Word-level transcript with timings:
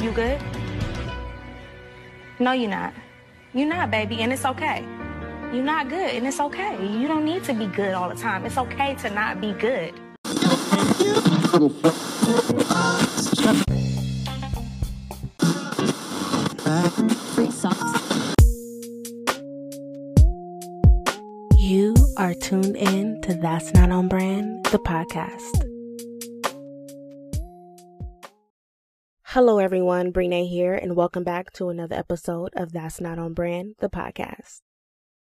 You 0.00 0.12
good? 0.12 0.40
No, 2.38 2.52
you're 2.52 2.70
not. 2.70 2.94
You're 3.52 3.68
not, 3.68 3.90
baby, 3.90 4.22
and 4.22 4.32
it's 4.32 4.46
okay. 4.46 4.82
You're 5.52 5.62
not 5.62 5.90
good, 5.90 6.14
and 6.14 6.26
it's 6.26 6.40
okay. 6.40 6.74
You 6.98 7.06
don't 7.06 7.26
need 7.26 7.44
to 7.44 7.52
be 7.52 7.66
good 7.66 7.92
all 7.92 8.08
the 8.08 8.14
time. 8.14 8.46
It's 8.46 8.56
okay 8.56 8.94
to 8.94 9.10
not 9.10 9.42
be 9.42 9.52
good. 9.52 9.92
You 21.58 21.94
are 22.16 22.32
tuned 22.32 22.76
in 22.76 23.20
to 23.20 23.34
That's 23.34 23.74
Not 23.74 23.90
on 23.90 24.08
Brand, 24.08 24.64
the 24.64 24.78
podcast. 24.78 25.69
Hello, 29.34 29.60
everyone. 29.60 30.12
Bre'nai 30.12 30.48
here, 30.48 30.74
and 30.74 30.96
welcome 30.96 31.22
back 31.22 31.52
to 31.52 31.68
another 31.68 31.94
episode 31.94 32.50
of 32.56 32.72
That's 32.72 33.00
Not 33.00 33.16
on 33.16 33.32
Brand, 33.32 33.76
the 33.78 33.88
podcast. 33.88 34.62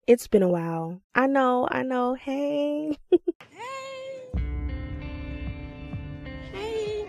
It's 0.06 0.28
been 0.28 0.44
a 0.44 0.48
while. 0.48 1.00
I 1.12 1.26
know, 1.26 1.66
I 1.68 1.82
know. 1.82 2.14
Hey. 2.14 2.96
hey. 3.10 4.30
Hey. 6.52 7.08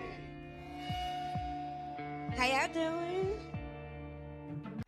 How 2.36 2.46
y'all 2.46 2.72
doing? 2.74 3.27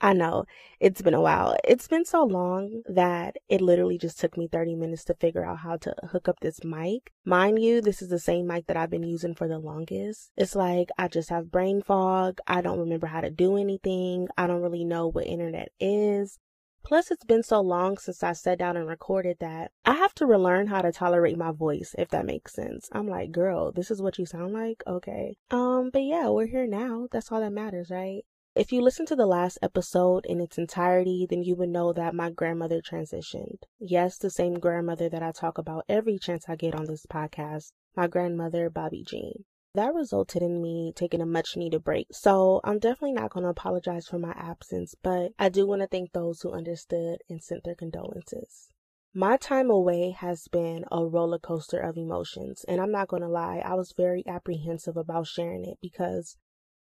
I 0.01 0.15
know 0.15 0.45
it's 0.79 1.03
been 1.03 1.15
a 1.15 1.21
while. 1.21 1.57
It's 1.63 1.87
been 1.87 2.05
so 2.05 2.25
long 2.25 2.83
that 2.89 3.37
it 3.49 3.61
literally 3.61 3.99
just 3.99 4.19
took 4.19 4.37
me 4.39 4.49
30 4.49 4.75
minutes 4.75 5.05
to 5.05 5.15
figure 5.15 5.45
out 5.45 5.59
how 5.59 5.77
to 5.79 5.95
hook 6.11 6.29
up 6.29 6.41
this 6.41 6.65
mic. 6.65 7.13
Mind 7.25 7.63
you, 7.63 7.83
this 7.83 8.01
is 8.01 8.09
the 8.09 8.19
same 8.19 8.47
mic 8.47 8.67
that 8.67 8.77
I've 8.77 8.91
been 8.91 9.03
using 9.03 9.35
for 9.35 9.47
the 9.47 9.59
longest. 9.59 10.31
It's 10.37 10.57
like 10.57 10.89
I 10.97 11.09
just 11.09 11.29
have 11.29 11.51
brain 11.51 11.83
fog. 11.83 12.39
I 12.47 12.63
don't 12.63 12.79
remember 12.79 13.09
how 13.09 13.21
to 13.21 13.31
do 13.31 13.57
anything. 13.57 14.29
I 14.39 14.47
don't 14.47 14.63
really 14.63 14.85
know 14.85 15.09
what 15.09 15.27
internet 15.27 15.69
is. 15.79 16.39
Plus, 16.83 17.11
it's 17.11 17.25
been 17.25 17.43
so 17.43 17.61
long 17.61 17.99
since 17.99 18.23
I 18.23 18.33
sat 18.33 18.59
down 18.59 18.77
and 18.77 18.89
recorded 18.89 19.37
that 19.41 19.71
I 19.85 19.95
have 19.95 20.15
to 20.15 20.27
relearn 20.27 20.69
how 20.69 20.81
to 20.81 20.91
tolerate 20.91 21.37
my 21.37 21.53
voice, 21.53 21.95
if 21.99 22.09
that 22.09 22.25
makes 22.25 22.55
sense. 22.55 22.89
I'm 22.93 23.07
like, 23.07 23.33
girl, 23.33 23.71
this 23.71 23.91
is 23.91 24.01
what 24.01 24.19
you 24.19 24.25
sound 24.25 24.55
like? 24.55 24.83
Okay. 24.87 25.37
Um, 25.51 25.91
but 25.93 26.03
yeah, 26.03 26.31
we're 26.31 26.47
here 26.47 26.67
now. 26.67 27.07
That's 27.13 27.31
all 27.31 27.41
that 27.41 27.53
matters, 27.53 27.91
right? 27.91 28.25
If 28.57 28.73
you 28.73 28.83
listen 28.83 29.07
to 29.07 29.15
the 29.15 29.27
last 29.27 29.59
episode 29.63 30.27
in 30.27 30.41
its 30.41 30.59
entirety, 30.59 31.25
then 31.31 31.45
you 31.45 31.55
would 31.55 31.69
know 31.69 31.93
that 31.93 32.17
my 32.17 32.31
grandmother 32.31 32.83
transitioned. 32.83 33.63
Yes, 33.79 34.19
the 34.19 34.29
same 34.29 34.55
grandmother 34.55 35.09
that 35.09 35.23
I 35.23 35.31
talk 35.31 35.57
about 35.57 35.85
every 35.89 36.19
chance 36.19 36.47
I 36.49 36.57
get 36.57 36.75
on 36.75 36.87
this 36.87 37.07
podcast, 37.07 37.71
my 37.95 38.09
grandmother, 38.09 38.69
Bobby 38.69 39.05
Jean. 39.07 39.45
That 39.75 39.95
resulted 39.95 40.43
in 40.43 40.61
me 40.61 40.93
taking 40.97 41.21
a 41.21 41.27
much 41.27 41.57
needed 41.57 41.85
break. 41.85 42.09
So 42.11 42.61
I'm 42.65 42.81
definitely 42.81 43.13
not 43.13 43.31
going 43.31 43.45
to 43.45 43.51
apologize 43.51 44.09
for 44.09 44.19
my 44.19 44.33
absence, 44.33 44.97
but 45.01 45.31
I 45.39 45.49
do 45.49 45.65
want 45.65 45.83
to 45.83 45.87
thank 45.87 46.11
those 46.11 46.43
who 46.43 46.51
understood 46.51 47.19
and 47.29 47.41
sent 47.41 47.63
their 47.63 47.77
condolences. 47.77 48.73
My 49.15 49.37
time 49.37 49.71
away 49.71 50.11
has 50.11 50.49
been 50.49 50.85
a 50.91 51.07
roller 51.07 51.39
coaster 51.39 51.79
of 51.79 51.97
emotions, 51.97 52.65
and 52.67 52.81
I'm 52.81 52.91
not 52.91 53.07
going 53.07 53.23
to 53.23 53.29
lie, 53.29 53.63
I 53.65 53.75
was 53.75 53.95
very 53.97 54.25
apprehensive 54.27 54.97
about 54.97 55.29
sharing 55.29 55.65
it 55.65 55.79
because 55.81 56.37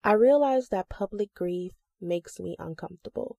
I 0.04 0.14
realize 0.14 0.70
that 0.70 0.90
public 0.90 1.34
grief 1.34 1.74
makes 2.00 2.40
me 2.40 2.56
uncomfortable. 2.58 3.38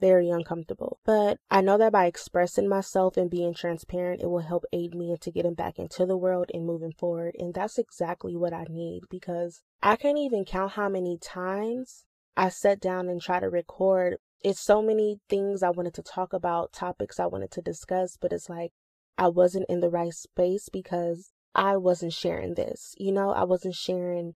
Very 0.00 0.30
uncomfortable. 0.30 1.00
But 1.04 1.38
I 1.50 1.60
know 1.60 1.76
that 1.78 1.92
by 1.92 2.06
expressing 2.06 2.68
myself 2.68 3.16
and 3.16 3.30
being 3.30 3.52
transparent, 3.54 4.22
it 4.22 4.26
will 4.30 4.40
help 4.40 4.64
aid 4.72 4.94
me 4.94 5.10
into 5.10 5.30
getting 5.30 5.54
back 5.54 5.78
into 5.78 6.06
the 6.06 6.16
world 6.16 6.50
and 6.54 6.64
moving 6.66 6.92
forward. 6.92 7.34
And 7.38 7.52
that's 7.52 7.78
exactly 7.78 8.36
what 8.36 8.52
I 8.52 8.64
need 8.68 9.02
because 9.10 9.62
I 9.82 9.96
can't 9.96 10.18
even 10.18 10.44
count 10.44 10.72
how 10.72 10.88
many 10.88 11.18
times 11.18 12.04
I 12.36 12.48
sat 12.48 12.80
down 12.80 13.08
and 13.08 13.20
tried 13.20 13.40
to 13.40 13.50
record. 13.50 14.18
It's 14.42 14.60
so 14.60 14.80
many 14.80 15.18
things 15.28 15.64
I 15.64 15.70
wanted 15.70 15.94
to 15.94 16.02
talk 16.02 16.32
about, 16.32 16.72
topics 16.72 17.18
I 17.18 17.26
wanted 17.26 17.50
to 17.52 17.62
discuss, 17.62 18.16
but 18.20 18.32
it's 18.32 18.48
like 18.48 18.72
I 19.16 19.26
wasn't 19.28 19.66
in 19.68 19.80
the 19.80 19.90
right 19.90 20.12
space 20.12 20.68
because 20.68 21.32
I 21.56 21.76
wasn't 21.76 22.12
sharing 22.12 22.54
this. 22.54 22.94
You 22.98 23.10
know, 23.10 23.30
I 23.30 23.42
wasn't 23.42 23.74
sharing 23.74 24.34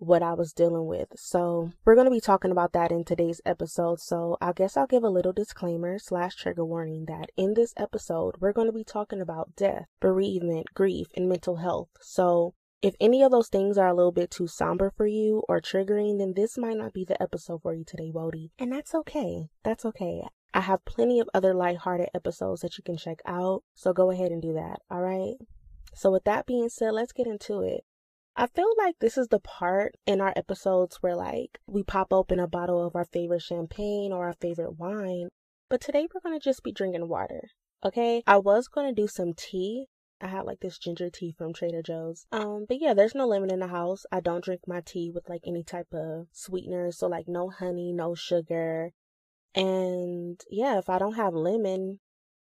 what 0.00 0.22
I 0.22 0.32
was 0.32 0.52
dealing 0.52 0.86
with. 0.86 1.08
So 1.14 1.70
we're 1.84 1.94
going 1.94 2.06
to 2.06 2.10
be 2.10 2.20
talking 2.20 2.50
about 2.50 2.72
that 2.72 2.90
in 2.90 3.04
today's 3.04 3.40
episode. 3.44 4.00
So 4.00 4.38
I 4.40 4.52
guess 4.52 4.76
I'll 4.76 4.86
give 4.86 5.04
a 5.04 5.10
little 5.10 5.32
disclaimer 5.32 5.98
slash 5.98 6.34
trigger 6.36 6.64
warning 6.64 7.04
that 7.06 7.30
in 7.36 7.54
this 7.54 7.74
episode, 7.76 8.36
we're 8.40 8.54
going 8.54 8.66
to 8.66 8.72
be 8.72 8.84
talking 8.84 9.20
about 9.20 9.54
death, 9.56 9.86
bereavement, 10.00 10.68
grief, 10.74 11.08
and 11.14 11.28
mental 11.28 11.56
health. 11.56 11.88
So 12.00 12.54
if 12.80 12.94
any 12.98 13.22
of 13.22 13.30
those 13.30 13.48
things 13.48 13.76
are 13.76 13.88
a 13.88 13.94
little 13.94 14.10
bit 14.10 14.30
too 14.30 14.46
somber 14.46 14.90
for 14.96 15.06
you 15.06 15.42
or 15.48 15.60
triggering, 15.60 16.18
then 16.18 16.32
this 16.34 16.56
might 16.56 16.78
not 16.78 16.94
be 16.94 17.04
the 17.04 17.22
episode 17.22 17.60
for 17.62 17.74
you 17.74 17.84
today, 17.84 18.10
Wody. 18.10 18.50
And 18.58 18.72
that's 18.72 18.94
okay. 18.94 19.48
That's 19.62 19.84
okay. 19.84 20.22
I 20.54 20.60
have 20.60 20.84
plenty 20.86 21.20
of 21.20 21.28
other 21.34 21.52
lighthearted 21.52 22.08
episodes 22.14 22.62
that 22.62 22.78
you 22.78 22.82
can 22.82 22.96
check 22.96 23.20
out. 23.26 23.62
So 23.74 23.92
go 23.92 24.10
ahead 24.10 24.32
and 24.32 24.40
do 24.40 24.54
that. 24.54 24.80
All 24.90 25.02
right. 25.02 25.34
So 25.94 26.10
with 26.10 26.24
that 26.24 26.46
being 26.46 26.70
said, 26.70 26.92
let's 26.92 27.12
get 27.12 27.26
into 27.26 27.60
it. 27.60 27.84
I 28.40 28.46
feel 28.46 28.72
like 28.78 29.00
this 29.00 29.18
is 29.18 29.28
the 29.28 29.38
part 29.38 29.96
in 30.06 30.22
our 30.22 30.32
episodes 30.34 30.96
where 31.02 31.14
like 31.14 31.60
we 31.66 31.82
pop 31.82 32.10
open 32.10 32.40
a 32.40 32.48
bottle 32.48 32.82
of 32.82 32.96
our 32.96 33.04
favorite 33.04 33.42
champagne 33.42 34.14
or 34.14 34.24
our 34.24 34.32
favorite 34.32 34.78
wine, 34.78 35.28
but 35.68 35.82
today 35.82 36.08
we're 36.08 36.22
going 36.22 36.40
to 36.40 36.42
just 36.42 36.62
be 36.62 36.72
drinking 36.72 37.06
water. 37.06 37.50
Okay? 37.84 38.22
I 38.26 38.38
was 38.38 38.66
going 38.66 38.86
to 38.86 38.98
do 38.98 39.06
some 39.06 39.34
tea. 39.34 39.88
I 40.22 40.28
had 40.28 40.46
like 40.46 40.60
this 40.60 40.78
ginger 40.78 41.10
tea 41.10 41.34
from 41.36 41.52
Trader 41.52 41.82
Joe's. 41.82 42.24
Um, 42.32 42.64
but 42.66 42.80
yeah, 42.80 42.94
there's 42.94 43.14
no 43.14 43.26
lemon 43.26 43.52
in 43.52 43.58
the 43.58 43.66
house. 43.66 44.06
I 44.10 44.20
don't 44.20 44.42
drink 44.42 44.62
my 44.66 44.80
tea 44.80 45.10
with 45.14 45.28
like 45.28 45.42
any 45.46 45.62
type 45.62 45.92
of 45.92 46.28
sweetener, 46.32 46.92
so 46.92 47.08
like 47.08 47.28
no 47.28 47.50
honey, 47.50 47.92
no 47.92 48.14
sugar. 48.14 48.92
And 49.54 50.40
yeah, 50.48 50.78
if 50.78 50.88
I 50.88 50.98
don't 50.98 51.16
have 51.16 51.34
lemon, 51.34 52.00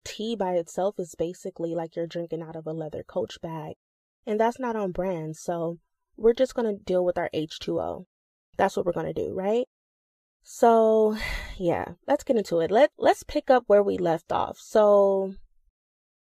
tea 0.05 0.35
by 0.35 0.55
itself 0.55 0.97
is 0.99 1.15
basically 1.17 1.77
like 1.77 1.95
you're 1.95 2.09
drinking 2.09 2.43
out 2.43 2.57
of 2.57 2.67
a 2.67 2.73
leather 2.73 3.05
coach 3.05 3.41
bag 3.41 3.77
and 4.27 4.41
that's 4.41 4.59
not 4.59 4.77
on 4.77 4.93
brand. 4.93 5.37
So 5.37 5.79
we're 6.17 6.35
just 6.35 6.55
going 6.55 6.67
to 6.67 6.83
deal 6.83 7.05
with 7.05 7.19
our 7.19 7.31
H2O. 7.35 8.07
That's 8.57 8.77
what 8.77 8.87
we're 8.87 8.93
going 8.93 9.13
to 9.13 9.13
do, 9.13 9.33
right? 9.35 9.67
So, 10.43 11.17
yeah, 11.57 11.85
let's 12.07 12.25
get 12.25 12.37
into 12.37 12.61
it. 12.61 12.71
Let 12.71 12.91
let's 12.99 13.23
pick 13.23 13.51
up 13.51 13.65
where 13.67 13.83
we 13.83 13.99
left 13.99 14.33
off. 14.33 14.59
So, 14.59 15.35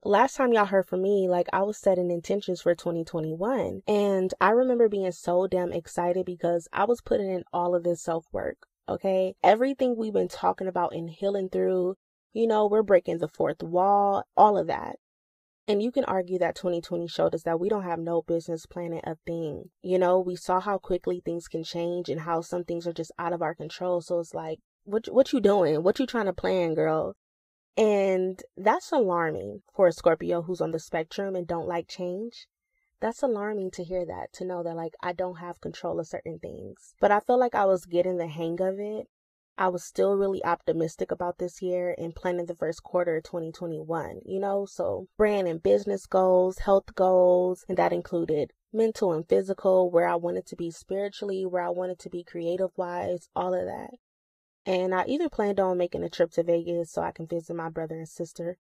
last 0.03 0.35
time 0.35 0.53
y'all 0.53 0.65
heard 0.65 0.87
from 0.87 1.01
me, 1.01 1.27
like 1.27 1.47
I 1.53 1.63
was 1.63 1.77
setting 1.77 2.11
intentions 2.11 2.61
for 2.61 2.75
2021, 2.75 3.81
and 3.87 4.33
I 4.39 4.51
remember 4.51 4.89
being 4.89 5.11
so 5.11 5.47
damn 5.47 5.71
excited 5.73 6.25
because 6.25 6.67
I 6.71 6.85
was 6.85 7.01
putting 7.01 7.31
in 7.31 7.43
all 7.51 7.75
of 7.75 7.83
this 7.83 8.03
self-work, 8.03 8.57
okay? 8.87 9.35
Everything 9.43 9.95
we've 9.95 10.13
been 10.13 10.27
talking 10.27 10.67
about 10.67 10.93
and 10.93 11.09
healing 11.09 11.49
through, 11.49 11.95
you 12.33 12.45
know, 12.45 12.67
we're 12.67 12.83
breaking 12.83 13.17
the 13.17 13.27
fourth 13.27 13.63
wall, 13.63 14.23
all 14.37 14.57
of 14.57 14.67
that. 14.67 14.97
And 15.69 15.84
you 15.84 15.91
can 15.91 16.03
argue 16.06 16.40
that 16.40 16.56
2020 16.56 17.07
showed 17.07 17.35
us 17.35 17.44
that 17.44 17.59
we 17.59 17.69
don't 17.69 17.84
have 17.84 18.00
no 18.00 18.24
business 18.24 18.66
planning 18.66 19.02
a 19.03 19.18
thing. 19.28 19.66
You 19.84 20.00
know, 20.00 20.19
we 20.19 20.35
saw 20.35 20.59
how 20.59 20.80
quickly 20.80 21.22
things 21.24 21.47
can 21.47 21.63
change 21.63 22.09
and 22.09 22.22
how 22.22 22.41
some 22.41 22.63
things 22.63 22.88
are 22.88 22.91
just 22.91 23.12
out 23.19 23.34
of 23.34 23.44
our 23.44 23.53
control. 23.53 24.02
So 24.02 24.19
it's 24.19 24.34
like, 24.34 24.58
what 24.85 25.06
what 25.13 25.31
you 25.31 25.40
doing? 25.40 25.84
What 25.84 26.00
you 26.00 26.08
trying 26.08 26.25
to 26.25 26.34
plan, 26.34 26.74
girl? 26.74 27.16
And 27.78 28.41
that's 28.58 28.91
alarming 28.91 29.62
for 29.72 29.85
a 29.85 29.91
Scorpio 29.91 30.41
who's 30.41 30.59
on 30.59 30.72
the 30.72 30.79
spectrum 30.79 31.35
and 31.35 31.46
don't 31.46 31.68
like 31.68 31.88
change. 31.88 32.47
That's 33.00 33.22
alarming 33.22 33.69
to 33.75 33.84
hear 33.84 34.08
that, 34.08 34.34
to 34.34 34.46
know 34.46 34.63
that 34.63 34.75
like 34.75 34.96
I 35.03 35.13
don't 35.13 35.38
have 35.38 35.62
control 35.62 36.00
of 36.00 36.08
certain 36.08 36.40
things. 36.40 36.96
But 37.00 37.12
I 37.12 37.19
feel 37.19 37.38
like 37.38 37.53
I 37.53 37.66
was 37.66 37.85
getting 37.85 38.18
the 38.18 38.28
hang 38.28 38.59
of 38.59 38.79
it 38.79 39.06
I 39.59 39.68
was 39.68 39.84
still 39.84 40.16
really 40.16 40.42
optimistic 40.46 41.12
about 41.12 41.38
this 41.38 41.62
year 41.62 41.94
and 41.97 42.16
planning 42.16 42.46
the 42.46 42.56
first 42.56 42.81
quarter 42.81 43.18
of 43.18 43.25
2021, 43.25 44.22
you 44.25 44.40
know, 44.40 44.66
so 44.66 45.09
brand 45.18 45.50
and 45.50 45.62
business 45.62 46.06
goals, 46.06 46.59
health 46.59 46.96
goals, 46.96 47.66
and 47.68 47.78
that 47.78 47.92
included 47.92 48.53
mental 48.72 49.12
and 49.12 49.28
physical, 49.28 49.92
where 49.92 50.08
I 50.08 50.16
wanted 50.16 50.46
to 50.46 50.56
be 50.56 50.72
spiritually, 50.72 51.46
where 51.46 51.62
I 51.62 51.72
wanted 51.72 52.00
to 52.00 52.09
be 52.09 52.24
creative 52.24 52.70
wise, 52.78 53.28
all 53.35 53.53
of 53.53 53.66
that. 53.66 53.96
And 54.66 54.96
I 54.96 55.03
even 55.08 55.28
planned 55.28 55.59
on 55.59 55.78
making 55.78 56.05
a 56.05 56.09
trip 56.09 56.32
to 56.32 56.44
Vegas 56.44 56.94
so 56.94 57.02
I 57.02 57.12
can 57.12 57.28
visit 57.28 57.53
my 57.53 57.67
brother 57.67 57.96
and 57.97 58.08
sister. 58.08 58.58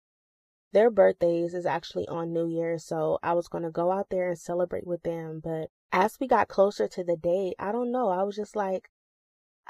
Their 0.71 0.89
birthdays 0.89 1.53
is 1.53 1.67
actually 1.67 2.07
on 2.07 2.33
New 2.33 2.47
Year, 2.47 2.79
so 2.79 3.19
I 3.21 3.33
was 3.33 3.47
going 3.47 3.65
to 3.65 3.69
go 3.69 3.91
out 3.91 4.07
there 4.09 4.29
and 4.29 4.39
celebrate 4.39 4.87
with 4.87 5.03
them. 5.03 5.41
But 5.43 5.69
as 5.91 6.19
we 6.19 6.27
got 6.27 6.47
closer 6.47 6.87
to 6.87 7.03
the 7.03 7.17
date, 7.17 7.53
I 7.59 7.71
don't 7.71 7.91
know. 7.91 8.09
I 8.09 8.23
was 8.23 8.35
just 8.35 8.55
like, 8.55 8.89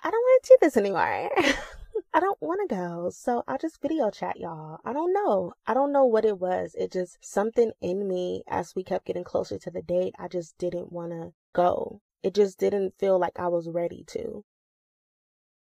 I 0.03 0.11
don't 0.11 0.21
want 0.21 0.44
to 0.44 0.49
do 0.49 0.57
this 0.61 0.77
anymore. 0.77 1.29
I 2.13 2.19
don't 2.19 2.41
want 2.41 2.67
to 2.67 2.75
go. 2.75 3.09
So 3.11 3.44
I'll 3.47 3.57
just 3.57 3.81
video 3.81 4.09
chat 4.09 4.39
y'all. 4.39 4.79
I 4.85 4.94
don't 4.94 5.13
know. 5.13 5.53
I 5.65 5.73
don't 5.73 5.91
know 5.91 6.05
what 6.05 6.25
it 6.25 6.39
was. 6.39 6.75
It 6.77 6.91
just 6.91 7.17
something 7.21 7.71
in 7.81 8.07
me 8.07 8.44
as 8.47 8.75
we 8.75 8.83
kept 8.83 9.05
getting 9.05 9.23
closer 9.23 9.57
to 9.59 9.71
the 9.71 9.81
date. 9.81 10.13
I 10.19 10.27
just 10.27 10.57
didn't 10.57 10.91
want 10.91 11.11
to 11.11 11.33
go. 11.53 12.01
It 12.23 12.33
just 12.33 12.59
didn't 12.59 12.95
feel 12.97 13.19
like 13.19 13.39
I 13.39 13.47
was 13.47 13.69
ready 13.69 14.03
to. 14.07 14.44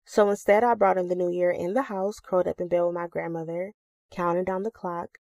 So 0.04 0.30
instead, 0.30 0.64
I 0.64 0.74
brought 0.74 0.96
in 0.98 1.08
the 1.08 1.14
new 1.14 1.30
year 1.30 1.50
in 1.50 1.74
the 1.74 1.82
house, 1.82 2.18
curled 2.20 2.48
up 2.48 2.60
in 2.60 2.68
bed 2.68 2.82
with 2.82 2.94
my 2.94 3.08
grandmother, 3.08 3.72
counting 4.10 4.44
down 4.44 4.62
the 4.62 4.70
clock. 4.70 5.18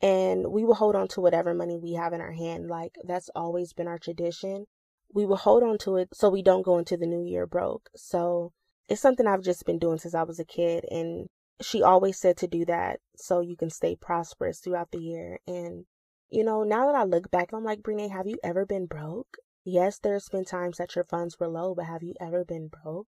And 0.00 0.50
we 0.50 0.64
will 0.64 0.74
hold 0.74 0.96
on 0.96 1.08
to 1.08 1.20
whatever 1.20 1.54
money 1.54 1.78
we 1.78 1.92
have 1.92 2.12
in 2.12 2.20
our 2.20 2.32
hand. 2.32 2.68
Like 2.68 2.96
that's 3.04 3.30
always 3.34 3.72
been 3.72 3.88
our 3.88 3.98
tradition 3.98 4.66
we 5.12 5.26
will 5.26 5.36
hold 5.36 5.62
on 5.62 5.78
to 5.78 5.96
it 5.96 6.08
so 6.12 6.28
we 6.28 6.42
don't 6.42 6.64
go 6.64 6.78
into 6.78 6.96
the 6.96 7.06
new 7.06 7.22
year 7.22 7.46
broke. 7.46 7.90
So 7.94 8.52
it's 8.88 9.00
something 9.00 9.26
I've 9.26 9.42
just 9.42 9.64
been 9.64 9.78
doing 9.78 9.98
since 9.98 10.14
I 10.14 10.22
was 10.22 10.38
a 10.38 10.44
kid. 10.44 10.84
And 10.90 11.28
she 11.60 11.82
always 11.82 12.18
said 12.18 12.36
to 12.38 12.46
do 12.46 12.64
that 12.66 13.00
so 13.16 13.40
you 13.40 13.56
can 13.56 13.70
stay 13.70 13.96
prosperous 13.96 14.60
throughout 14.60 14.90
the 14.90 14.98
year. 14.98 15.38
And, 15.46 15.84
you 16.30 16.44
know, 16.44 16.62
now 16.62 16.86
that 16.86 16.98
I 16.98 17.04
look 17.04 17.30
back, 17.30 17.50
I'm 17.52 17.64
like, 17.64 17.82
Bre'nai, 17.82 18.10
have 18.10 18.26
you 18.26 18.38
ever 18.42 18.64
been 18.64 18.86
broke? 18.86 19.36
Yes, 19.64 19.98
there's 19.98 20.28
been 20.28 20.44
times 20.44 20.78
that 20.78 20.96
your 20.96 21.04
funds 21.04 21.38
were 21.38 21.48
low, 21.48 21.74
but 21.74 21.84
have 21.84 22.02
you 22.02 22.14
ever 22.20 22.44
been 22.44 22.68
broke? 22.68 23.06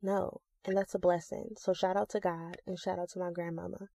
No. 0.00 0.40
And 0.64 0.76
that's 0.76 0.94
a 0.94 0.98
blessing. 0.98 1.50
So 1.56 1.72
shout 1.72 1.96
out 1.96 2.08
to 2.10 2.20
God 2.20 2.58
and 2.66 2.78
shout 2.78 2.98
out 2.98 3.10
to 3.10 3.18
my 3.18 3.30
grandmama. 3.30 3.88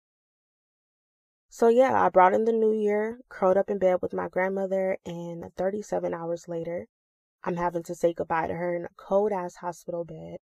So 1.49 1.69
yeah, 1.69 2.01
I 2.01 2.09
brought 2.11 2.33
in 2.33 2.45
the 2.45 2.53
new 2.53 2.73
year, 2.73 3.19
curled 3.29 3.57
up 3.57 3.71
in 3.71 3.79
bed 3.79 3.99
with 4.01 4.15
my 4.15 4.29
grandmother, 4.29 4.99
and 5.05 5.45
37 5.57 6.15
hours 6.15 6.47
later, 6.47 6.87
I'm 7.43 7.57
having 7.57 7.83
to 7.85 7.95
say 7.95 8.13
goodbye 8.13 8.49
to 8.49 8.55
her 8.55 8.77
in 8.77 8.85
a 8.85 8.89
cold 8.97 9.33
ass 9.33 9.57
hospital 9.57 10.05
bed, 10.05 10.39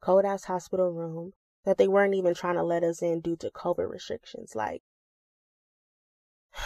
cold 0.00 0.24
ass 0.24 0.44
hospital 0.44 0.90
room 0.90 1.32
that 1.64 1.76
they 1.76 1.88
weren't 1.88 2.14
even 2.14 2.34
trying 2.34 2.56
to 2.56 2.62
let 2.62 2.82
us 2.82 3.02
in 3.02 3.20
due 3.20 3.36
to 3.36 3.50
COVID 3.50 3.90
restrictions. 3.90 4.54
Like, 4.54 4.82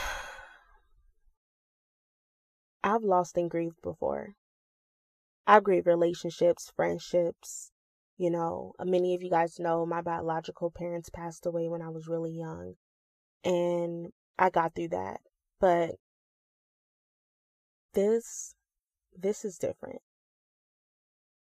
I've 2.85 3.03
lost 3.03 3.37
and 3.37 3.51
grieved 3.51 3.83
before. 3.83 4.35
I've 5.47 5.65
grieved 5.65 5.87
relationships, 5.87 6.73
friendships. 6.77 7.73
You 8.17 8.31
know, 8.31 8.75
uh, 8.79 8.85
many 8.85 9.15
of 9.15 9.23
you 9.23 9.31
guys 9.31 9.59
know 9.59 9.85
my 9.85 10.01
biological 10.03 10.71
parents 10.71 11.11
passed 11.11 11.47
away 11.47 11.69
when 11.69 11.83
I 11.83 11.89
was 11.89 12.07
really 12.07 12.33
young. 12.33 12.75
And 13.45 14.13
I 14.39 14.51
got 14.51 14.75
through 14.75 14.89
that. 14.89 15.21
But 15.59 15.97
this, 17.95 18.55
this 19.17 19.45
is 19.45 19.59
different. 19.59 20.03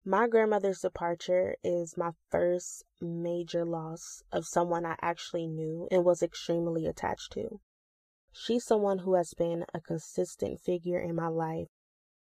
My 0.03 0.27
grandmother's 0.27 0.81
departure 0.81 1.55
is 1.63 1.95
my 1.95 2.11
first 2.29 2.83
major 2.99 3.63
loss 3.63 4.23
of 4.31 4.47
someone 4.47 4.83
I 4.85 4.95
actually 4.99 5.47
knew 5.47 5.87
and 5.91 6.03
was 6.03 6.23
extremely 6.23 6.87
attached 6.87 7.31
to. 7.33 7.59
She's 8.31 8.65
someone 8.65 8.99
who 8.99 9.13
has 9.13 9.33
been 9.35 9.65
a 9.73 9.79
consistent 9.79 10.59
figure 10.59 10.99
in 10.99 11.15
my 11.15 11.27
life, 11.27 11.67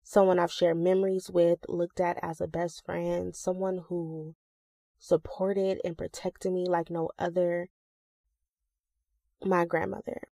someone 0.04 0.40
I've 0.40 0.52
shared 0.52 0.78
memories 0.78 1.30
with, 1.30 1.66
looked 1.68 2.00
at 2.00 2.18
as 2.22 2.40
a 2.40 2.48
best 2.48 2.86
friend, 2.86 3.36
someone 3.36 3.84
who 3.90 4.36
supported 4.98 5.82
and 5.84 5.98
protected 5.98 6.54
me 6.54 6.66
like 6.68 6.90
no 6.90 7.10
other. 7.20 7.70
My 9.44 9.66
grandmother, 9.66 10.30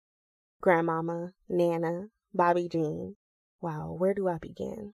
grandmama, 0.59 1.33
Nana, 1.47 2.07
Bobby 2.33 2.67
Jean. 2.67 3.15
Wow, 3.59 3.95
where 3.97 4.13
do 4.13 4.27
I 4.27 4.37
begin? 4.37 4.93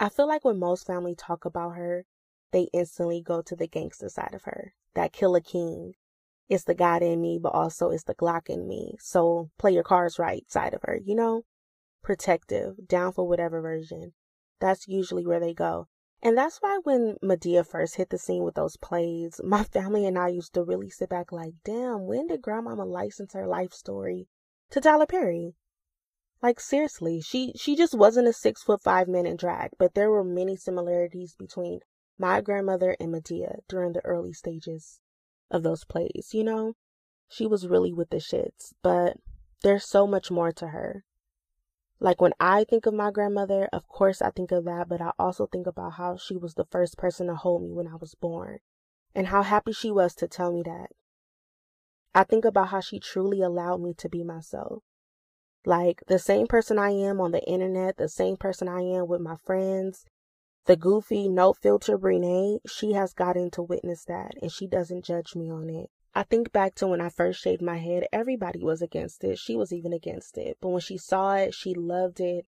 I 0.00 0.08
feel 0.08 0.26
like 0.26 0.44
when 0.44 0.58
most 0.58 0.86
family 0.86 1.14
talk 1.14 1.44
about 1.44 1.76
her, 1.76 2.04
they 2.50 2.68
instantly 2.72 3.22
go 3.22 3.40
to 3.42 3.54
the 3.54 3.68
gangster 3.68 4.08
side 4.08 4.34
of 4.34 4.44
her, 4.44 4.74
that 4.94 5.12
killer 5.12 5.40
king. 5.40 5.94
It's 6.48 6.64
the 6.64 6.74
God 6.74 7.02
in 7.02 7.20
me, 7.20 7.38
but 7.40 7.54
also 7.54 7.90
it's 7.90 8.04
the 8.04 8.14
Glock 8.14 8.50
in 8.50 8.66
me. 8.66 8.96
So 8.98 9.50
play 9.58 9.72
your 9.72 9.84
cards 9.84 10.18
right 10.18 10.44
side 10.50 10.74
of 10.74 10.82
her, 10.82 10.98
you 11.02 11.14
know? 11.14 11.44
Protective, 12.02 12.88
down 12.88 13.12
for 13.12 13.28
whatever 13.28 13.60
version. 13.60 14.12
That's 14.60 14.88
usually 14.88 15.24
where 15.24 15.40
they 15.40 15.54
go. 15.54 15.86
And 16.20 16.36
that's 16.36 16.58
why 16.58 16.78
when 16.82 17.16
Madea 17.22 17.66
first 17.66 17.96
hit 17.96 18.10
the 18.10 18.18
scene 18.18 18.42
with 18.42 18.54
those 18.54 18.76
plays, 18.76 19.40
my 19.44 19.64
family 19.64 20.04
and 20.04 20.18
I 20.18 20.28
used 20.28 20.52
to 20.54 20.62
really 20.62 20.90
sit 20.90 21.08
back 21.08 21.32
like, 21.32 21.54
damn, 21.64 22.06
when 22.06 22.26
did 22.26 22.42
Grandmama 22.42 22.84
license 22.84 23.34
her 23.34 23.46
life 23.46 23.72
story 23.72 24.28
to 24.70 24.80
Tyler 24.80 25.06
Perry? 25.06 25.54
Like 26.42 26.58
seriously, 26.58 27.20
she 27.20 27.52
she 27.54 27.76
just 27.76 27.94
wasn't 27.94 28.26
a 28.26 28.32
six 28.32 28.64
foot 28.64 28.82
five 28.82 29.06
man 29.06 29.26
in 29.26 29.36
drag, 29.36 29.70
but 29.78 29.94
there 29.94 30.10
were 30.10 30.24
many 30.24 30.56
similarities 30.56 31.36
between 31.36 31.80
my 32.18 32.40
grandmother 32.40 32.96
and 32.98 33.12
Madea 33.12 33.60
during 33.68 33.92
the 33.92 34.04
early 34.04 34.32
stages 34.32 35.00
of 35.52 35.62
those 35.62 35.84
plays, 35.84 36.30
you 36.32 36.42
know? 36.42 36.74
She 37.28 37.46
was 37.46 37.68
really 37.68 37.92
with 37.92 38.10
the 38.10 38.16
shits, 38.16 38.72
but 38.82 39.18
there's 39.62 39.84
so 39.88 40.06
much 40.06 40.30
more 40.30 40.50
to 40.52 40.68
her. 40.68 41.04
Like 42.00 42.20
when 42.20 42.32
I 42.40 42.64
think 42.64 42.86
of 42.86 42.94
my 42.94 43.12
grandmother, 43.12 43.68
of 43.72 43.86
course 43.86 44.20
I 44.20 44.30
think 44.30 44.50
of 44.50 44.64
that, 44.64 44.88
but 44.88 45.00
I 45.00 45.12
also 45.20 45.46
think 45.46 45.68
about 45.68 45.92
how 45.92 46.16
she 46.16 46.36
was 46.36 46.54
the 46.54 46.64
first 46.64 46.98
person 46.98 47.28
to 47.28 47.36
hold 47.36 47.62
me 47.62 47.72
when 47.72 47.86
I 47.86 47.94
was 47.94 48.16
born 48.16 48.58
and 49.14 49.28
how 49.28 49.42
happy 49.42 49.72
she 49.72 49.92
was 49.92 50.12
to 50.16 50.26
tell 50.26 50.52
me 50.52 50.62
that. 50.64 50.90
I 52.14 52.24
think 52.24 52.44
about 52.44 52.68
how 52.68 52.80
she 52.80 52.98
truly 52.98 53.40
allowed 53.40 53.80
me 53.80 53.94
to 53.94 54.08
be 54.08 54.24
myself. 54.24 54.82
Like 55.64 56.02
the 56.08 56.18
same 56.18 56.46
person 56.46 56.78
I 56.78 56.90
am 56.90 57.20
on 57.20 57.30
the 57.30 57.42
internet, 57.44 57.96
the 57.96 58.08
same 58.08 58.36
person 58.36 58.68
I 58.68 58.80
am 58.80 59.06
with 59.06 59.20
my 59.20 59.36
friends, 59.36 60.04
the 60.66 60.76
goofy, 60.76 61.28
no 61.28 61.52
filter 61.52 61.98
Bre'nai, 61.98 62.58
she 62.66 62.92
has 62.92 63.12
gotten 63.12 63.50
to 63.52 63.62
witness 63.62 64.04
that 64.04 64.34
and 64.40 64.50
she 64.50 64.66
doesn't 64.66 65.04
judge 65.04 65.34
me 65.34 65.50
on 65.50 65.68
it. 65.68 65.90
I 66.14 66.24
think 66.24 66.52
back 66.52 66.74
to 66.76 66.86
when 66.86 67.00
I 67.00 67.08
first 67.08 67.40
shaved 67.40 67.62
my 67.62 67.78
head, 67.78 68.06
everybody 68.12 68.62
was 68.62 68.82
against 68.82 69.24
it. 69.24 69.38
She 69.38 69.56
was 69.56 69.72
even 69.72 69.92
against 69.92 70.36
it. 70.36 70.58
But 70.60 70.68
when 70.68 70.80
she 70.80 70.98
saw 70.98 71.34
it, 71.34 71.54
she 71.54 71.74
loved 71.74 72.20
it. 72.20 72.46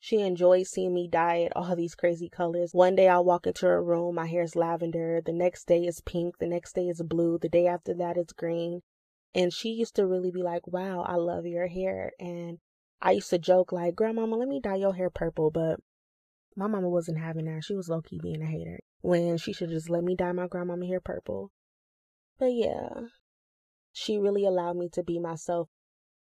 She 0.00 0.20
enjoyed 0.20 0.66
seeing 0.66 0.92
me 0.92 1.08
dye 1.08 1.36
it 1.36 1.52
all 1.56 1.74
these 1.76 1.94
crazy 1.94 2.28
colors. 2.28 2.74
One 2.74 2.94
day 2.96 3.08
I'll 3.08 3.24
walk 3.24 3.46
into 3.46 3.66
her 3.66 3.82
room, 3.82 4.16
my 4.16 4.26
hair 4.26 4.42
is 4.42 4.56
lavender. 4.56 5.22
The 5.24 5.32
next 5.32 5.66
day 5.66 5.86
is 5.86 6.02
pink. 6.02 6.38
The 6.38 6.46
next 6.46 6.74
day 6.74 6.88
is 6.88 7.00
blue. 7.02 7.38
The 7.38 7.48
day 7.48 7.66
after 7.66 7.94
that 7.94 8.16
it's 8.16 8.32
green. 8.32 8.82
And 9.34 9.52
she 9.52 9.70
used 9.70 9.96
to 9.96 10.06
really 10.06 10.30
be 10.30 10.42
like, 10.42 10.66
wow, 10.66 11.02
I 11.02 11.16
love 11.16 11.44
your 11.46 11.66
hair. 11.66 12.12
And 12.20 12.58
I 13.02 13.12
used 13.12 13.30
to 13.30 13.38
joke 13.38 13.72
like, 13.72 13.96
grandmama, 13.96 14.36
let 14.36 14.48
me 14.48 14.60
dye 14.60 14.76
your 14.76 14.94
hair 14.94 15.10
purple. 15.10 15.50
But 15.50 15.80
my 16.56 16.68
mama 16.68 16.88
wasn't 16.88 17.18
having 17.18 17.46
that. 17.46 17.64
She 17.64 17.74
was 17.74 17.88
low 17.88 18.00
key 18.00 18.20
being 18.22 18.42
a 18.42 18.46
hater 18.46 18.78
when 19.00 19.36
she 19.36 19.52
should 19.52 19.70
just 19.70 19.90
let 19.90 20.04
me 20.04 20.14
dye 20.14 20.32
my 20.32 20.46
grandmama 20.46 20.86
hair 20.86 21.00
purple. 21.00 21.50
But 22.38 22.52
yeah, 22.52 22.88
she 23.92 24.18
really 24.18 24.44
allowed 24.44 24.76
me 24.76 24.88
to 24.90 25.02
be 25.02 25.18
myself. 25.18 25.68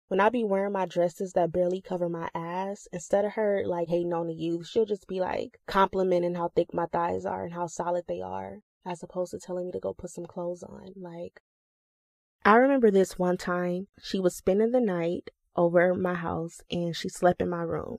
When 0.08 0.20
I 0.20 0.28
be 0.28 0.44
wearing 0.44 0.72
my 0.72 0.86
dresses 0.86 1.32
that 1.34 1.52
barely 1.52 1.80
cover 1.80 2.08
my 2.08 2.28
ass, 2.34 2.88
instead 2.92 3.24
of 3.24 3.32
her 3.32 3.62
like 3.64 3.88
hating 3.88 4.12
on 4.12 4.26
the 4.26 4.34
youth, 4.34 4.66
she'll 4.66 4.84
just 4.84 5.06
be 5.06 5.20
like 5.20 5.58
complimenting 5.66 6.34
how 6.34 6.48
thick 6.48 6.74
my 6.74 6.86
thighs 6.86 7.24
are 7.24 7.44
and 7.44 7.54
how 7.54 7.66
solid 7.66 8.04
they 8.08 8.20
are, 8.20 8.58
as 8.84 9.02
opposed 9.02 9.30
to 9.30 9.38
telling 9.38 9.66
me 9.66 9.72
to 9.72 9.78
go 9.78 9.94
put 9.94 10.10
some 10.10 10.26
clothes 10.26 10.62
on. 10.62 10.92
Like, 10.96 11.40
I 12.44 12.56
remember 12.56 12.90
this 12.90 13.18
one 13.18 13.36
time, 13.36 13.88
she 14.00 14.18
was 14.18 14.36
spending 14.36 14.70
the 14.70 14.80
night 14.80 15.30
over 15.56 15.94
my 15.94 16.14
house 16.14 16.60
and 16.70 16.96
she 16.96 17.08
slept 17.08 17.42
in 17.42 17.50
my 17.50 17.62
room. 17.62 17.98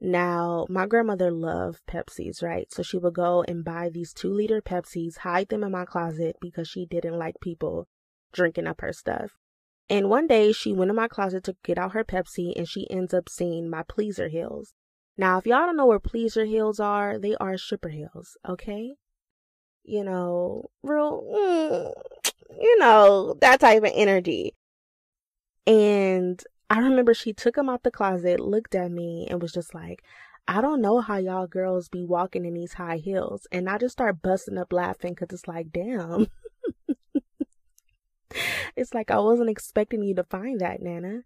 Now, 0.00 0.66
my 0.68 0.86
grandmother 0.86 1.30
loved 1.30 1.80
Pepsis, 1.86 2.42
right? 2.42 2.70
So 2.72 2.82
she 2.82 2.98
would 2.98 3.14
go 3.14 3.44
and 3.46 3.64
buy 3.64 3.90
these 3.90 4.12
two 4.12 4.32
liter 4.32 4.60
Pepsis, 4.60 5.18
hide 5.18 5.48
them 5.48 5.64
in 5.64 5.72
my 5.72 5.84
closet 5.84 6.36
because 6.40 6.68
she 6.68 6.86
didn't 6.86 7.18
like 7.18 7.36
people 7.40 7.86
drinking 8.32 8.66
up 8.66 8.80
her 8.80 8.92
stuff. 8.92 9.32
And 9.88 10.08
one 10.08 10.26
day 10.26 10.52
she 10.52 10.72
went 10.72 10.90
in 10.90 10.96
my 10.96 11.08
closet 11.08 11.44
to 11.44 11.56
get 11.62 11.78
out 11.78 11.92
her 11.92 12.04
Pepsi 12.04 12.52
and 12.56 12.68
she 12.68 12.90
ends 12.90 13.12
up 13.12 13.28
seeing 13.28 13.68
my 13.68 13.82
pleaser 13.82 14.28
heels. 14.28 14.74
Now, 15.16 15.38
if 15.38 15.46
y'all 15.46 15.66
don't 15.66 15.76
know 15.76 15.86
where 15.86 16.00
pleaser 16.00 16.44
heels 16.44 16.80
are, 16.80 17.18
they 17.18 17.36
are 17.36 17.56
stripper 17.56 17.90
heels, 17.90 18.36
okay? 18.48 18.94
You 19.84 20.04
know, 20.04 20.64
real, 20.82 21.22
mm, 21.22 21.92
you 22.60 22.78
know, 22.78 23.36
that 23.40 23.60
type 23.60 23.82
of 23.82 23.92
energy. 23.94 24.54
And 25.66 26.42
I 26.70 26.78
remember 26.80 27.14
she 27.14 27.32
took 27.32 27.56
them 27.56 27.68
out 27.68 27.82
the 27.82 27.90
closet, 27.90 28.40
looked 28.40 28.74
at 28.74 28.90
me, 28.90 29.26
and 29.30 29.40
was 29.40 29.52
just 29.52 29.74
like, 29.74 30.02
I 30.46 30.60
don't 30.60 30.82
know 30.82 31.00
how 31.00 31.16
y'all 31.16 31.46
girls 31.46 31.88
be 31.88 32.04
walking 32.04 32.44
in 32.44 32.54
these 32.54 32.74
high 32.74 32.98
heels. 32.98 33.46
And 33.50 33.68
I 33.68 33.78
just 33.78 33.92
start 33.92 34.22
busting 34.22 34.58
up 34.58 34.72
laughing 34.72 35.14
because 35.14 35.32
it's 35.32 35.48
like, 35.48 35.72
damn. 35.72 36.26
it's 38.76 38.92
like 38.92 39.10
I 39.10 39.18
wasn't 39.18 39.50
expecting 39.50 40.02
you 40.02 40.14
to 40.16 40.24
find 40.24 40.60
that, 40.60 40.82
Nana. 40.82 41.22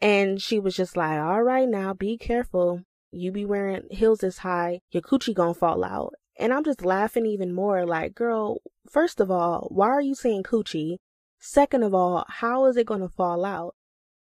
And 0.00 0.40
she 0.40 0.58
was 0.58 0.76
just 0.76 0.96
like, 0.96 1.18
all 1.18 1.42
right, 1.42 1.68
now 1.68 1.92
be 1.92 2.16
careful. 2.16 2.82
You 3.12 3.32
be 3.32 3.44
wearing 3.44 3.82
heels 3.90 4.18
this 4.18 4.38
high, 4.38 4.80
your 4.90 5.02
coochie 5.02 5.34
gonna 5.34 5.54
fall 5.54 5.84
out. 5.84 6.14
And 6.38 6.52
I'm 6.52 6.64
just 6.64 6.84
laughing 6.84 7.26
even 7.26 7.52
more 7.52 7.84
like, 7.84 8.14
girl, 8.14 8.62
first 8.88 9.20
of 9.20 9.30
all, 9.30 9.66
why 9.70 9.88
are 9.88 10.00
you 10.00 10.14
saying 10.14 10.44
coochie? 10.44 10.98
Second 11.40 11.82
of 11.82 11.92
all, 11.92 12.24
how 12.28 12.66
is 12.66 12.76
it 12.76 12.86
going 12.86 13.00
to 13.00 13.08
fall 13.08 13.44
out? 13.44 13.74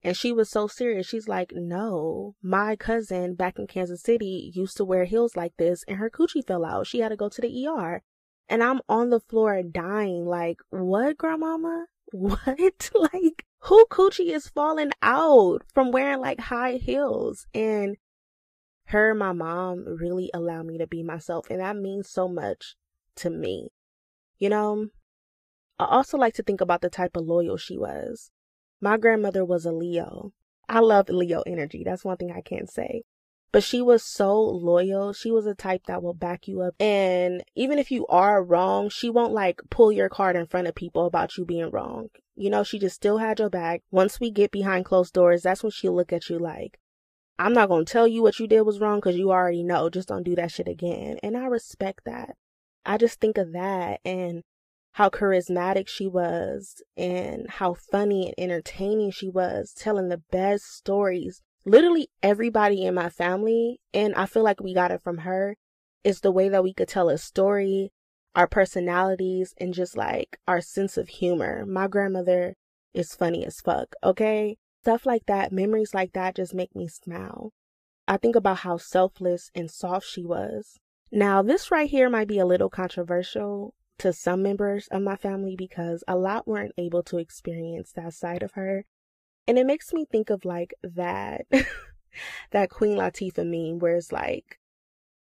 And 0.04 0.18
she 0.18 0.32
was 0.32 0.50
so 0.50 0.68
serious. 0.68 1.08
She's 1.08 1.28
like, 1.28 1.52
no, 1.54 2.36
my 2.42 2.76
cousin 2.76 3.36
back 3.36 3.60
in 3.60 3.68
Kansas 3.68 4.02
City 4.02 4.52
used 4.54 4.78
to 4.78 4.86
wear 4.86 5.06
heels 5.06 5.36
like 5.36 5.54
this 5.58 5.84
and 5.88 5.98
her 5.98 6.10
coochie 6.10 6.46
fell 6.46 6.66
out. 6.66 6.88
She 6.88 7.00
had 7.00 7.10
to 7.10 7.16
go 7.16 7.30
to 7.30 7.42
the 7.42 7.68
ER. 7.68 8.02
And 8.50 8.64
I'm 8.64 8.80
on 8.88 9.10
the 9.10 9.20
floor 9.20 9.62
dying, 9.62 10.26
like, 10.26 10.60
what, 10.70 11.18
grandmama? 11.18 11.88
What? 12.14 12.90
like, 13.14 13.46
who 13.64 13.86
coochie 13.92 14.32
is 14.32 14.48
falling 14.48 14.92
out 15.02 15.64
from 15.74 15.92
wearing 15.92 16.22
like 16.22 16.40
high 16.40 16.76
heels? 16.76 17.46
And 17.54 17.98
her 18.88 19.12
and 19.12 19.20
my 19.20 19.34
mom 19.34 19.84
really 19.86 20.30
allow 20.34 20.64
me 20.64 20.78
to 20.78 20.88
be 20.88 21.04
myself, 21.04 21.50
and 21.50 21.60
that 21.60 21.76
means 21.76 22.10
so 22.10 22.28
much 22.28 22.76
to 23.18 23.30
me. 23.30 23.70
You 24.38 24.50
know, 24.50 24.88
I 25.80 25.86
also 25.86 26.18
like 26.18 26.34
to 26.36 26.44
think 26.44 26.62
about 26.62 26.82
the 26.82 26.90
type 26.90 27.16
of 27.16 27.26
loyal 27.26 27.58
she 27.58 27.78
was. 27.78 28.32
My 28.80 28.98
grandmother 28.98 29.44
was 29.44 29.66
a 29.66 29.72
Leo. 29.72 30.32
I 30.70 30.80
love 30.80 31.10
Leo 31.10 31.44
energy. 31.46 31.84
That's 31.84 32.06
one 32.06 32.18
thing 32.18 32.32
I 32.32 32.42
can't 32.42 32.70
say. 32.70 33.04
But 33.52 33.64
she 33.64 33.82
was 33.82 34.04
so 34.04 34.40
loyal. 34.40 35.14
She 35.14 35.32
was 35.32 35.46
a 35.46 35.56
type 35.56 35.86
that 35.88 36.04
will 36.04 36.14
back 36.14 36.48
you 36.48 36.62
up. 36.62 36.76
And 36.80 37.44
even 37.56 37.80
if 37.80 37.92
you 37.92 38.06
are 38.08 38.44
wrong, 38.44 38.90
she 38.90 39.10
won't 39.10 39.34
like 39.34 39.62
pull 39.70 39.92
your 39.92 40.10
card 40.10 40.36
in 40.36 40.48
front 40.48 40.68
of 40.68 40.76
people 40.76 41.06
about 41.06 41.38
you 41.38 41.46
being 41.46 41.72
wrong. 41.72 42.10
You 42.36 42.50
know, 42.50 42.64
she 42.64 42.78
just 42.78 42.96
still 42.96 43.18
had 43.18 43.40
your 43.40 43.50
back. 43.50 43.84
Once 43.90 44.20
we 44.20 44.32
get 44.32 44.52
behind 44.52 44.86
closed 44.86 45.14
doors, 45.14 45.44
that's 45.44 45.64
when 45.64 45.72
she'll 45.72 45.96
look 45.96 46.14
at 46.14 46.30
you 46.30 46.38
like, 46.38 46.78
I'm 47.40 47.54
not 47.54 47.70
going 47.70 47.86
to 47.86 47.92
tell 47.92 48.08
you 48.08 48.24
what 48.24 48.40
you 48.40 48.48
did 48.48 48.62
was 48.62 48.80
wrong 48.80 48.98
because 48.98 49.18
you 49.18 49.32
already 49.32 49.64
know. 49.64 49.90
Just 49.90 50.08
don't 50.08 50.24
do 50.24 50.36
that 50.36 50.52
shit 50.52 50.68
again. 50.68 51.18
And 51.22 51.38
I 51.38 51.46
respect 51.46 52.02
that. 52.06 52.36
I 52.86 52.98
just 52.98 53.20
think 53.20 53.38
of 53.38 53.52
that 53.54 54.00
and 54.04 54.44
how 54.94 55.10
charismatic 55.10 55.88
she 55.88 56.08
was 56.08 56.82
and 56.96 57.48
how 57.50 57.76
funny 57.76 58.34
and 58.38 58.52
entertaining 58.52 59.12
she 59.12 59.30
was, 59.30 59.74
telling 59.74 60.10
the 60.10 60.24
best 60.32 60.66
stories. 60.76 61.42
Literally 61.66 62.10
everybody 62.24 62.86
in 62.86 62.96
my 62.96 63.10
family, 63.10 63.80
and 63.94 64.16
I 64.16 64.26
feel 64.26 64.44
like 64.44 64.62
we 64.62 64.74
got 64.74 64.90
it 64.90 65.04
from 65.04 65.20
her, 65.20 65.56
is 66.04 66.22
the 66.22 66.32
way 66.32 66.50
that 66.50 66.64
we 66.64 66.74
could 66.74 66.88
tell 66.88 67.10
a 67.10 67.18
story, 67.18 67.92
our 68.34 68.48
personalities, 68.48 69.54
and 69.60 69.74
just 69.74 69.98
like 69.98 70.40
our 70.48 70.62
sense 70.62 70.98
of 70.98 71.10
humor. 71.10 71.66
My 71.66 71.88
grandmother 71.88 72.56
is 72.94 73.14
funny 73.14 73.46
as 73.46 73.60
fuck, 73.60 73.94
okay? 74.04 74.58
Stuff 74.82 75.06
like 75.06 75.26
that, 75.26 75.52
memories 75.52 75.94
like 75.94 76.14
that 76.14 76.36
just 76.36 76.54
make 76.54 76.76
me 76.76 76.88
smile. 76.88 77.52
I 78.08 78.18
think 78.18 78.36
about 78.36 78.60
how 78.60 78.78
selfless 78.78 79.52
and 79.54 79.70
soft 79.70 80.08
she 80.08 80.24
was. 80.24 80.80
Now, 81.12 81.42
this 81.42 81.72
right 81.72 81.90
here 81.90 82.10
might 82.10 82.28
be 82.28 82.40
a 82.40 82.46
little 82.46 82.70
controversial, 82.70 83.74
to 84.00 84.14
some 84.14 84.44
members 84.44 84.88
of 84.90 85.02
my 85.02 85.16
family 85.16 85.56
because 85.56 86.04
a 86.08 86.16
lot 86.16 86.48
weren't 86.48 86.74
able 86.78 87.02
to 87.04 87.18
experience 87.18 87.92
that 87.94 88.14
side 88.14 88.44
of 88.44 88.52
her. 88.54 88.86
And 89.48 89.58
it 89.58 89.66
makes 89.66 89.94
me 89.94 90.06
think 90.06 90.30
of 90.30 90.46
like 90.46 90.74
that, 90.84 91.46
that 92.52 92.70
Queen 92.70 92.98
Latifah 92.98 93.46
meme 93.46 93.80
where 93.80 93.96
it's 93.96 94.12
like 94.12 94.60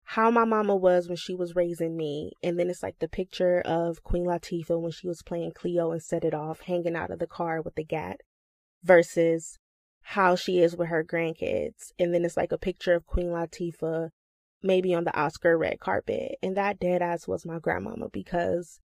how 0.03 0.29
my 0.31 0.45
mama 0.45 0.75
was 0.75 1.07
when 1.07 1.17
she 1.17 1.33
was 1.33 1.55
raising 1.55 1.97
me. 1.97 2.33
And 2.43 2.59
then 2.59 2.69
it's 2.69 2.83
like 2.83 2.99
the 2.99 3.07
picture 3.07 3.61
of 3.61 4.03
Queen 4.03 4.25
Latifah 4.25 4.79
when 4.79 4.91
she 4.91 5.07
was 5.07 5.23
playing 5.23 5.53
Cleo 5.53 5.91
and 5.91 6.03
set 6.03 6.23
it 6.23 6.33
off, 6.33 6.61
hanging 6.61 6.95
out 6.95 7.11
of 7.11 7.19
the 7.19 7.27
car 7.27 7.61
with 7.61 7.75
the 7.75 7.83
gat 7.83 8.21
versus 8.87 9.59
how 10.01 10.35
she 10.35 10.59
is 10.59 10.75
with 10.75 10.87
her 10.87 11.03
grandkids. 11.03 11.91
And 11.99 12.13
then 12.13 12.23
it's 12.23 12.37
like 12.37 12.53
a 12.53 12.57
picture 12.57 12.93
of 12.95 13.05
Queen 13.05 13.27
Latifah 13.27 14.09
maybe 14.63 14.93
on 14.93 15.03
the 15.03 15.17
Oscar 15.19 15.57
red 15.57 15.79
carpet. 15.79 16.37
And 16.41 16.55
that 16.57 16.79
dead 16.79 17.01
ass 17.01 17.27
was 17.27 17.45
my 17.45 17.59
grandmama 17.59 18.09
because 18.09 18.79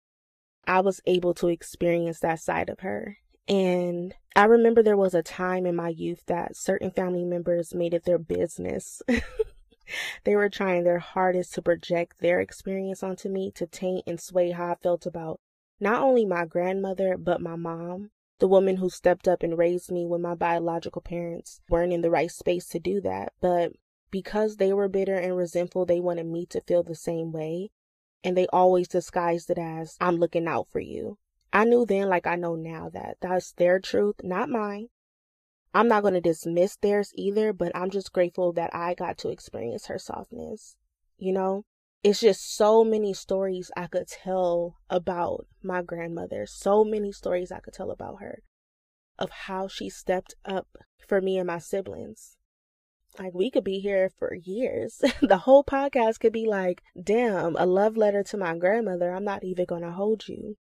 I 0.67 0.81
was 0.81 1.01
able 1.05 1.33
to 1.35 1.47
experience 1.47 2.19
that 2.19 2.39
side 2.39 2.69
of 2.69 2.81
her. 2.81 3.17
And 3.47 4.13
I 4.35 4.45
remember 4.45 4.81
there 4.81 4.97
was 4.97 5.13
a 5.13 5.23
time 5.23 5.65
in 5.65 5.75
my 5.75 5.89
youth 5.89 6.23
that 6.27 6.55
certain 6.55 6.91
family 6.91 7.25
members 7.25 7.73
made 7.73 7.93
it 7.93 8.05
their 8.05 8.19
business. 8.19 9.01
they 10.23 10.35
were 10.35 10.49
trying 10.49 10.83
their 10.83 10.99
hardest 10.99 11.53
to 11.55 11.61
project 11.61 12.19
their 12.19 12.39
experience 12.39 13.03
onto 13.03 13.29
me 13.29 13.51
to 13.55 13.67
taint 13.67 14.03
and 14.07 14.19
sway 14.19 14.51
how 14.51 14.71
I 14.71 14.75
felt 14.75 15.05
about 15.05 15.39
not 15.79 16.01
only 16.01 16.25
my 16.25 16.45
grandmother, 16.45 17.17
but 17.17 17.41
my 17.41 17.57
mom, 17.57 18.11
the 18.39 18.47
woman 18.47 18.77
who 18.77 18.89
stepped 18.89 19.27
up 19.27 19.43
and 19.43 19.57
raised 19.57 19.91
me 19.91 20.05
when 20.05 20.21
my 20.21 20.35
biological 20.35 21.01
parents 21.01 21.61
weren't 21.69 21.93
in 21.93 22.01
the 22.01 22.09
right 22.09 22.31
space 22.31 22.67
to 22.69 22.79
do 22.79 22.99
that. 23.01 23.33
But 23.39 23.73
because 24.11 24.57
they 24.57 24.73
were 24.73 24.87
bitter 24.87 25.15
and 25.15 25.35
resentful, 25.35 25.85
they 25.85 25.99
wanted 25.99 26.25
me 26.25 26.45
to 26.47 26.61
feel 26.61 26.83
the 26.83 26.95
same 26.95 27.31
way. 27.31 27.71
And 28.23 28.37
they 28.37 28.47
always 28.53 28.87
disguised 28.87 29.49
it 29.49 29.57
as, 29.57 29.97
I'm 29.99 30.17
looking 30.17 30.47
out 30.47 30.67
for 30.69 30.79
you. 30.79 31.17
I 31.51 31.65
knew 31.65 31.85
then, 31.85 32.09
like 32.09 32.25
I 32.25 32.35
know 32.35 32.55
now, 32.55 32.89
that 32.89 33.17
that's 33.21 33.51
their 33.51 33.79
truth, 33.79 34.15
not 34.23 34.49
mine. 34.49 34.87
I'm 35.73 35.87
not 35.87 36.01
going 36.01 36.13
to 36.13 36.21
dismiss 36.21 36.75
theirs 36.77 37.11
either, 37.15 37.51
but 37.53 37.75
I'm 37.75 37.89
just 37.89 38.13
grateful 38.13 38.53
that 38.53 38.73
I 38.73 38.93
got 38.93 39.17
to 39.19 39.29
experience 39.29 39.87
her 39.87 39.97
softness. 39.97 40.75
You 41.17 41.33
know, 41.33 41.65
it's 42.03 42.19
just 42.19 42.55
so 42.55 42.83
many 42.83 43.13
stories 43.13 43.71
I 43.77 43.87
could 43.87 44.07
tell 44.07 44.75
about 44.89 45.47
my 45.63 45.81
grandmother, 45.81 46.45
so 46.45 46.83
many 46.83 47.13
stories 47.13 47.51
I 47.51 47.61
could 47.61 47.73
tell 47.73 47.91
about 47.91 48.21
her, 48.21 48.43
of 49.17 49.29
how 49.29 49.69
she 49.69 49.89
stepped 49.89 50.35
up 50.43 50.67
for 51.07 51.21
me 51.21 51.37
and 51.37 51.47
my 51.47 51.59
siblings. 51.59 52.35
Like 53.17 53.33
we 53.33 53.49
could 53.49 53.63
be 53.63 53.79
here 53.79 54.09
for 54.09 54.33
years. 54.33 55.01
the 55.21 55.39
whole 55.39 55.63
podcast 55.63 56.19
could 56.19 56.33
be 56.33 56.45
like, 56.45 56.81
damn, 57.01 57.55
a 57.55 57.65
love 57.65 57.95
letter 57.95 58.23
to 58.23 58.37
my 58.37 58.57
grandmother. 58.57 59.11
I'm 59.11 59.23
not 59.23 59.43
even 59.45 59.65
going 59.65 59.83
to 59.83 59.91
hold 59.91 60.27
you. 60.27 60.57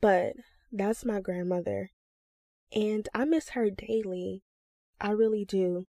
But 0.00 0.34
that's 0.70 1.04
my 1.04 1.20
grandmother. 1.20 1.90
And 2.72 3.08
I 3.14 3.24
miss 3.24 3.50
her 3.50 3.70
daily. 3.70 4.42
I 5.00 5.10
really 5.10 5.44
do. 5.44 5.86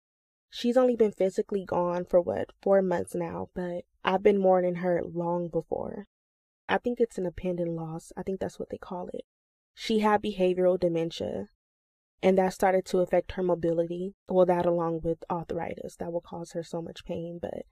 She's 0.56 0.78
only 0.78 0.96
been 0.96 1.12
physically 1.12 1.66
gone 1.66 2.06
for 2.06 2.22
what, 2.22 2.52
four 2.62 2.84
months 2.84 3.16
now, 3.16 3.50
but 3.56 3.86
I've 4.04 4.22
been 4.22 4.38
mourning 4.38 4.76
her 4.76 5.02
long 5.04 5.48
before. 5.48 6.06
I 6.70 6.78
think 6.78 7.00
it's 7.00 7.18
an 7.18 7.26
appendage 7.26 7.70
loss. 7.70 8.12
I 8.16 8.22
think 8.22 8.40
that's 8.40 8.60
what 8.60 8.70
they 8.70 8.78
call 8.78 9.10
it. 9.16 9.26
She 9.74 10.00
had 10.00 10.22
behavioral 10.22 10.80
dementia, 10.80 11.48
and 12.22 12.38
that 12.38 12.54
started 12.54 12.86
to 12.86 13.00
affect 13.00 13.32
her 13.32 13.42
mobility. 13.42 14.14
Well, 14.28 14.46
that 14.46 14.68
along 14.68 15.02
with 15.04 15.24
arthritis 15.28 15.96
that 15.96 16.14
will 16.14 16.22
cause 16.22 16.52
her 16.52 16.62
so 16.62 16.84
much 16.84 17.04
pain, 17.04 17.40
but 17.42 17.66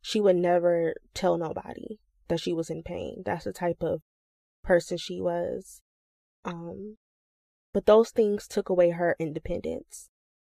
she 0.00 0.18
would 0.18 0.36
never 0.36 0.94
tell 1.12 1.36
nobody 1.36 2.00
that 2.28 2.40
she 2.40 2.54
was 2.54 2.70
in 2.70 2.82
pain. 2.82 3.22
That's 3.26 3.44
the 3.44 3.52
type 3.52 3.82
of 3.82 4.00
person 4.62 4.96
she 4.96 5.20
was. 5.20 5.82
Um, 6.42 6.96
but 7.74 7.84
those 7.84 8.08
things 8.08 8.48
took 8.48 8.70
away 8.70 8.92
her 8.92 9.14
independence. 9.18 10.08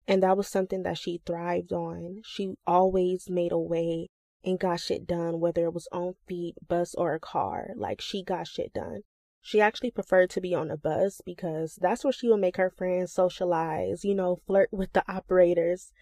And 0.07 0.23
that 0.23 0.37
was 0.37 0.47
something 0.47 0.83
that 0.83 0.97
she 0.97 1.21
thrived 1.25 1.71
on. 1.71 2.21
She 2.23 2.55
always 2.65 3.29
made 3.29 3.51
a 3.51 3.59
way 3.59 4.09
and 4.43 4.59
got 4.59 4.79
shit 4.79 5.05
done, 5.05 5.39
whether 5.39 5.65
it 5.65 5.73
was 5.73 5.87
on 5.91 6.15
feet, 6.27 6.55
bus, 6.67 6.95
or 6.95 7.13
a 7.13 7.19
car. 7.19 7.71
Like 7.75 8.01
she 8.01 8.23
got 8.23 8.47
shit 8.47 8.73
done. 8.73 9.01
She 9.41 9.61
actually 9.61 9.91
preferred 9.91 10.29
to 10.31 10.41
be 10.41 10.53
on 10.53 10.69
a 10.69 10.77
bus 10.77 11.21
because 11.25 11.77
that's 11.81 12.03
where 12.03 12.13
she 12.13 12.27
would 12.27 12.41
make 12.41 12.57
her 12.57 12.69
friends 12.69 13.13
socialize, 13.13 14.03
you 14.03 14.13
know, 14.13 14.41
flirt 14.45 14.69
with 14.71 14.93
the 14.93 15.03
operators. 15.11 15.93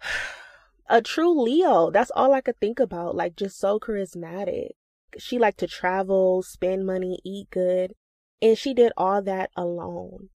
a 0.88 1.02
true 1.02 1.42
Leo. 1.42 1.90
That's 1.90 2.10
all 2.14 2.32
I 2.32 2.40
could 2.40 2.58
think 2.58 2.80
about. 2.80 3.14
Like, 3.14 3.36
just 3.36 3.58
so 3.58 3.78
charismatic. 3.78 4.70
She 5.18 5.38
liked 5.38 5.58
to 5.58 5.66
travel, 5.66 6.42
spend 6.42 6.86
money, 6.86 7.20
eat 7.24 7.50
good. 7.50 7.94
And 8.40 8.58
she 8.58 8.74
did 8.74 8.92
all 8.96 9.22
that 9.22 9.50
alone. 9.56 10.30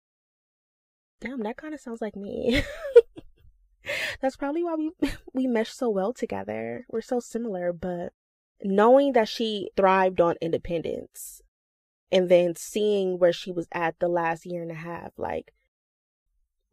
Damn, 1.19 1.41
that 1.43 1.57
kind 1.57 1.73
of 1.73 1.79
sounds 1.79 2.01
like 2.01 2.15
me. 2.15 2.63
That's 4.21 4.35
probably 4.35 4.63
why 4.63 4.75
we 4.75 4.91
we 5.33 5.47
mesh 5.47 5.71
so 5.71 5.89
well 5.89 6.13
together. 6.13 6.85
We're 6.89 7.01
so 7.01 7.19
similar, 7.19 7.73
but 7.73 8.13
knowing 8.63 9.13
that 9.13 9.27
she 9.27 9.69
thrived 9.75 10.19
on 10.19 10.35
independence 10.41 11.41
and 12.11 12.29
then 12.29 12.55
seeing 12.55 13.19
where 13.19 13.33
she 13.33 13.51
was 13.51 13.67
at 13.71 13.99
the 13.99 14.07
last 14.07 14.45
year 14.45 14.61
and 14.61 14.71
a 14.71 14.75
half 14.75 15.11
like 15.17 15.53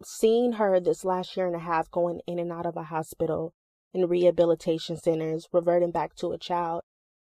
seeing 0.02 0.52
her 0.52 0.80
this 0.80 1.04
last 1.04 1.36
year 1.36 1.46
and 1.46 1.56
a 1.56 1.60
half 1.60 1.90
going 1.90 2.20
in 2.26 2.38
and 2.38 2.52
out 2.52 2.66
of 2.66 2.76
a 2.76 2.84
hospital 2.84 3.52
and 3.92 4.08
rehabilitation 4.08 4.96
centers 4.96 5.48
reverting 5.52 5.90
back 5.90 6.14
to 6.14 6.32
a 6.32 6.38
child 6.38 6.82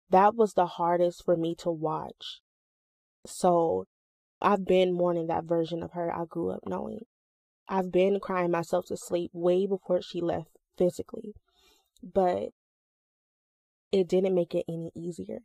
that 0.09 0.35
was 0.35 0.53
the 0.53 0.65
hardest 0.65 1.23
for 1.23 1.35
me 1.35 1.53
to 1.53 1.69
watch 1.69 2.41
so 3.25 3.85
i've 4.41 4.65
been 4.65 4.93
mourning 4.93 5.27
that 5.27 5.43
version 5.43 5.83
of 5.83 5.91
her 5.93 6.13
i 6.15 6.25
grew 6.25 6.51
up 6.51 6.61
knowing 6.65 7.05
i've 7.67 7.91
been 7.91 8.19
crying 8.19 8.51
myself 8.51 8.85
to 8.85 8.97
sleep 8.97 9.31
way 9.33 9.65
before 9.65 10.01
she 10.01 10.21
left 10.21 10.57
physically 10.77 11.33
but 12.01 12.49
it 13.91 14.07
didn't 14.07 14.35
make 14.35 14.53
it 14.53 14.65
any 14.67 14.91
easier 14.95 15.39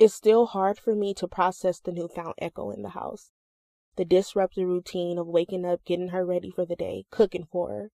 it's 0.00 0.14
still 0.14 0.46
hard 0.46 0.78
for 0.78 0.94
me 0.94 1.12
to 1.12 1.28
process 1.28 1.78
the 1.78 1.92
newfound 1.92 2.32
echo 2.38 2.70
in 2.70 2.80
the 2.80 2.88
house. 2.88 3.32
The 3.96 4.06
disrupted 4.06 4.64
routine 4.64 5.18
of 5.18 5.26
waking 5.26 5.66
up, 5.66 5.84
getting 5.84 6.08
her 6.08 6.24
ready 6.24 6.50
for 6.50 6.64
the 6.64 6.74
day, 6.74 7.04
cooking 7.10 7.44
for 7.44 7.68
her, 7.68 7.90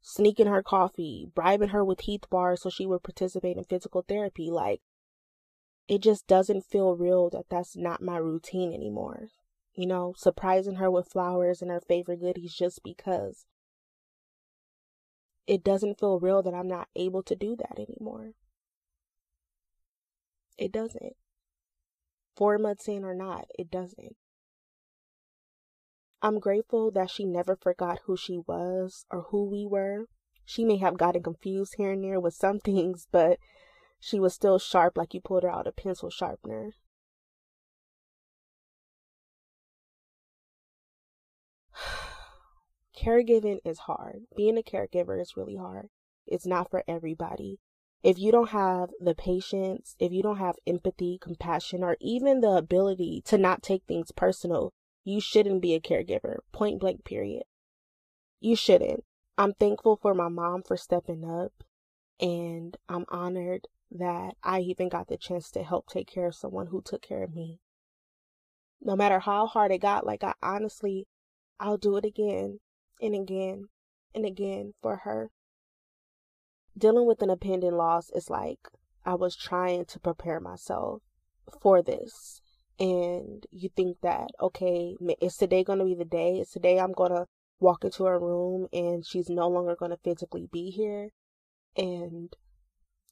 sneaking 0.00 0.46
her 0.46 0.62
coffee, 0.62 1.26
bribing 1.34 1.70
her 1.70 1.84
with 1.84 2.02
Heath 2.02 2.30
bars 2.30 2.62
so 2.62 2.70
she 2.70 2.86
would 2.86 3.02
participate 3.02 3.56
in 3.56 3.64
physical 3.64 4.04
therapy. 4.06 4.48
Like, 4.48 4.80
it 5.88 6.02
just 6.02 6.28
doesn't 6.28 6.66
feel 6.66 6.94
real 6.94 7.30
that 7.30 7.48
that's 7.50 7.76
not 7.76 8.00
my 8.00 8.18
routine 8.18 8.72
anymore. 8.72 9.30
You 9.74 9.86
know, 9.86 10.14
surprising 10.16 10.76
her 10.76 10.90
with 10.90 11.08
flowers 11.08 11.62
and 11.62 11.70
her 11.70 11.80
favorite 11.80 12.20
goodies 12.20 12.54
just 12.54 12.82
because. 12.82 13.46
It 15.46 15.64
doesn't 15.64 15.98
feel 15.98 16.20
real 16.20 16.42
that 16.42 16.54
I'm 16.54 16.68
not 16.68 16.88
able 16.94 17.22
to 17.24 17.34
do 17.34 17.56
that 17.56 17.78
anymore. 17.78 18.34
It 20.58 20.72
doesn't 20.72 21.14
four 22.40 22.56
months 22.56 22.88
in 22.88 23.04
or 23.04 23.14
not, 23.14 23.44
it 23.58 23.70
doesn't. 23.70 24.16
I'm 26.22 26.38
grateful 26.38 26.90
that 26.92 27.10
she 27.10 27.26
never 27.26 27.54
forgot 27.54 28.00
who 28.06 28.16
she 28.16 28.38
was 28.38 29.04
or 29.10 29.26
who 29.28 29.44
we 29.44 29.66
were. 29.66 30.06
She 30.46 30.64
may 30.64 30.78
have 30.78 30.96
gotten 30.96 31.22
confused 31.22 31.74
here 31.76 31.92
and 31.92 32.02
there 32.02 32.18
with 32.18 32.32
some 32.32 32.58
things, 32.64 33.06
but 33.12 33.38
she 33.98 34.18
was 34.18 34.32
still 34.32 34.58
sharp 34.58 34.96
like 34.96 35.12
you 35.12 35.20
pulled 35.20 35.42
her 35.42 35.50
out 35.50 35.66
a 35.66 35.72
pencil 35.72 36.08
sharpener. 36.08 36.72
Caregiving 43.00 43.60
is 43.64 43.78
hard. 43.80 44.26
Being 44.36 44.58
a 44.58 44.62
caregiver 44.62 45.18
is 45.18 45.34
really 45.34 45.56
hard. 45.56 45.88
It's 46.26 46.44
not 46.44 46.70
for 46.70 46.84
everybody. 46.86 47.58
If 48.02 48.18
you 48.18 48.30
don't 48.30 48.50
have 48.50 48.90
the 49.00 49.14
patience, 49.14 49.96
if 49.98 50.12
you 50.12 50.22
don't 50.22 50.36
have 50.36 50.56
empathy, 50.66 51.18
compassion, 51.18 51.82
or 51.82 51.96
even 52.00 52.40
the 52.40 52.50
ability 52.50 53.22
to 53.24 53.38
not 53.38 53.62
take 53.62 53.84
things 53.84 54.12
personal, 54.12 54.74
you 55.02 55.18
shouldn't 55.18 55.62
be 55.62 55.74
a 55.74 55.80
caregiver. 55.80 56.40
Point 56.52 56.78
blank, 56.78 57.04
period. 57.06 57.44
You 58.38 58.54
shouldn't. 58.54 59.04
I'm 59.38 59.54
thankful 59.54 59.96
for 59.96 60.12
my 60.12 60.28
mom 60.28 60.62
for 60.62 60.76
stepping 60.76 61.24
up, 61.24 61.52
and 62.20 62.76
I'm 62.86 63.06
honored 63.08 63.66
that 63.90 64.34
I 64.42 64.60
even 64.60 64.90
got 64.90 65.08
the 65.08 65.16
chance 65.16 65.50
to 65.52 65.62
help 65.62 65.86
take 65.86 66.06
care 66.06 66.26
of 66.26 66.34
someone 66.34 66.66
who 66.66 66.82
took 66.82 67.00
care 67.00 67.22
of 67.22 67.34
me. 67.34 67.60
No 68.82 68.94
matter 68.94 69.20
how 69.20 69.46
hard 69.46 69.72
it 69.72 69.78
got, 69.78 70.04
like 70.04 70.22
I 70.22 70.34
honestly, 70.42 71.06
I'll 71.58 71.78
do 71.78 71.96
it 71.96 72.04
again 72.04 72.60
and 73.00 73.14
again 73.14 73.68
and 74.14 74.24
again 74.24 74.74
for 74.82 74.96
her. 75.04 75.30
Dealing 76.76 77.06
with 77.06 77.22
an 77.22 77.30
impending 77.30 77.76
loss 77.76 78.10
is 78.10 78.30
like 78.30 78.68
I 79.04 79.14
was 79.14 79.36
trying 79.36 79.86
to 79.86 80.00
prepare 80.00 80.40
myself 80.40 81.02
for 81.60 81.82
this. 81.82 82.40
And 82.78 83.44
you 83.50 83.68
think 83.68 83.98
that, 84.02 84.30
okay, 84.40 84.96
is 85.20 85.36
today 85.36 85.64
going 85.64 85.80
to 85.80 85.84
be 85.84 85.94
the 85.94 86.04
day? 86.04 86.38
Is 86.38 86.50
today 86.50 86.78
I'm 86.78 86.92
going 86.92 87.10
to 87.10 87.26
walk 87.58 87.84
into 87.84 88.04
her 88.04 88.18
room 88.18 88.68
and 88.72 89.04
she's 89.04 89.28
no 89.28 89.48
longer 89.48 89.76
going 89.76 89.90
to 89.90 89.98
physically 90.02 90.48
be 90.50 90.70
here? 90.70 91.10
And, 91.76 92.32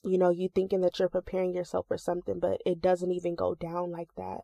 you 0.05 0.17
know, 0.17 0.31
you 0.31 0.49
thinking 0.55 0.81
that 0.81 0.99
you're 0.99 1.11
preparing 1.11 1.55
yourself 1.55 1.87
for 1.89 1.99
something, 1.99 2.39
but 2.39 2.61
it 2.65 2.81
doesn't 2.81 3.13
even 3.13 3.35
go 3.35 3.55
down 3.55 3.91
like 3.91 4.15
that. 4.17 4.41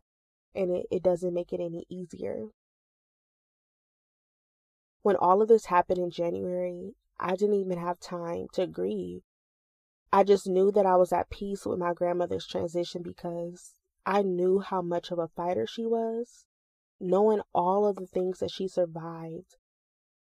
And 0.53 0.75
it, 0.75 0.85
it 0.91 1.03
doesn't 1.03 1.33
make 1.33 1.51
it 1.51 1.59
any 1.59 1.85
easier 1.89 2.45
when 5.05 5.15
all 5.17 5.39
of 5.39 5.47
this 5.47 5.65
happened 5.65 5.99
in 5.99 6.09
January, 6.09 6.95
I 7.19 7.35
didn't 7.35 7.59
even 7.59 7.77
have 7.77 7.99
time 7.99 8.47
to 8.53 8.65
grieve. 8.65 9.21
I 10.11 10.23
just 10.23 10.47
knew 10.47 10.71
that 10.71 10.87
I 10.87 10.95
was 10.95 11.13
at 11.13 11.29
peace 11.29 11.63
with 11.63 11.77
my 11.77 11.93
grandmother's 11.93 12.47
transition 12.47 13.03
because 13.03 13.75
I 14.03 14.23
knew 14.23 14.61
how 14.61 14.81
much 14.81 15.11
of 15.11 15.19
a 15.19 15.27
fighter 15.27 15.67
she 15.67 15.85
was. 15.85 16.45
Knowing 16.99 17.41
all 17.53 17.85
of 17.85 17.97
the 17.97 18.07
things 18.07 18.39
that 18.39 18.49
she 18.49 18.67
survived, 18.67 19.57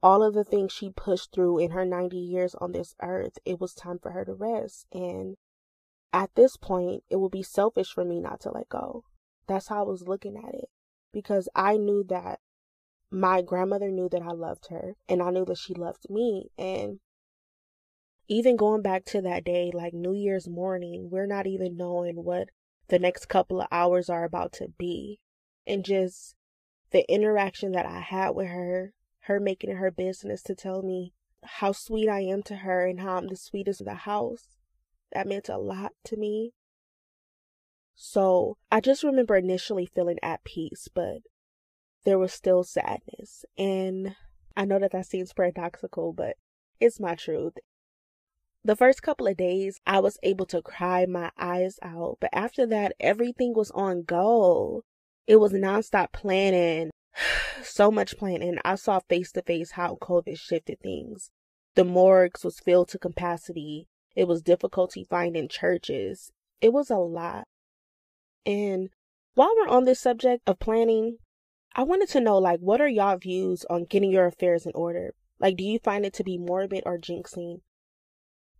all 0.03 0.25
of 0.25 0.35
the 0.35 0.43
things 0.43 0.73
she 0.73 0.91
pushed 0.91 1.31
through 1.33 1.61
in 1.61 1.71
her 1.71 1.85
90 1.85 2.17
years 2.17 2.57
on 2.57 2.73
this 2.73 2.97
earth, 3.01 3.39
it 3.45 3.61
was 3.61 3.75
time 3.75 4.01
for 4.01 4.11
her 4.11 4.25
to 4.25 4.35
rest. 4.35 4.87
And 4.91 5.37
at 6.13 6.35
this 6.35 6.57
point, 6.57 7.05
it 7.09 7.21
would 7.21 7.31
be 7.31 7.45
selfish 7.45 7.93
for 7.93 8.05
me 8.05 8.19
not 8.19 8.41
to 8.41 8.51
let 8.51 8.69
go. 8.69 9.05
That's 9.47 9.69
how 9.69 9.85
I 9.85 9.89
was 9.89 10.09
looking 10.09 10.37
at 10.37 10.53
it 10.53 10.69
because 11.13 11.49
I 11.55 11.77
knew 11.77 12.03
that 12.09 12.41
my 13.15 13.41
grandmother 13.43 13.93
knew 13.93 14.09
that 14.09 14.23
I 14.23 14.33
loved 14.33 14.67
her 14.71 14.97
and 15.09 15.23
I 15.23 15.31
knew 15.31 15.45
that 15.45 15.59
she 15.59 15.73
loved 15.73 16.11
me. 16.11 16.51
And 16.59 16.99
even 18.27 18.57
going 18.57 18.83
back 18.83 19.05
to 19.07 19.21
that 19.23 19.45
day, 19.45 19.71
like 19.73 19.95
New 19.95 20.15
Year's 20.15 20.49
morning, 20.49 21.11
we're 21.11 21.27
not 21.27 21.47
even 21.47 21.77
knowing 21.77 22.25
what 22.25 22.49
the 22.89 22.99
next 22.99 23.27
couple 23.29 23.61
of 23.61 23.69
hours 23.71 24.11
are 24.11 24.25
about 24.25 24.53
to 24.55 24.69
be. 24.79 25.21
And 25.65 25.85
just 25.85 26.35
the 26.91 27.09
interaction 27.11 27.71
that 27.73 27.87
I 27.87 28.01
had 28.01 28.31
with 28.31 28.49
her, 28.49 28.93
her 29.21 29.39
making 29.39 29.71
it 29.71 29.77
her 29.77 29.93
business 29.93 30.43
to 30.43 30.57
tell 30.57 30.83
me 30.83 31.13
how 31.45 31.71
sweet 31.71 32.09
I 32.09 32.21
am 32.21 32.43
to 32.45 32.57
her 32.57 32.85
and 32.85 33.01
how 33.01 33.17
I'm 33.17 33.29
the 33.29 33.37
sweetest 33.37 33.81
in 33.81 33.87
the 33.87 33.95
house. 33.95 34.57
That 35.13 35.29
meant 35.29 35.49
a 35.49 35.59
lot 35.59 35.93
to 36.05 36.17
me. 36.17 36.53
So 37.95 38.57
I 38.73 38.81
just 38.81 39.05
remember 39.05 39.37
initially 39.37 39.87
feeling 39.87 40.19
at 40.21 40.43
peace, 40.43 40.89
but 40.93 41.19
there 42.05 42.19
was 42.19 42.33
still 42.33 42.63
sadness. 42.63 43.45
And 43.59 44.15
I 44.57 44.65
know 44.65 44.79
that 44.79 44.93
that 44.93 45.07
seems 45.07 45.33
paradoxical, 45.33 46.13
but 46.13 46.37
it's 46.81 47.01
my 47.01 47.15
truth. 47.15 47.55
The 48.63 48.77
first 48.77 49.03
couple 49.03 49.27
of 49.27 49.37
days, 49.37 49.81
I 49.87 50.01
was 50.01 50.19
able 50.23 50.47
to 50.47 50.63
cry 50.63 51.05
my 51.05 51.31
eyes 51.37 51.79
out, 51.83 52.17
but 52.21 52.31
after 52.33 52.67
that, 52.67 52.95
everything 52.99 53.53
was 53.55 53.71
on 53.73 54.05
go. 54.05 54.85
It 55.27 55.37
was 55.37 55.53
nonstop 55.53 56.13
planning, 56.13 56.91
so 57.63 57.91
much 57.91 58.17
planning. 58.17 58.59
I 58.65 58.77
saw 58.77 59.01
face 59.01 59.33
to 59.33 59.43
face 59.43 59.73
how 59.73 59.97
COVID 60.01 60.39
shifted 60.39 60.81
things. 60.81 61.31
The 61.75 61.85
morgues 61.85 62.45
was 62.45 62.61
filled 62.61 62.89
to 62.91 62.99
capacity. 62.99 63.89
It 64.15 64.29
was 64.29 64.43
difficulty 64.43 65.05
finding 65.05 65.49
churches. 65.49 66.33
It 66.61 66.73
was 66.73 66.89
a 66.89 66.97
lot. 66.97 67.47
And 68.47 68.91
while 69.35 69.53
we're 69.57 69.69
on 69.69 69.85
this 69.85 70.01
subject 70.01 70.43
of 70.47 70.59
planning, 70.59 71.19
I 71.77 71.83
wanted 71.83 72.09
to 72.11 72.21
know, 72.21 72.39
like, 72.39 72.61
what 72.61 72.81
are 72.81 72.89
y'all 72.89 73.17
views 73.17 73.65
on 73.69 73.87
getting 73.87 74.11
your 74.11 74.27
affairs 74.27 74.65
in 74.65 74.73
order? 74.77 75.13
Like, 75.41 75.57
do 75.57 75.65
you 75.65 75.81
find 75.81 76.07
it 76.07 76.13
to 76.15 76.25
be 76.25 76.39
morbid 76.39 76.85
or 76.87 76.99
jinxing? 76.99 77.63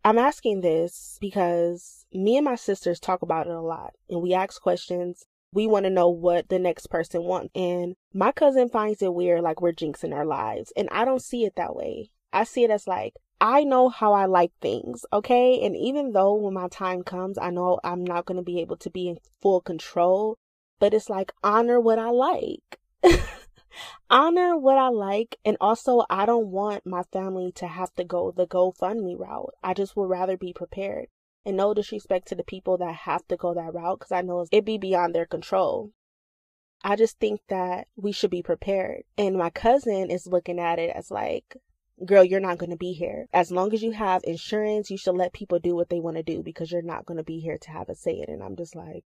I'm 0.05 0.19
asking 0.19 0.61
this 0.61 1.17
because 1.21 2.07
me 2.13 2.37
and 2.37 2.45
my 2.45 2.57
sisters 2.57 2.99
talk 2.99 3.23
about 3.23 3.47
it 3.47 3.53
a 3.53 3.61
lot 3.61 3.93
and 4.11 4.21
we 4.21 4.35
ask 4.35 4.61
questions. 4.61 5.25
We 5.53 5.69
want 5.69 5.85
to 5.85 5.91
know 5.91 6.09
what 6.09 6.49
the 6.49 6.59
next 6.59 6.89
person 6.89 7.23
wants. 7.23 7.51
And 7.55 7.95
my 8.13 8.33
cousin 8.33 8.69
finds 8.69 9.01
it 9.01 9.15
weird, 9.15 9.43
like 9.43 9.63
we're 9.63 9.73
jinxing 9.73 10.13
our 10.13 10.27
lives. 10.27 10.73
And 10.77 10.89
I 10.91 11.05
don't 11.05 11.23
see 11.23 11.45
it 11.45 11.55
that 11.57 11.77
way. 11.77 12.11
I 12.33 12.43
see 12.43 12.65
it 12.65 12.71
as 12.71 12.89
like, 12.89 13.15
I 13.41 13.63
know 13.63 13.89
how 13.89 14.13
I 14.13 14.27
like 14.27 14.51
things, 14.61 15.07
okay? 15.13 15.65
And 15.65 15.77
even 15.77 16.13
though 16.13 16.35
when 16.35 16.55
my 16.55 16.67
time 16.67 17.05
comes, 17.05 17.39
I 17.39 17.51
know 17.51 17.79
I'm 17.85 18.03
not 18.03 18.27
going 18.27 18.39
to 18.39 18.43
be 18.43 18.61
able 18.61 18.77
to 18.79 18.91
be 18.91 19.09
in 19.09 19.19
full 19.41 19.61
control, 19.61 20.37
but 20.81 20.93
it's 20.93 21.09
like 21.09 21.33
honor 21.45 21.81
what 21.81 22.01
I 22.01 22.11
like. 22.11 22.81
honor 24.11 24.57
what 24.57 24.79
I 24.79 24.89
like. 24.89 25.37
And 25.45 25.57
also, 25.61 26.05
I 26.09 26.27
don't 26.27 26.49
want 26.49 26.87
my 26.87 27.03
family 27.13 27.53
to 27.57 27.67
have 27.67 27.93
to 27.95 28.05
go 28.05 28.31
the 28.31 28.47
GoFundMe 28.47 29.19
route. 29.19 29.55
I 29.63 29.75
just 29.75 29.97
would 29.97 30.09
rather 30.09 30.37
be 30.37 30.53
prepared. 30.53 31.07
And 31.45 31.57
no 31.57 31.75
disrespect 31.75 32.29
to 32.29 32.35
the 32.35 32.45
people 32.45 32.79
that 32.79 32.95
have 32.95 33.27
to 33.29 33.37
go 33.37 33.53
that 33.53 33.75
route 33.75 33.99
because 33.99 34.13
I 34.13 34.23
know 34.23 34.47
it 34.51 34.65
be 34.65 34.79
beyond 34.79 35.15
their 35.15 35.27
control. 35.27 35.91
I 36.83 36.97
just 36.97 37.19
think 37.19 37.41
that 37.49 37.89
we 37.97 38.13
should 38.13 38.31
be 38.31 38.43
prepared. 38.43 39.03
And 39.19 39.37
my 39.37 39.51
cousin 39.51 40.11
is 40.11 40.27
looking 40.27 40.59
at 40.59 40.79
it 40.79 40.91
as 40.95 41.11
like, 41.11 41.57
girl, 42.05 42.25
you're 42.25 42.41
not 42.41 42.59
going 42.59 42.71
to 42.71 42.77
be 42.77 42.93
here. 42.93 43.27
As 43.33 43.51
long 43.51 43.75
as 43.75 43.83
you 43.83 43.91
have 43.93 44.23
insurance, 44.25 44.91
you 44.91 44.97
should 44.97 45.17
let 45.17 45.33
people 45.33 45.59
do 45.59 45.75
what 45.75 45.91
they 45.91 46.01
want 46.01 46.17
to 46.17 46.23
do 46.23 46.43
because 46.43 46.73
you're 46.73 46.83
not 46.83 47.05
going 47.05 47.19
to 47.19 47.25
be 47.25 47.41
here 47.41 47.59
to 47.59 47.71
have 47.71 47.89
a 47.89 47.95
say 47.95 48.17
in 48.17 48.23
it. 48.23 48.29
And 48.31 48.43
I'm 48.43 48.57
just 48.57 48.75
like, 48.75 49.05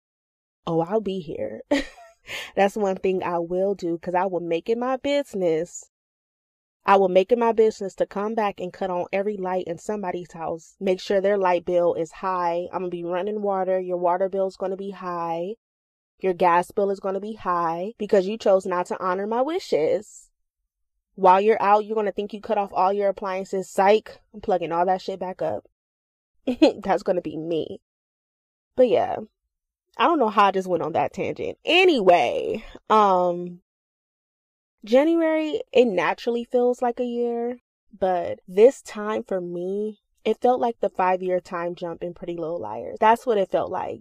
oh, 0.66 0.80
I'll 0.80 1.00
be 1.00 1.20
here. 1.20 1.62
That's 2.55 2.77
one 2.77 2.97
thing 2.97 3.23
I 3.23 3.39
will 3.39 3.75
do 3.75 3.95
because 3.95 4.15
I 4.15 4.27
will 4.27 4.41
make 4.41 4.69
it 4.69 4.79
my 4.79 4.97
business. 4.97 5.91
I 6.89 6.97
will 6.97 7.09
make 7.09 7.33
it 7.33 7.39
my 7.39 7.51
business 7.53 7.97
to 7.97 8.07
come 8.07 8.35
back 8.35 8.61
and 8.61 8.73
cut 8.73 8.91
on 8.91 9.07
every 9.12 9.37
light 9.37 9.65
in 9.67 9.79
somebody's 9.79 10.33
house. 10.33 10.77
Make 10.79 11.01
sure 11.01 11.21
their 11.21 11.37
light 11.37 11.65
bill 11.65 11.95
is 11.95 12.12
high. 12.12 12.69
I'm 12.73 12.81
going 12.81 12.91
to 12.93 12.97
be 12.97 13.03
running 13.03 13.43
water. 13.43 13.81
Your 13.81 13.97
water 13.97 14.29
bill 14.29 14.47
is 14.47 14.57
going 14.57 14.71
to 14.71 14.77
be 14.77 14.93
high. 14.93 15.55
Your 16.21 16.33
gas 16.33 16.71
bill 16.71 16.91
is 16.91 17.01
going 17.01 17.15
to 17.15 17.21
be 17.21 17.35
high 17.35 17.95
because 17.99 18.29
you 18.29 18.39
chose 18.39 18.67
not 18.67 18.87
to 18.87 19.03
honor 19.03 19.27
my 19.27 19.43
wishes. 19.43 20.31
While 21.17 21.41
you're 21.41 21.61
out, 21.61 21.85
you're 21.85 21.95
going 21.95 22.07
to 22.07 22.12
think 22.12 22.33
you 22.33 22.41
cut 22.41 22.59
off 22.59 22.71
all 22.73 22.93
your 22.93 23.09
appliances. 23.09 23.69
Psych. 23.69 24.21
I'm 24.33 24.41
plugging 24.41 24.71
all 24.71 24.87
that 24.87 25.03
shit 25.03 25.19
back 25.19 25.43
up. 25.43 25.67
That's 26.47 27.03
going 27.03 27.17
to 27.17 27.23
be 27.23 27.37
me. 27.37 27.81
But 28.77 28.89
yeah, 28.89 29.17
I 29.96 30.04
don't 30.04 30.18
know 30.18 30.28
how 30.28 30.46
I 30.46 30.50
just 30.50 30.68
went 30.68 30.82
on 30.82 30.92
that 30.92 31.12
tangent. 31.14 31.59
Anyway, 31.64 32.64
um, 32.90 33.61
January, 34.85 35.62
it 35.72 35.87
naturally 35.87 36.44
feels 36.44 36.82
like 36.82 37.00
a 37.00 37.04
year, 37.04 37.59
but 37.98 38.40
this 38.46 38.82
time 38.82 39.22
for 39.22 39.40
me, 39.40 40.00
it 40.24 40.40
felt 40.40 40.61
like 40.61 40.80
the 40.80 40.88
five 40.88 41.22
year 41.22 41.40
time 41.40 41.74
jump 41.74 42.02
in 42.02 42.12
Pretty 42.14 42.37
Little 42.37 42.61
Liars. 42.61 42.98
That's 43.00 43.24
what 43.26 43.38
it 43.38 43.50
felt 43.50 43.70
like. 43.70 44.00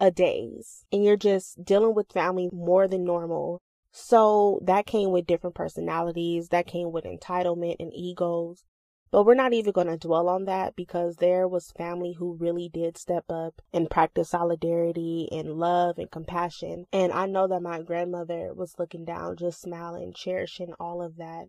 A 0.00 0.10
days. 0.10 0.84
And 0.92 1.04
you're 1.04 1.16
just 1.16 1.64
dealing 1.64 1.94
with 1.94 2.12
family 2.12 2.48
more 2.52 2.86
than 2.88 3.04
normal. 3.04 3.60
So 3.92 4.60
that 4.64 4.86
came 4.86 5.10
with 5.10 5.26
different 5.26 5.54
personalities, 5.54 6.48
that 6.48 6.66
came 6.66 6.92
with 6.92 7.04
entitlement 7.04 7.76
and 7.78 7.92
egos. 7.94 8.64
But 9.12 9.26
we're 9.26 9.34
not 9.34 9.52
even 9.52 9.72
going 9.72 9.88
to 9.88 9.98
dwell 9.98 10.26
on 10.30 10.46
that 10.46 10.74
because 10.74 11.16
there 11.16 11.46
was 11.46 11.70
family 11.70 12.14
who 12.14 12.32
really 12.32 12.70
did 12.70 12.96
step 12.96 13.26
up 13.28 13.60
and 13.70 13.90
practice 13.90 14.30
solidarity 14.30 15.28
and 15.30 15.58
love 15.58 15.98
and 15.98 16.10
compassion. 16.10 16.86
And 16.94 17.12
I 17.12 17.26
know 17.26 17.46
that 17.46 17.60
my 17.60 17.82
grandmother 17.82 18.54
was 18.54 18.78
looking 18.78 19.04
down, 19.04 19.36
just 19.36 19.60
smiling, 19.60 20.14
cherishing 20.14 20.72
all 20.80 21.02
of 21.02 21.16
that. 21.18 21.48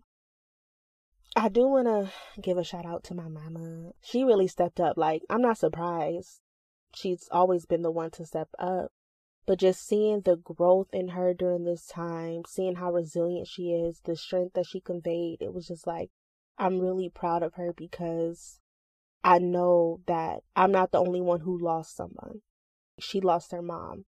I 1.37 1.47
do 1.47 1.65
want 1.65 1.87
to 1.87 2.11
give 2.41 2.57
a 2.57 2.65
shout 2.65 2.85
out 2.85 3.05
to 3.05 3.15
my 3.15 3.29
mama. 3.29 3.91
She 4.01 4.25
really 4.25 4.49
stepped 4.49 4.81
up. 4.81 4.97
Like, 4.97 5.23
I'm 5.29 5.41
not 5.41 5.57
surprised. 5.57 6.41
She's 6.93 7.29
always 7.31 7.65
been 7.65 7.81
the 7.81 7.91
one 7.91 8.11
to 8.11 8.25
step 8.25 8.49
up. 8.59 8.91
But 9.45 9.59
just 9.59 9.87
seeing 9.87 10.19
the 10.19 10.35
growth 10.35 10.89
in 10.91 11.09
her 11.09 11.33
during 11.33 11.63
this 11.63 11.87
time, 11.87 12.41
seeing 12.45 12.75
how 12.75 12.91
resilient 12.91 13.47
she 13.47 13.71
is, 13.71 14.01
the 14.03 14.17
strength 14.17 14.53
that 14.55 14.65
she 14.65 14.81
conveyed, 14.81 15.41
it 15.41 15.53
was 15.53 15.67
just 15.67 15.87
like, 15.87 16.11
I'm 16.57 16.79
really 16.79 17.09
proud 17.09 17.43
of 17.43 17.55
her 17.55 17.73
because 17.73 18.59
I 19.23 19.39
know 19.39 20.01
that 20.07 20.39
I'm 20.55 20.71
not 20.71 20.91
the 20.91 20.99
only 20.99 21.21
one 21.21 21.41
who 21.41 21.57
lost 21.57 21.95
someone. 21.95 22.41
She 22.99 23.19
lost 23.21 23.51
her 23.51 23.61
mom. 23.61 24.05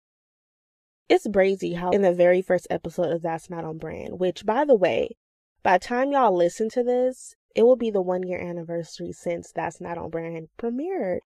It's 1.08 1.26
brazy 1.26 1.76
how 1.76 1.90
in 1.90 2.02
the 2.02 2.12
very 2.12 2.40
first 2.40 2.66
episode 2.70 3.10
of 3.12 3.22
That's 3.22 3.50
Not 3.50 3.64
on 3.64 3.78
Brand, 3.78 4.20
which 4.20 4.46
by 4.46 4.64
the 4.64 4.76
way, 4.76 5.16
by 5.62 5.78
the 5.78 5.84
time 5.84 6.12
y'all 6.12 6.34
listen 6.34 6.68
to 6.70 6.84
this, 6.84 7.34
It 7.54 7.64
will 7.64 7.76
be 7.76 7.90
the 7.90 8.00
one 8.00 8.22
year 8.22 8.40
anniversary 8.40 9.12
since 9.12 9.50
That's 9.52 9.80
Not 9.80 9.98
on 9.98 10.10
Brand 10.10 10.48
premiered. 10.58 11.20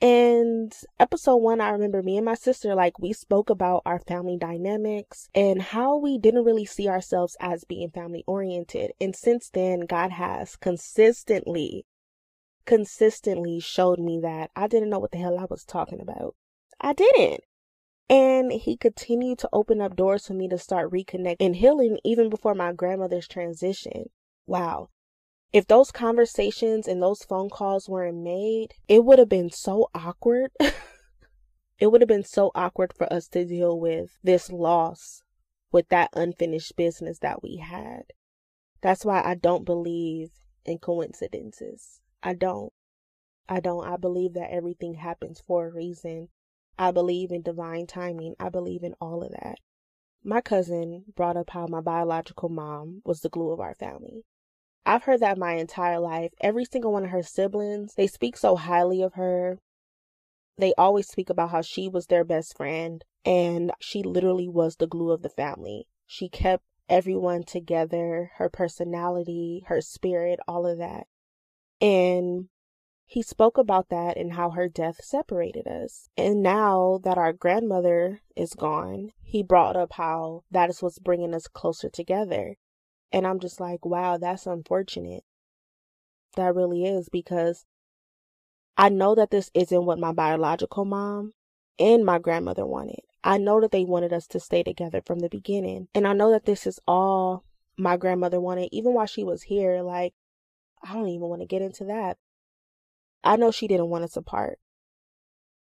And 0.00 0.74
episode 0.98 1.36
one, 1.36 1.60
I 1.60 1.70
remember 1.70 2.02
me 2.02 2.16
and 2.16 2.24
my 2.24 2.34
sister, 2.34 2.74
like, 2.74 2.98
we 2.98 3.12
spoke 3.12 3.48
about 3.48 3.82
our 3.86 3.98
family 3.98 4.36
dynamics 4.36 5.28
and 5.34 5.62
how 5.62 5.96
we 5.96 6.18
didn't 6.18 6.44
really 6.44 6.66
see 6.66 6.88
ourselves 6.88 7.36
as 7.40 7.64
being 7.64 7.90
family 7.90 8.22
oriented. 8.26 8.92
And 9.00 9.16
since 9.16 9.48
then, 9.48 9.80
God 9.80 10.10
has 10.10 10.56
consistently, 10.56 11.86
consistently 12.66 13.60
showed 13.60 13.98
me 13.98 14.20
that 14.20 14.50
I 14.54 14.66
didn't 14.66 14.90
know 14.90 14.98
what 14.98 15.12
the 15.12 15.18
hell 15.18 15.38
I 15.38 15.46
was 15.48 15.64
talking 15.64 16.00
about. 16.00 16.34
I 16.80 16.92
didn't. 16.92 17.44
And 18.10 18.52
he 18.52 18.76
continued 18.76 19.38
to 19.38 19.48
open 19.52 19.80
up 19.80 19.96
doors 19.96 20.26
for 20.26 20.34
me 20.34 20.48
to 20.48 20.58
start 20.58 20.90
reconnecting 20.92 21.36
and 21.40 21.56
healing 21.56 21.98
even 22.04 22.28
before 22.28 22.54
my 22.54 22.72
grandmother's 22.72 23.26
transition. 23.26 24.10
Wow. 24.46 24.90
If 25.54 25.68
those 25.68 25.92
conversations 25.92 26.88
and 26.88 27.00
those 27.00 27.22
phone 27.22 27.48
calls 27.48 27.88
weren't 27.88 28.18
made, 28.18 28.74
it 28.88 29.04
would 29.04 29.20
have 29.20 29.28
been 29.28 29.50
so 29.50 29.88
awkward. 29.94 30.50
it 31.78 31.86
would 31.86 32.00
have 32.00 32.08
been 32.08 32.24
so 32.24 32.50
awkward 32.56 32.92
for 32.92 33.10
us 33.12 33.28
to 33.28 33.44
deal 33.44 33.78
with 33.78 34.18
this 34.20 34.50
loss 34.50 35.22
with 35.70 35.88
that 35.90 36.10
unfinished 36.12 36.74
business 36.74 37.20
that 37.20 37.40
we 37.40 37.58
had. 37.58 38.02
That's 38.80 39.04
why 39.04 39.22
I 39.22 39.36
don't 39.36 39.64
believe 39.64 40.30
in 40.64 40.78
coincidences. 40.78 42.00
I 42.20 42.34
don't. 42.34 42.72
I 43.48 43.60
don't. 43.60 43.86
I 43.86 43.96
believe 43.96 44.34
that 44.34 44.50
everything 44.50 44.94
happens 44.94 45.40
for 45.40 45.68
a 45.68 45.72
reason. 45.72 46.30
I 46.80 46.90
believe 46.90 47.30
in 47.30 47.42
divine 47.42 47.86
timing. 47.86 48.34
I 48.40 48.48
believe 48.48 48.82
in 48.82 48.94
all 49.00 49.22
of 49.22 49.30
that. 49.30 49.58
My 50.24 50.40
cousin 50.40 51.04
brought 51.14 51.36
up 51.36 51.50
how 51.50 51.68
my 51.68 51.80
biological 51.80 52.48
mom 52.48 53.02
was 53.04 53.20
the 53.20 53.28
glue 53.28 53.52
of 53.52 53.60
our 53.60 53.76
family. 53.76 54.24
I've 54.86 55.04
heard 55.04 55.20
that 55.20 55.38
my 55.38 55.52
entire 55.52 55.98
life. 55.98 56.32
Every 56.40 56.64
single 56.64 56.92
one 56.92 57.04
of 57.04 57.10
her 57.10 57.22
siblings, 57.22 57.94
they 57.94 58.06
speak 58.06 58.36
so 58.36 58.56
highly 58.56 59.02
of 59.02 59.14
her. 59.14 59.58
They 60.58 60.74
always 60.76 61.08
speak 61.08 61.30
about 61.30 61.50
how 61.50 61.62
she 61.62 61.88
was 61.88 62.06
their 62.06 62.24
best 62.24 62.56
friend 62.56 63.04
and 63.24 63.72
she 63.80 64.02
literally 64.02 64.48
was 64.48 64.76
the 64.76 64.86
glue 64.86 65.10
of 65.10 65.22
the 65.22 65.28
family. 65.28 65.88
She 66.06 66.28
kept 66.28 66.64
everyone 66.88 67.44
together, 67.44 68.32
her 68.36 68.48
personality, 68.48 69.64
her 69.66 69.80
spirit, 69.80 70.38
all 70.46 70.66
of 70.66 70.78
that. 70.78 71.06
And 71.80 72.48
he 73.06 73.22
spoke 73.22 73.58
about 73.58 73.88
that 73.88 74.16
and 74.16 74.34
how 74.34 74.50
her 74.50 74.68
death 74.68 75.02
separated 75.02 75.66
us. 75.66 76.08
And 76.16 76.42
now 76.42 77.00
that 77.04 77.18
our 77.18 77.32
grandmother 77.32 78.20
is 78.36 78.54
gone, 78.54 79.12
he 79.22 79.42
brought 79.42 79.76
up 79.76 79.94
how 79.94 80.44
that 80.50 80.70
is 80.70 80.82
what's 80.82 80.98
bringing 80.98 81.34
us 81.34 81.46
closer 81.46 81.88
together. 81.88 82.56
And 83.14 83.28
I'm 83.28 83.38
just 83.38 83.60
like, 83.60 83.86
wow, 83.86 84.18
that's 84.18 84.44
unfortunate. 84.44 85.22
That 86.34 86.52
really 86.52 86.84
is 86.84 87.08
because 87.08 87.64
I 88.76 88.88
know 88.88 89.14
that 89.14 89.30
this 89.30 89.52
isn't 89.54 89.84
what 89.84 90.00
my 90.00 90.10
biological 90.10 90.84
mom 90.84 91.32
and 91.78 92.04
my 92.04 92.18
grandmother 92.18 92.66
wanted. 92.66 93.02
I 93.22 93.38
know 93.38 93.60
that 93.60 93.70
they 93.70 93.84
wanted 93.84 94.12
us 94.12 94.26
to 94.26 94.40
stay 94.40 94.64
together 94.64 95.00
from 95.00 95.20
the 95.20 95.28
beginning. 95.28 95.86
And 95.94 96.08
I 96.08 96.12
know 96.12 96.32
that 96.32 96.44
this 96.44 96.66
is 96.66 96.80
all 96.88 97.44
my 97.78 97.96
grandmother 97.96 98.40
wanted, 98.40 98.70
even 98.72 98.94
while 98.94 99.06
she 99.06 99.22
was 99.22 99.44
here. 99.44 99.80
Like, 99.82 100.14
I 100.82 100.94
don't 100.94 101.08
even 101.08 101.28
want 101.28 101.40
to 101.40 101.46
get 101.46 101.62
into 101.62 101.84
that. 101.84 102.18
I 103.22 103.36
know 103.36 103.52
she 103.52 103.68
didn't 103.68 103.90
want 103.90 104.02
us 104.02 104.16
apart. 104.16 104.58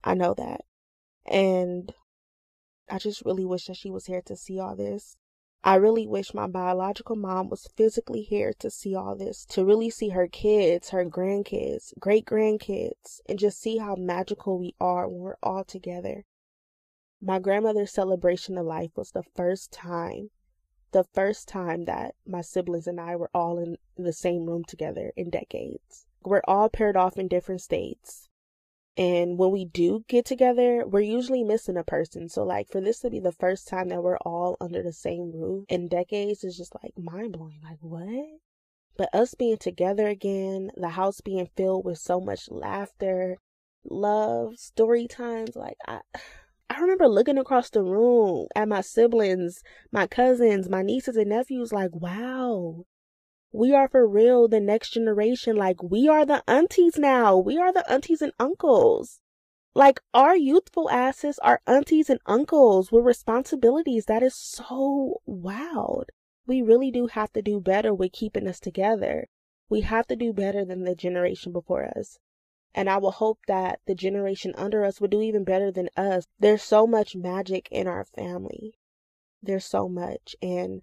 I 0.04 0.12
know 0.12 0.34
that. 0.34 0.60
And 1.24 1.94
I 2.90 2.98
just 2.98 3.24
really 3.24 3.46
wish 3.46 3.68
that 3.68 3.78
she 3.78 3.90
was 3.90 4.04
here 4.04 4.20
to 4.26 4.36
see 4.36 4.60
all 4.60 4.76
this. 4.76 5.16
I 5.64 5.74
really 5.74 6.06
wish 6.06 6.32
my 6.32 6.46
biological 6.46 7.16
mom 7.16 7.48
was 7.48 7.68
physically 7.76 8.22
here 8.22 8.52
to 8.60 8.70
see 8.70 8.94
all 8.94 9.16
this, 9.16 9.44
to 9.46 9.64
really 9.64 9.90
see 9.90 10.10
her 10.10 10.28
kids, 10.28 10.90
her 10.90 11.04
grandkids, 11.04 11.92
great 11.98 12.24
grandkids, 12.24 13.20
and 13.26 13.38
just 13.38 13.60
see 13.60 13.78
how 13.78 13.96
magical 13.96 14.58
we 14.58 14.74
are 14.80 15.08
when 15.08 15.20
we're 15.20 15.36
all 15.42 15.64
together. 15.64 16.24
My 17.20 17.40
grandmother's 17.40 17.92
celebration 17.92 18.56
of 18.56 18.66
life 18.66 18.92
was 18.96 19.10
the 19.10 19.24
first 19.24 19.72
time, 19.72 20.30
the 20.92 21.02
first 21.02 21.48
time 21.48 21.84
that 21.86 22.14
my 22.24 22.40
siblings 22.40 22.86
and 22.86 23.00
I 23.00 23.16
were 23.16 23.30
all 23.34 23.58
in 23.58 23.76
the 23.96 24.12
same 24.12 24.46
room 24.46 24.62
together 24.64 25.12
in 25.16 25.28
decades. 25.28 26.06
We're 26.22 26.42
all 26.46 26.68
paired 26.68 26.96
off 26.96 27.18
in 27.18 27.26
different 27.26 27.62
states. 27.62 28.27
And 28.98 29.38
when 29.38 29.52
we 29.52 29.64
do 29.64 30.04
get 30.08 30.24
together, 30.24 30.84
we're 30.84 31.00
usually 31.00 31.44
missing 31.44 31.76
a 31.76 31.84
person. 31.84 32.28
So, 32.28 32.42
like, 32.42 32.68
for 32.68 32.80
this 32.80 32.98
to 33.00 33.10
be 33.10 33.20
the 33.20 33.30
first 33.30 33.68
time 33.68 33.90
that 33.90 34.02
we're 34.02 34.18
all 34.18 34.56
under 34.60 34.82
the 34.82 34.92
same 34.92 35.30
roof 35.32 35.66
in 35.68 35.86
decades 35.86 36.42
is 36.42 36.56
just 36.56 36.74
like 36.82 36.98
mind 36.98 37.32
blowing. 37.34 37.60
Like, 37.62 37.78
what? 37.80 38.40
But 38.96 39.14
us 39.14 39.34
being 39.34 39.56
together 39.58 40.08
again, 40.08 40.72
the 40.76 40.88
house 40.88 41.20
being 41.20 41.48
filled 41.56 41.84
with 41.84 41.98
so 41.98 42.20
much 42.20 42.50
laughter, 42.50 43.36
love, 43.88 44.58
story 44.58 45.06
times, 45.06 45.54
like, 45.54 45.76
I. 45.86 46.00
I 46.70 46.80
remember 46.80 47.08
looking 47.08 47.38
across 47.38 47.70
the 47.70 47.82
room 47.82 48.46
at 48.54 48.68
my 48.68 48.82
siblings, 48.82 49.62
my 49.90 50.06
cousins, 50.06 50.68
my 50.68 50.82
nieces 50.82 51.16
and 51.16 51.30
nephews, 51.30 51.72
like, 51.72 51.94
wow, 51.94 52.84
we 53.52 53.74
are 53.74 53.88
for 53.88 54.06
real 54.06 54.48
the 54.48 54.60
next 54.60 54.90
generation. 54.90 55.56
Like, 55.56 55.82
we 55.82 56.08
are 56.08 56.26
the 56.26 56.42
aunties 56.48 56.98
now. 56.98 57.36
We 57.36 57.58
are 57.58 57.72
the 57.72 57.90
aunties 57.90 58.20
and 58.22 58.32
uncles. 58.38 59.20
Like, 59.74 60.00
our 60.12 60.36
youthful 60.36 60.90
asses 60.90 61.38
are 61.38 61.62
aunties 61.66 62.10
and 62.10 62.20
uncles 62.26 62.90
with 62.92 63.04
responsibilities. 63.04 64.06
That 64.06 64.22
is 64.22 64.34
so 64.34 65.20
wild. 65.24 66.10
We 66.46 66.62
really 66.62 66.90
do 66.90 67.06
have 67.06 67.32
to 67.34 67.42
do 67.42 67.60
better 67.60 67.94
with 67.94 68.12
keeping 68.12 68.48
us 68.48 68.60
together. 68.60 69.28
We 69.68 69.82
have 69.82 70.06
to 70.08 70.16
do 70.16 70.32
better 70.32 70.64
than 70.64 70.84
the 70.84 70.94
generation 70.94 71.52
before 71.52 71.84
us. 71.96 72.18
And 72.74 72.88
I 72.88 72.98
will 72.98 73.12
hope 73.12 73.40
that 73.48 73.80
the 73.86 73.94
generation 73.94 74.54
under 74.56 74.84
us 74.84 75.00
will 75.00 75.08
do 75.08 75.22
even 75.22 75.44
better 75.44 75.70
than 75.70 75.88
us. 75.96 76.26
There's 76.38 76.62
so 76.62 76.86
much 76.86 77.16
magic 77.16 77.68
in 77.70 77.86
our 77.86 78.04
family. 78.04 78.74
There's 79.42 79.64
so 79.64 79.88
much. 79.88 80.36
And 80.42 80.82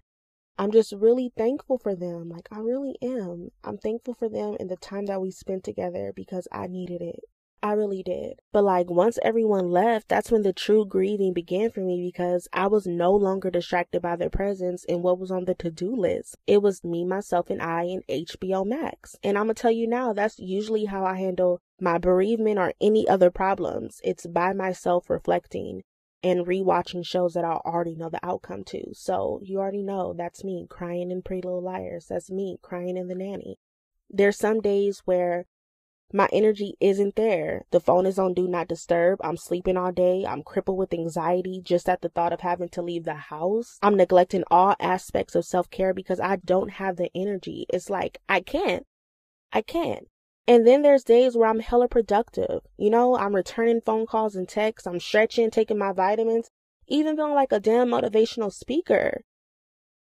I'm 0.58 0.70
just 0.70 0.92
really 0.92 1.32
thankful 1.36 1.78
for 1.78 1.94
them. 1.94 2.30
Like, 2.30 2.48
I 2.50 2.60
really 2.60 2.96
am. 3.02 3.50
I'm 3.62 3.78
thankful 3.78 4.14
for 4.14 4.28
them 4.28 4.56
and 4.58 4.70
the 4.70 4.76
time 4.76 5.06
that 5.06 5.20
we 5.20 5.30
spent 5.30 5.64
together 5.64 6.12
because 6.14 6.48
I 6.50 6.66
needed 6.66 7.02
it. 7.02 7.20
I 7.62 7.72
really 7.72 8.02
did. 8.02 8.40
But 8.52 8.64
like 8.64 8.90
once 8.90 9.18
everyone 9.22 9.70
left, 9.70 10.08
that's 10.08 10.30
when 10.30 10.42
the 10.42 10.52
true 10.52 10.84
grieving 10.86 11.32
began 11.32 11.70
for 11.70 11.80
me 11.80 12.00
because 12.00 12.48
I 12.52 12.68
was 12.68 12.86
no 12.86 13.12
longer 13.12 13.50
distracted 13.50 14.02
by 14.02 14.14
their 14.16 14.30
presence 14.30 14.84
and 14.88 15.02
what 15.02 15.18
was 15.18 15.30
on 15.30 15.46
the 15.46 15.54
to-do 15.54 15.94
list. 15.94 16.36
It 16.46 16.62
was 16.62 16.84
me, 16.84 17.04
myself, 17.04 17.50
and 17.50 17.60
I 17.60 17.84
and 17.84 18.06
HBO 18.08 18.64
Max. 18.64 19.16
And 19.22 19.36
I'm 19.36 19.44
gonna 19.44 19.54
tell 19.54 19.70
you 19.70 19.86
now, 19.86 20.12
that's 20.12 20.38
usually 20.38 20.84
how 20.84 21.04
I 21.04 21.16
handle 21.16 21.60
my 21.80 21.98
bereavement 21.98 22.58
or 22.58 22.72
any 22.80 23.08
other 23.08 23.30
problems. 23.30 24.00
It's 24.04 24.26
by 24.26 24.52
myself 24.52 25.10
reflecting 25.10 25.82
and 26.22 26.46
rewatching 26.46 27.06
shows 27.06 27.34
that 27.34 27.44
I 27.44 27.52
already 27.52 27.94
know 27.94 28.08
the 28.08 28.24
outcome 28.24 28.64
to. 28.64 28.92
So 28.92 29.40
you 29.42 29.58
already 29.58 29.82
know 29.82 30.14
that's 30.16 30.44
me 30.44 30.66
crying 30.68 31.10
in 31.10 31.22
Pretty 31.22 31.42
Little 31.42 31.62
Liars. 31.62 32.06
That's 32.08 32.30
me 32.30 32.58
crying 32.62 32.96
in 32.96 33.08
The 33.08 33.14
Nanny. 33.14 33.58
There's 34.10 34.38
some 34.38 34.60
days 34.60 35.02
where 35.04 35.46
my 36.12 36.28
energy 36.32 36.76
isn't 36.80 37.16
there. 37.16 37.64
The 37.72 37.80
phone 37.80 38.06
is 38.06 38.18
on 38.18 38.32
do 38.32 38.46
not 38.46 38.68
disturb. 38.68 39.18
I'm 39.24 39.36
sleeping 39.36 39.76
all 39.76 39.90
day. 39.90 40.24
I'm 40.24 40.42
crippled 40.42 40.78
with 40.78 40.94
anxiety 40.94 41.60
just 41.62 41.88
at 41.88 42.00
the 42.00 42.08
thought 42.08 42.32
of 42.32 42.40
having 42.40 42.68
to 42.70 42.82
leave 42.82 43.04
the 43.04 43.14
house. 43.14 43.78
I'm 43.82 43.96
neglecting 43.96 44.44
all 44.50 44.76
aspects 44.78 45.34
of 45.34 45.44
self 45.44 45.68
care 45.68 45.92
because 45.92 46.20
I 46.20 46.36
don't 46.36 46.70
have 46.70 46.96
the 46.96 47.10
energy. 47.14 47.66
It's 47.68 47.90
like, 47.90 48.18
I 48.28 48.40
can't. 48.40 48.86
I 49.52 49.62
can't. 49.62 50.06
And 50.48 50.66
then 50.66 50.82
there's 50.82 51.02
days 51.02 51.36
where 51.36 51.48
I'm 51.48 51.58
hella 51.58 51.88
productive. 51.88 52.60
You 52.76 52.90
know, 52.90 53.16
I'm 53.16 53.34
returning 53.34 53.80
phone 53.80 54.06
calls 54.06 54.36
and 54.36 54.48
texts. 54.48 54.86
I'm 54.86 55.00
stretching, 55.00 55.50
taking 55.50 55.78
my 55.78 55.92
vitamins, 55.92 56.50
even 56.86 57.16
feeling 57.16 57.34
like 57.34 57.52
a 57.52 57.58
damn 57.58 57.88
motivational 57.88 58.52
speaker. 58.52 59.22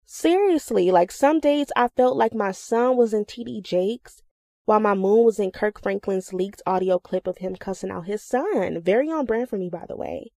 Seriously, 0.06 0.92
like 0.92 1.12
some 1.12 1.40
days 1.40 1.68
I 1.76 1.88
felt 1.88 2.16
like 2.16 2.34
my 2.34 2.52
sun 2.52 2.96
was 2.96 3.14
in 3.14 3.26
TD 3.26 3.64
Jakes 3.64 4.22
while 4.66 4.80
my 4.80 4.94
moon 4.94 5.26
was 5.26 5.40
in 5.40 5.52
Kirk 5.52 5.82
Franklin's 5.82 6.32
leaked 6.32 6.62
audio 6.66 7.00
clip 7.00 7.26
of 7.26 7.40
him 7.40 7.56
cussing 7.56 7.90
out 7.90 8.06
his 8.06 8.24
son. 8.24 8.82
Very 8.82 9.10
on 9.10 9.26
brand 9.26 9.50
for 9.50 9.58
me, 9.58 9.70
by 9.70 9.86
the 9.88 9.96
way. 9.96 10.32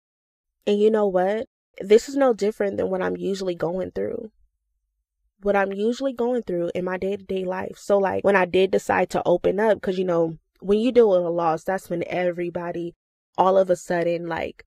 And 0.67 0.79
you 0.79 0.91
know 0.91 1.07
what? 1.07 1.49
This 1.81 2.09
is 2.09 2.17
no 2.17 2.33
different 2.33 2.77
than 2.77 2.91
what 2.91 3.03
I'm 3.03 3.17
usually 3.17 3.55
going 3.57 3.91
through 3.91 4.31
what 5.43 5.57
I'm 5.57 5.73
usually 5.73 6.13
going 6.13 6.43
through 6.43 6.71
in 6.75 6.85
my 6.85 6.97
day 6.97 7.17
to 7.17 7.25
day 7.25 7.45
life. 7.45 7.79
So, 7.79 7.99
like, 7.99 8.25
when 8.25 8.37
I 8.37 8.45
did 8.45 8.71
decide 8.71 9.11
to 9.11 9.23
open 9.27 9.61
up, 9.61 9.75
because, 9.81 9.99
you 9.99 10.05
know, 10.05 10.39
when 10.61 10.79
you 10.79 10.93
deal 10.93 11.11
with 11.11 11.25
a 11.25 11.31
loss, 11.31 11.65
that's 11.65 11.91
when 11.91 12.05
everybody 12.07 12.95
all 13.39 13.57
of 13.57 13.71
a 13.71 13.77
sudden, 13.77 14.27
like, 14.27 14.65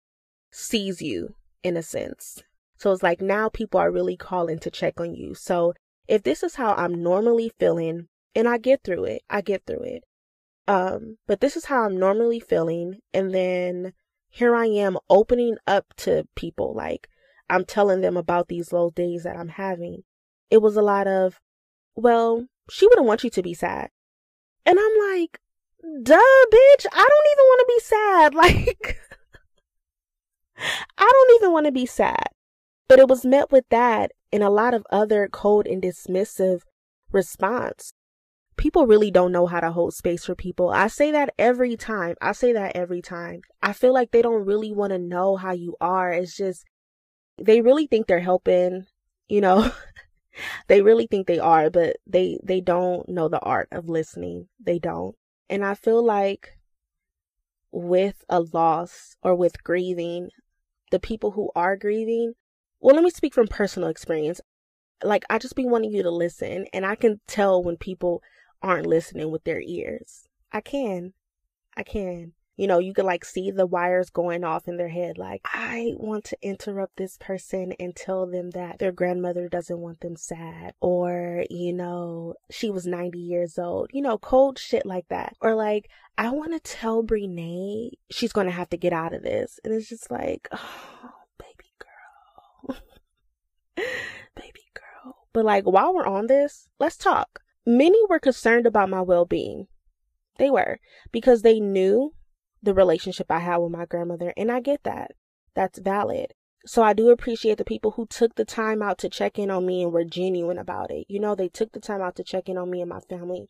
sees 0.50 1.02
you 1.02 1.34
in 1.62 1.76
a 1.76 1.82
sense. 1.82 2.42
So, 2.78 2.92
it's 2.92 3.02
like 3.02 3.20
now 3.20 3.48
people 3.48 3.80
are 3.80 3.90
really 3.90 4.16
calling 4.16 4.58
to 4.60 4.70
check 4.70 5.00
on 5.00 5.14
you. 5.14 5.34
So, 5.34 5.74
if 6.08 6.22
this 6.22 6.42
is 6.42 6.56
how 6.56 6.74
I'm 6.74 7.02
normally 7.02 7.52
feeling, 7.58 8.08
and 8.34 8.48
I 8.48 8.58
get 8.58 8.82
through 8.82 9.04
it, 9.04 9.22
I 9.28 9.40
get 9.40 9.64
through 9.66 9.82
it. 9.82 10.04
Um, 10.68 11.18
but 11.26 11.40
this 11.40 11.56
is 11.56 11.66
how 11.66 11.84
I'm 11.84 11.98
normally 11.98 12.40
feeling. 12.40 13.00
And 13.12 13.34
then 13.34 13.92
here 14.28 14.54
I 14.54 14.66
am 14.66 14.96
opening 15.10 15.56
up 15.66 15.86
to 15.98 16.26
people. 16.34 16.74
Like, 16.74 17.08
I'm 17.50 17.64
telling 17.64 18.00
them 18.00 18.16
about 18.16 18.48
these 18.48 18.72
low 18.72 18.90
days 18.90 19.24
that 19.24 19.36
I'm 19.36 19.48
having 19.48 20.04
it 20.52 20.60
was 20.60 20.76
a 20.76 20.82
lot 20.82 21.08
of, 21.08 21.40
well, 21.96 22.46
She 22.70 22.86
wouldn't 22.86 23.06
want 23.06 23.24
you 23.24 23.30
to 23.30 23.42
be 23.42 23.54
sad. 23.54 23.88
And 24.66 24.78
I'm 24.78 25.10
like, 25.10 25.40
duh, 25.80 26.44
bitch, 26.52 26.86
I 26.92 27.06
don't 27.10 27.28
even 27.32 27.46
want 27.50 27.60
to 27.60 27.72
be 27.74 27.80
sad. 27.80 28.34
Like, 28.42 29.00
I 30.98 31.10
don't 31.10 31.36
even 31.36 31.52
want 31.52 31.66
to 31.66 31.72
be 31.72 31.86
sad. 31.86 32.28
But 32.86 32.98
it 32.98 33.08
was 33.08 33.24
met 33.24 33.50
with 33.50 33.64
that 33.70 34.12
and 34.30 34.42
a 34.42 34.50
lot 34.50 34.74
of 34.74 34.86
other 34.90 35.26
cold 35.32 35.66
and 35.66 35.82
dismissive 35.82 36.60
response. 37.10 37.94
People 38.58 38.86
really 38.86 39.10
don't 39.10 39.32
know 39.32 39.46
how 39.46 39.60
to 39.60 39.72
hold 39.72 39.94
space 39.94 40.26
for 40.26 40.34
people. 40.34 40.68
I 40.68 40.88
say 40.88 41.10
that 41.12 41.32
every 41.38 41.76
time. 41.76 42.16
I 42.20 42.32
say 42.32 42.52
that 42.52 42.76
every 42.76 43.00
time. 43.00 43.40
I 43.62 43.72
feel 43.72 43.94
like 43.94 44.10
they 44.10 44.20
don't 44.20 44.44
really 44.44 44.70
want 44.70 44.92
to 44.92 44.98
know 44.98 45.36
how 45.36 45.52
you 45.52 45.76
are. 45.80 46.12
It's 46.12 46.36
just, 46.36 46.64
they 47.38 47.62
really 47.62 47.86
think 47.86 48.06
they're 48.06 48.20
helping, 48.20 48.84
you 49.28 49.40
know. 49.40 49.72
they 50.68 50.82
really 50.82 51.06
think 51.06 51.26
they 51.26 51.38
are, 51.38 51.70
but 51.70 51.96
they 52.06 52.38
they 52.42 52.60
don't 52.60 53.08
know 53.08 53.28
the 53.28 53.40
art 53.40 53.68
of 53.72 53.88
listening. 53.88 54.48
They 54.60 54.78
don't. 54.78 55.14
And 55.48 55.64
I 55.64 55.74
feel 55.74 56.04
like 56.04 56.58
with 57.70 58.24
a 58.28 58.40
loss 58.40 59.16
or 59.22 59.34
with 59.34 59.62
grieving, 59.62 60.30
the 60.90 61.00
people 61.00 61.32
who 61.32 61.50
are 61.54 61.76
grieving, 61.76 62.34
well, 62.80 62.94
let 62.94 63.04
me 63.04 63.10
speak 63.10 63.34
from 63.34 63.48
personal 63.48 63.88
experience. 63.88 64.40
Like 65.02 65.24
I 65.30 65.38
just 65.38 65.56
be 65.56 65.64
wanting 65.64 65.92
you 65.92 66.02
to 66.02 66.10
listen 66.10 66.66
and 66.72 66.86
I 66.86 66.94
can 66.94 67.20
tell 67.26 67.62
when 67.62 67.76
people 67.76 68.22
aren't 68.62 68.86
listening 68.86 69.30
with 69.30 69.44
their 69.44 69.60
ears. 69.60 70.28
I 70.52 70.60
can. 70.60 71.14
I 71.76 71.82
can 71.82 72.34
you 72.62 72.68
know, 72.68 72.78
you 72.78 72.94
could 72.94 73.06
like 73.06 73.24
see 73.24 73.50
the 73.50 73.66
wires 73.66 74.08
going 74.08 74.44
off 74.44 74.68
in 74.68 74.76
their 74.76 74.88
head. 74.88 75.18
Like, 75.18 75.40
I 75.44 75.94
want 75.96 76.22
to 76.26 76.38
interrupt 76.42 76.94
this 76.96 77.16
person 77.16 77.72
and 77.80 77.96
tell 77.96 78.24
them 78.24 78.50
that 78.50 78.78
their 78.78 78.92
grandmother 78.92 79.48
doesn't 79.48 79.80
want 79.80 79.98
them 79.98 80.14
sad. 80.14 80.72
Or, 80.80 81.44
you 81.50 81.72
know, 81.72 82.34
she 82.52 82.70
was 82.70 82.86
90 82.86 83.18
years 83.18 83.58
old. 83.58 83.90
You 83.92 84.00
know, 84.00 84.16
cold 84.16 84.60
shit 84.60 84.86
like 84.86 85.08
that. 85.08 85.34
Or 85.40 85.56
like, 85.56 85.90
I 86.16 86.30
want 86.30 86.52
to 86.52 86.60
tell 86.60 87.02
Bre'nai 87.02 87.90
she's 88.12 88.32
going 88.32 88.46
to 88.46 88.52
have 88.52 88.70
to 88.70 88.76
get 88.76 88.92
out 88.92 89.12
of 89.12 89.24
this. 89.24 89.58
And 89.64 89.74
it's 89.74 89.88
just 89.88 90.08
like, 90.08 90.46
oh, 90.52 91.10
baby 91.40 91.68
girl. 91.80 92.76
baby 94.36 94.66
girl. 94.72 95.16
But 95.32 95.44
like, 95.44 95.64
while 95.64 95.92
we're 95.92 96.06
on 96.06 96.28
this, 96.28 96.68
let's 96.78 96.96
talk. 96.96 97.40
Many 97.66 97.98
were 98.08 98.20
concerned 98.20 98.68
about 98.68 98.88
my 98.88 99.00
well 99.00 99.24
being. 99.24 99.66
They 100.38 100.48
were 100.48 100.78
because 101.10 101.42
they 101.42 101.58
knew 101.58 102.12
the 102.62 102.74
relationship 102.74 103.30
I 103.30 103.40
had 103.40 103.58
with 103.58 103.72
my 103.72 103.86
grandmother, 103.86 104.32
and 104.36 104.50
I 104.50 104.60
get 104.60 104.84
that. 104.84 105.12
That's 105.54 105.78
valid. 105.78 106.34
So 106.64 106.82
I 106.82 106.92
do 106.92 107.10
appreciate 107.10 107.58
the 107.58 107.64
people 107.64 107.92
who 107.92 108.06
took 108.06 108.36
the 108.36 108.44
time 108.44 108.82
out 108.82 108.98
to 108.98 109.08
check 109.08 109.38
in 109.38 109.50
on 109.50 109.66
me 109.66 109.82
and 109.82 109.92
were 109.92 110.04
genuine 110.04 110.58
about 110.58 110.92
it. 110.92 111.06
You 111.08 111.18
know, 111.18 111.34
they 111.34 111.48
took 111.48 111.72
the 111.72 111.80
time 111.80 112.00
out 112.00 112.14
to 112.16 112.24
check 112.24 112.48
in 112.48 112.56
on 112.56 112.70
me 112.70 112.80
and 112.80 112.88
my 112.88 113.00
family. 113.00 113.48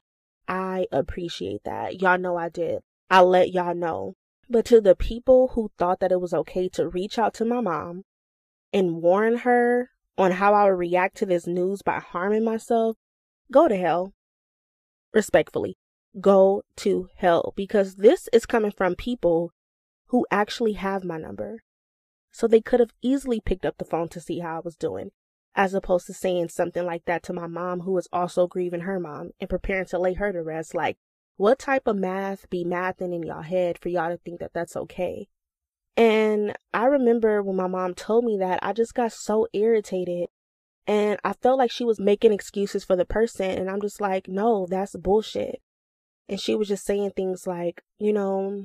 I 0.49 0.87
appreciate 0.91 1.65
that. 1.65 2.01
Y'all 2.01 2.19
know 2.19 2.37
I 2.37 2.49
did. 2.49 2.81
I 3.11 3.21
let 3.21 3.53
y'all 3.53 3.75
know. 3.75 4.15
But 4.49 4.65
to 4.67 4.81
the 4.81 4.97
people 4.97 5.49
who 5.49 5.71
thought 5.79 6.01
that 6.01 6.13
it 6.13 6.21
was 6.21 6.35
okay 6.35 6.69
to 6.71 6.89
reach 6.89 7.19
out 7.19 7.35
to 7.35 7.45
my 7.45 7.61
mom 7.61 8.05
and 8.73 9.03
warn 9.03 9.39
her 9.39 9.91
on 10.17 10.33
how 10.33 10.55
I 10.55 10.65
would 10.65 10.79
react 10.79 11.17
to 11.19 11.27
this 11.27 11.47
news 11.47 11.83
by 11.83 12.01
harming 12.01 12.45
myself, 12.45 12.97
go 13.51 13.69
to 13.69 13.77
hell. 13.77 14.15
Respectfully 15.13 15.77
go 16.21 16.63
to 16.77 17.09
hell 17.17 17.53
because 17.57 17.97
this 17.97 18.29
is 18.33 18.47
coming 18.47 18.71
from 18.71 18.95
people 18.95 19.53
who 20.09 20.27
actually 20.31 20.75
have 20.75 21.05
my 21.05 21.19
number. 21.19 21.63
So 22.31 22.47
they 22.47 22.61
could 22.61 22.81
have 22.81 22.95
easily 23.03 23.41
picked 23.41 23.67
up 23.67 23.79
the 23.79 23.85
phone 23.85 24.09
to 24.11 24.21
see 24.21 24.41
how 24.41 24.57
I 24.57 24.61
was 24.61 24.77
doing, 24.77 25.11
as 25.55 25.75
opposed 25.75 26.07
to 26.07 26.15
saying 26.15 26.49
something 26.49 26.85
like 26.85 27.05
that 27.05 27.23
to 27.25 27.33
my 27.33 27.47
mom, 27.47 27.81
who 27.81 27.93
was 27.93 28.09
also 28.13 28.47
grieving 28.47 28.81
her 28.81 28.99
mom 28.99 29.31
and 29.41 29.51
preparing 29.51 29.87
to 29.87 29.99
lay 29.99 30.15
her 30.15 30.33
to 30.33 30.43
rest. 30.43 30.75
Like, 30.75 30.97
what 31.37 31.59
type 31.59 31.87
of 31.87 31.97
math 31.97 32.49
be 32.49 32.65
mathing 32.65 33.15
in 33.15 33.23
y'all 33.23 33.43
head 33.43 33.79
for 33.79 33.89
y'all 33.89 34.11
to 34.11 34.17
think 34.19 34.41
that 34.41 34.53
that's 34.55 34.77
okay? 34.77 35.29
And 35.97 36.57
I 36.73 36.87
remember 36.87 37.43
when 37.43 37.57
my 37.57 37.67
mom 37.67 37.95
told 37.95 38.25
me 38.25 38.39
that, 38.39 38.61
I 38.63 38.73
just 38.73 38.95
got 38.95 39.13
so 39.13 39.47
irritated 39.53 40.29
and 40.87 41.19
I 41.23 41.35
felt 41.35 41.59
like 41.59 41.71
she 41.71 41.85
was 41.85 42.01
making 42.01 42.33
excuses 42.33 42.85
for 42.85 42.97
the 42.97 43.05
person. 43.05 43.51
And 43.51 43.71
I'm 43.71 43.81
just 43.81 44.01
like, 44.01 44.27
no, 44.27 44.67
that's 44.69 44.97
bullshit. 44.97 45.61
And 46.33 46.41
she 46.41 46.55
was 46.55 46.69
just 46.69 46.87
saying 46.87 47.11
things 47.11 47.47
like, 47.47 47.83
you 47.99 48.11
know, 48.11 48.65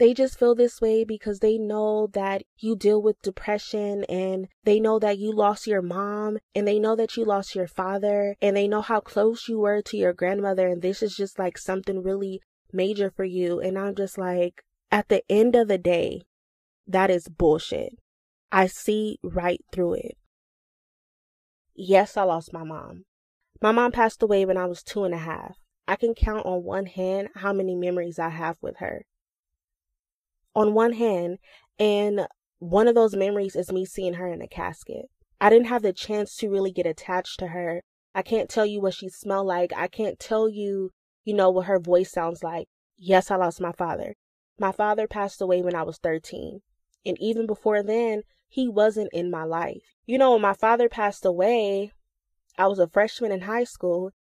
they 0.00 0.12
just 0.12 0.36
feel 0.36 0.56
this 0.56 0.80
way 0.80 1.04
because 1.04 1.38
they 1.38 1.56
know 1.56 2.08
that 2.14 2.42
you 2.58 2.74
deal 2.74 3.00
with 3.00 3.22
depression 3.22 4.02
and 4.08 4.48
they 4.64 4.80
know 4.80 4.98
that 4.98 5.18
you 5.20 5.30
lost 5.30 5.68
your 5.68 5.82
mom 5.82 6.38
and 6.52 6.66
they 6.66 6.80
know 6.80 6.96
that 6.96 7.16
you 7.16 7.24
lost 7.24 7.54
your 7.54 7.68
father 7.68 8.34
and 8.42 8.56
they 8.56 8.66
know 8.66 8.80
how 8.80 8.98
close 8.98 9.46
you 9.46 9.60
were 9.60 9.82
to 9.82 9.96
your 9.96 10.12
grandmother 10.12 10.66
and 10.66 10.82
this 10.82 11.00
is 11.00 11.14
just 11.14 11.38
like 11.38 11.56
something 11.56 12.02
really 12.02 12.40
major 12.72 13.08
for 13.08 13.22
you. 13.22 13.60
And 13.60 13.78
I'm 13.78 13.94
just 13.94 14.18
like, 14.18 14.64
at 14.90 15.08
the 15.08 15.22
end 15.30 15.54
of 15.54 15.68
the 15.68 15.78
day, 15.78 16.22
that 16.88 17.08
is 17.08 17.28
bullshit. 17.28 17.92
I 18.50 18.66
see 18.66 19.20
right 19.22 19.60
through 19.70 19.94
it. 19.94 20.18
Yes, 21.76 22.16
I 22.16 22.24
lost 22.24 22.52
my 22.52 22.64
mom. 22.64 23.04
My 23.60 23.70
mom 23.70 23.92
passed 23.92 24.24
away 24.24 24.44
when 24.44 24.56
I 24.56 24.66
was 24.66 24.82
two 24.82 25.04
and 25.04 25.14
a 25.14 25.18
half. 25.18 25.61
I 25.86 25.96
can 25.96 26.14
count 26.14 26.46
on 26.46 26.62
one 26.62 26.86
hand 26.86 27.28
how 27.34 27.52
many 27.52 27.74
memories 27.74 28.18
I 28.18 28.28
have 28.28 28.56
with 28.60 28.78
her. 28.78 29.04
On 30.54 30.74
one 30.74 30.92
hand, 30.92 31.38
and 31.78 32.26
one 32.58 32.86
of 32.86 32.94
those 32.94 33.16
memories 33.16 33.56
is 33.56 33.72
me 33.72 33.84
seeing 33.84 34.14
her 34.14 34.28
in 34.28 34.42
a 34.42 34.46
casket. 34.46 35.06
I 35.40 35.50
didn't 35.50 35.66
have 35.66 35.82
the 35.82 35.92
chance 35.92 36.36
to 36.36 36.48
really 36.48 36.70
get 36.70 36.86
attached 36.86 37.40
to 37.40 37.48
her. 37.48 37.82
I 38.14 38.22
can't 38.22 38.48
tell 38.48 38.64
you 38.64 38.80
what 38.80 38.94
she 38.94 39.08
smelled 39.08 39.46
like. 39.48 39.72
I 39.76 39.88
can't 39.88 40.20
tell 40.20 40.48
you, 40.48 40.90
you 41.24 41.34
know, 41.34 41.50
what 41.50 41.66
her 41.66 41.80
voice 41.80 42.12
sounds 42.12 42.44
like. 42.44 42.68
Yes, 42.96 43.30
I 43.30 43.36
lost 43.36 43.60
my 43.60 43.72
father. 43.72 44.14
My 44.58 44.70
father 44.70 45.08
passed 45.08 45.40
away 45.40 45.62
when 45.62 45.74
I 45.74 45.82
was 45.82 45.98
13. 45.98 46.60
And 47.04 47.16
even 47.20 47.46
before 47.46 47.82
then, 47.82 48.22
he 48.48 48.68
wasn't 48.68 49.10
in 49.12 49.30
my 49.30 49.42
life. 49.42 49.82
You 50.06 50.18
know, 50.18 50.32
when 50.32 50.42
my 50.42 50.52
father 50.52 50.88
passed 50.88 51.24
away, 51.24 51.90
I 52.56 52.68
was 52.68 52.78
a 52.78 52.86
freshman 52.86 53.32
in 53.32 53.40
high 53.40 53.64
school 53.64 54.12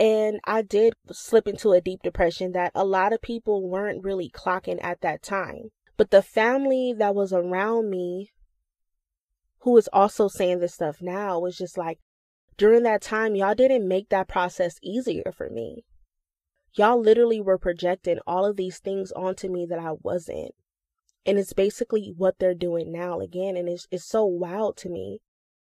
and 0.00 0.40
I 0.44 0.62
did 0.62 0.94
slip 1.12 1.46
into 1.46 1.72
a 1.72 1.80
deep 1.82 2.00
depression 2.02 2.52
that 2.52 2.72
a 2.74 2.86
lot 2.86 3.12
of 3.12 3.20
people 3.20 3.68
weren't 3.68 4.02
really 4.02 4.30
clocking 4.30 4.82
at 4.82 5.02
that 5.02 5.22
time. 5.22 5.72
But 5.98 6.10
the 6.10 6.22
family 6.22 6.94
that 6.96 7.14
was 7.14 7.34
around 7.34 7.90
me, 7.90 8.30
who 9.58 9.76
is 9.76 9.90
also 9.92 10.26
saying 10.26 10.60
this 10.60 10.72
stuff 10.72 11.02
now, 11.02 11.38
was 11.38 11.58
just 11.58 11.76
like, 11.76 11.98
during 12.56 12.82
that 12.84 13.02
time, 13.02 13.36
y'all 13.36 13.54
didn't 13.54 13.86
make 13.86 14.08
that 14.08 14.26
process 14.26 14.76
easier 14.82 15.34
for 15.36 15.50
me. 15.50 15.84
Y'all 16.72 16.98
literally 16.98 17.42
were 17.42 17.58
projecting 17.58 18.20
all 18.26 18.46
of 18.46 18.56
these 18.56 18.78
things 18.78 19.12
onto 19.12 19.52
me 19.52 19.66
that 19.68 19.78
I 19.78 19.92
wasn't. 20.02 20.54
And 21.26 21.38
it's 21.38 21.52
basically 21.52 22.14
what 22.16 22.38
they're 22.38 22.54
doing 22.54 22.90
now 22.90 23.20
again. 23.20 23.54
And 23.54 23.68
it's, 23.68 23.86
it's 23.90 24.06
so 24.06 24.24
wild 24.24 24.78
to 24.78 24.88
me 24.88 25.20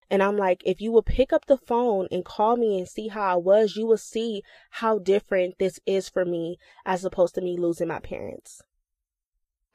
and 0.10 0.22
I'm 0.22 0.38
like, 0.38 0.62
if 0.66 0.82
you 0.82 0.92
would 0.92 1.06
pick 1.06 1.34
up 1.34 1.46
the 1.46 1.58
phone 1.58 2.08
and 2.12 2.24
call 2.24 2.58
me 2.58 2.78
and 2.78 2.88
see 2.88 3.08
how 3.08 3.22
I 3.22 3.36
was, 3.36 3.76
you 3.76 3.86
will 3.88 3.98
see 3.98 4.44
how 4.70 5.00
different 5.00 5.56
this 5.58 5.80
is 5.86 6.10
for 6.10 6.26
me 6.26 6.58
as 6.86 7.04
opposed 7.04 7.36
to 7.36 7.42
me 7.42 7.58
losing 7.58 7.88
my 7.88 8.00
parents. 8.00 8.62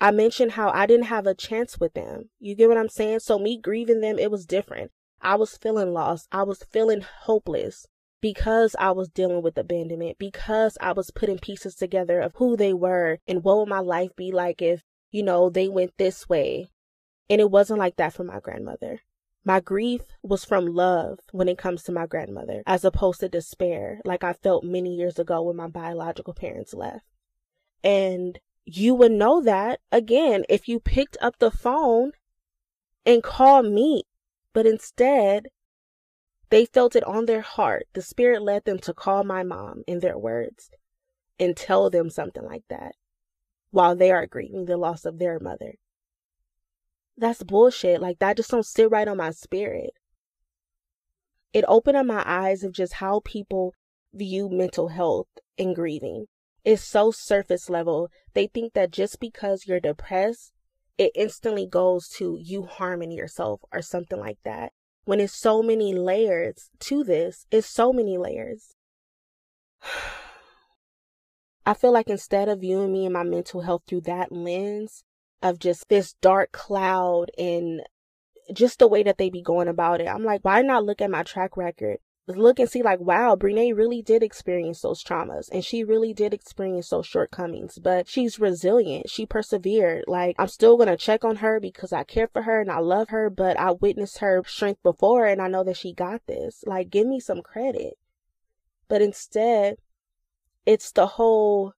I 0.01 0.13
mentioned 0.13 0.53
how 0.53 0.71
I 0.71 0.87
didn't 0.87 1.07
have 1.07 1.27
a 1.27 1.35
chance 1.35 1.79
with 1.79 1.95
them. 1.95 2.31
You 2.39 2.55
get 2.55 2.69
what 2.69 2.79
I'm 2.79 2.89
saying? 2.89 3.21
So 3.21 3.39
me 3.39 3.59
grieving 3.61 4.01
them, 4.01 4.19
it 4.19 4.31
was 4.31 4.47
different. 4.47 4.93
I 5.21 5.35
was 5.35 5.59
feeling 5.59 5.93
lost. 5.93 6.29
I 6.33 6.43
was 6.45 6.63
feeling 6.63 7.03
hopeless 7.03 7.87
because 8.23 8.75
I 8.79 8.93
was 8.93 9.09
dealing 9.09 9.43
with 9.43 9.59
abandonment, 9.59 10.19
because 10.19 10.79
I 10.81 10.93
was 10.93 11.11
putting 11.11 11.39
pieces 11.39 11.75
together 11.75 12.21
of 12.21 12.33
who 12.37 12.57
they 12.57 12.73
were 12.73 13.19
and 13.27 13.43
what 13.45 13.59
would 13.59 13.69
my 13.69 13.81
life 13.81 14.15
be 14.17 14.33
like 14.33 14.63
if, 14.63 14.83
you 15.11 15.23
know, 15.23 15.51
they 15.51 15.69
went 15.69 15.93
this 15.99 16.29
way. 16.29 16.71
And 17.29 17.41
it 17.41 17.51
wasn't 17.51 17.79
like 17.79 17.97
that 17.97 18.13
for 18.13 18.25
my 18.25 18.41
grandmother. 18.41 19.01
My 19.45 19.61
grief 19.61 20.03
was 20.23 20.45
from 20.45 20.67
love 20.67 21.19
when 21.33 21.49
it 21.49 21.57
comes 21.57 21.83
to 21.85 21.93
my 21.93 22.07
grandmother, 22.07 22.63
as 22.67 22.85
opposed 22.85 23.21
to 23.21 23.29
despair, 23.29 24.01
like 24.05 24.23
I 24.23 24.35
felt 24.35 24.65
many 24.65 24.95
years 24.95 25.19
ago 25.19 25.43
when 25.43 25.57
my 25.57 25.69
biological 25.69 26.35
parents 26.35 26.75
left. 26.75 27.07
And 27.83 28.39
you 28.67 28.95
would 28.95 29.13
know 29.13 29.41
that 29.43 29.81
again 29.91 30.45
if 30.49 30.69
you 30.69 30.79
picked 30.79 31.17
up 31.23 31.39
the 31.39 31.51
phone 31.51 32.13
and 33.07 33.23
called 33.23 33.67
me. 33.67 34.05
But 34.53 34.67
instead, 34.67 35.49
they 36.51 36.67
felt 36.67 36.97
it 36.97 37.05
on 37.05 37.27
their 37.27 37.41
heart. 37.41 37.87
The 37.95 38.03
Spirit 38.03 38.43
led 38.43 38.65
them 38.65 38.79
to 38.81 38.93
call 38.93 39.25
my 39.25 39.43
mom, 39.43 39.85
in 39.87 40.01
their 40.01 40.19
words, 40.19 40.71
and 41.39 41.57
tell 41.57 41.89
them 41.89 42.11
something 42.11 42.45
like 42.45 42.65
that 42.69 42.97
while 43.71 43.95
they 43.95 44.11
are 44.11 44.27
grieving 44.27 44.65
the 44.67 44.77
loss 44.77 45.05
of 45.05 45.19
their 45.19 45.39
mother 45.39 45.75
that's 47.21 47.43
bullshit. 47.43 48.01
Like 48.01 48.19
that 48.19 48.37
just 48.37 48.51
don't 48.51 48.67
sit 48.67 48.91
right 48.91 49.09
on 49.09 49.19
my 49.19 49.31
spirit. 49.31 49.91
It 51.53 51.65
opened 51.69 51.97
up 51.97 52.07
my 52.07 52.23
eyes 52.27 52.63
of 52.63 52.73
just 52.73 52.95
how 52.95 53.21
people 53.25 53.75
view 54.13 54.49
mental 54.49 54.89
health 54.89 55.29
and 55.59 55.75
grieving. 55.75 56.27
It's 56.65 56.83
so 56.83 57.11
surface 57.11 57.71
level. 57.71 58.11
They 58.35 58.47
think 58.47 58.75
that 58.75 58.91
just 58.91 59.19
because 59.21 59.67
you're 59.67 59.81
depressed, 59.81 60.53
it 60.99 61.13
instantly 61.15 61.67
goes 61.67 62.09
to 62.11 62.39
you 62.41 62.65
harming 62.65 63.13
yourself 63.13 63.63
or 63.73 63.83
something 63.83 64.21
like 64.21 64.39
that. 64.45 64.73
When 65.05 65.19
it's 65.21 65.35
so 65.35 65.63
many 65.63 65.95
layers 65.95 66.71
to 66.81 67.03
this, 67.03 67.47
it's 67.51 67.67
so 67.67 67.93
many 67.93 68.19
layers. 68.19 68.75
I 71.67 71.75
feel 71.75 71.93
like 71.93 72.09
instead 72.09 72.49
of 72.49 72.61
viewing 72.61 72.93
me 72.93 73.07
and 73.07 73.13
my 73.13 73.23
mental 73.23 73.63
health 73.63 73.83
through 73.87 74.03
that 74.03 74.33
lens 74.33 75.05
of 75.43 75.59
just 75.59 75.89
this 75.89 76.15
dark 76.15 76.53
cloud 76.53 77.31
and 77.39 77.83
just 78.53 78.79
the 78.79 78.89
way 78.89 79.03
that 79.03 79.19
they 79.19 79.31
be 79.31 79.43
going 79.43 79.69
about 79.69 80.01
it, 80.01 80.09
I'm 80.09 80.25
like, 80.25 80.45
why 80.45 80.63
not 80.63 80.85
look 80.85 81.01
at 81.01 81.11
my 81.11 81.23
track 81.23 81.57
record? 81.57 81.99
Look 82.27 82.61
and 82.61 82.71
see, 82.71 82.83
like, 82.83 83.01
wow, 83.01 83.35
Bre'nai 83.35 83.75
really 83.77 84.03
did 84.03 84.23
experience 84.23 84.83
those 84.83 85.03
traumas 85.03 85.49
and 85.51 85.65
she 85.65 85.83
really 85.83 86.15
did 86.15 86.33
experience 86.33 86.89
those 86.91 87.07
shortcomings, 87.07 87.79
but 87.79 88.07
she's 88.07 88.39
resilient. 88.39 89.11
She 89.11 89.27
persevered. 89.27 90.05
Like, 90.07 90.37
I'm 90.39 90.47
still 90.47 90.77
going 90.77 90.89
to 90.89 90.97
check 90.97 91.25
on 91.25 91.37
her 91.37 91.59
because 91.59 91.93
I 91.93 92.05
care 92.05 92.29
for 92.29 92.43
her 92.43 92.61
and 92.61 92.71
I 92.71 92.79
love 92.79 93.09
her, 93.09 93.31
but 93.31 93.59
I 93.59 93.73
witnessed 93.73 94.19
her 94.19 94.45
strength 94.47 94.83
before 94.83 95.27
and 95.27 95.43
I 95.43 95.49
know 95.49 95.65
that 95.65 95.77
she 95.77 95.93
got 95.93 96.23
this. 96.27 96.63
Like, 96.67 96.91
give 96.91 97.07
me 97.07 97.19
some 97.19 97.43
credit. 97.43 97.95
But 98.87 99.03
instead, 99.03 99.79
it's 100.67 100.93
the 100.93 101.07
whole 101.07 101.73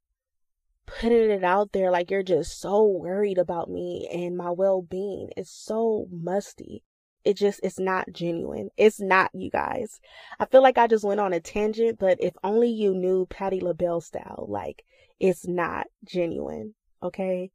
putting 0.87 1.31
it 1.31 1.45
out 1.45 1.73
there 1.73 1.91
like 1.91 2.11
you're 2.11 2.23
just 2.23 2.61
so 2.61 2.85
worried 2.85 3.39
about 3.39 3.71
me 3.71 4.09
and 4.13 4.37
my 4.37 4.51
well-being. 4.51 5.31
It's 5.37 5.51
so 5.51 6.07
musty. 6.11 6.83
It 7.25 7.37
just 7.37 7.61
it's 7.63 7.79
not 7.79 8.13
genuine. 8.13 8.71
It's 8.77 9.01
not 9.01 9.31
you 9.33 9.51
guys. 9.51 10.01
I 10.41 10.47
feel 10.47 10.63
like 10.63 10.79
I 10.79 10.89
just 10.89 11.05
went 11.05 11.21
on 11.21 11.33
a 11.33 11.41
tangent, 11.41 11.99
but 11.99 12.19
if 12.21 12.35
only 12.43 12.69
you 12.69 12.95
knew 12.95 13.27
Patti 13.27 13.61
LaBelle 13.61 14.01
style, 14.01 14.47
like 14.49 14.85
it's 15.21 15.47
not 15.47 15.87
genuine, 16.05 16.75
okay? 17.03 17.53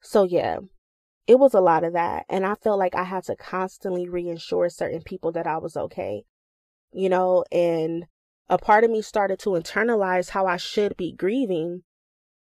So 0.00 0.24
yeah, 0.24 0.60
it 1.26 1.38
was 1.38 1.52
a 1.52 1.60
lot 1.60 1.84
of 1.84 1.92
that 1.92 2.24
and 2.28 2.46
I 2.46 2.54
felt 2.54 2.78
like 2.78 2.94
I 2.94 3.04
had 3.04 3.24
to 3.24 3.36
constantly 3.36 4.08
reassure 4.08 4.70
certain 4.70 5.02
people 5.02 5.32
that 5.32 5.46
I 5.46 5.58
was 5.58 5.76
okay. 5.76 6.24
You 6.90 7.10
know, 7.10 7.44
and 7.52 8.06
a 8.48 8.56
part 8.56 8.82
of 8.82 8.90
me 8.90 9.02
started 9.02 9.38
to 9.40 9.50
internalize 9.50 10.30
how 10.30 10.46
I 10.46 10.56
should 10.56 10.96
be 10.96 11.12
grieving. 11.12 11.82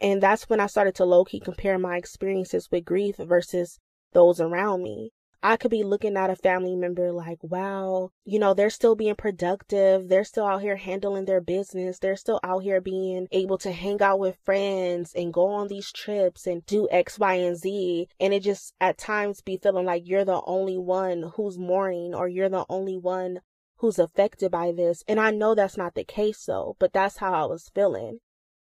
And 0.01 0.23
that's 0.23 0.49
when 0.49 0.61
I 0.61 0.67
started 0.67 0.95
to 0.97 1.05
low 1.05 1.25
key 1.25 1.41
compare 1.41 1.79
my 1.79 1.97
experiences 1.97 2.69
with 2.71 2.85
grief 2.85 3.17
versus 3.17 3.79
those 4.13 4.41
around 4.41 4.83
me. 4.83 5.13
I 5.47 5.59
could 5.59 5.71
be 5.71 5.85
looking 5.85 6.17
at 6.17 6.31
a 6.31 6.37
family 6.37 6.75
member 6.75 7.13
like, 7.13 7.37
wow, 7.43 8.09
you 8.25 8.39
know, 8.39 8.55
they're 8.55 8.71
still 8.71 8.95
being 8.95 9.15
productive. 9.15 10.09
They're 10.09 10.25
still 10.25 10.47
out 10.47 10.63
here 10.63 10.77
handling 10.77 11.27
their 11.27 11.43
business. 11.43 11.99
They're 11.99 12.17
still 12.17 12.41
out 12.43 12.63
here 12.63 12.81
being 12.81 13.29
able 13.31 13.59
to 13.59 13.71
hang 13.71 14.01
out 14.01 14.19
with 14.19 14.39
friends 14.43 15.13
and 15.15 15.35
go 15.35 15.49
on 15.49 15.69
these 15.69 15.93
trips 15.93 16.47
and 16.47 16.65
do 16.65 16.89
X, 16.91 17.19
Y, 17.19 17.35
and 17.35 17.59
Z. 17.59 18.09
And 18.19 18.33
it 18.33 18.43
just 18.43 18.73
at 18.81 18.97
times 18.97 19.43
be 19.43 19.59
feeling 19.59 19.85
like 19.85 20.05
you're 20.07 20.25
the 20.25 20.41
only 20.47 20.79
one 20.79 21.33
who's 21.37 21.59
mourning 21.59 22.15
or 22.15 22.27
you're 22.27 22.49
the 22.49 22.65
only 22.71 22.97
one 22.97 23.41
who's 23.77 23.99
affected 23.99 24.51
by 24.51 24.73
this. 24.73 25.05
And 25.07 25.21
I 25.21 25.31
know 25.31 25.55
that's 25.55 25.77
not 25.77 25.95
the 25.95 26.05
case 26.05 26.43
though, 26.47 26.75
but 26.79 26.95
that's 26.95 27.19
how 27.19 27.35
I 27.35 27.45
was 27.45 27.71
feeling. 27.75 28.21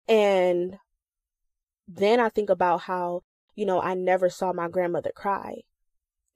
And 0.05 0.79
then 1.87 2.19
I 2.19 2.29
think 2.29 2.49
about 2.49 2.81
how, 2.81 3.23
you 3.55 3.65
know, 3.65 3.81
I 3.81 3.93
never 3.93 4.29
saw 4.29 4.53
my 4.53 4.67
grandmother 4.67 5.11
cry. 5.15 5.61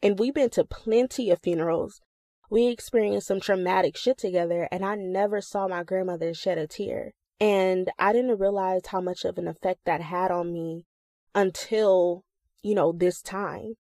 And 0.02 0.18
we've 0.18 0.34
been 0.34 0.50
to 0.52 0.64
plenty 0.64 1.30
of 1.30 1.42
funerals. 1.42 2.02
We 2.50 2.68
experienced 2.68 3.28
some 3.28 3.40
traumatic 3.40 3.96
shit 3.96 4.18
together, 4.18 4.68
and 4.72 4.84
I 4.84 4.96
never 4.96 5.42
saw 5.42 5.68
my 5.68 5.84
grandmother 5.84 6.34
shed 6.34 6.58
a 6.58 6.68
tear. 6.68 7.14
And 7.40 7.92
I 7.98 8.14
didn't 8.14 8.40
realize 8.40 8.88
how 8.88 9.02
much 9.02 9.26
of 9.26 9.38
an 9.38 9.48
effect 9.48 9.82
that 9.86 10.02
had 10.02 10.32
on 10.32 10.52
me 10.54 10.86
until, 11.34 12.24
you 12.62 12.76
know, 12.76 12.92
this 12.92 13.22
time 13.22 13.76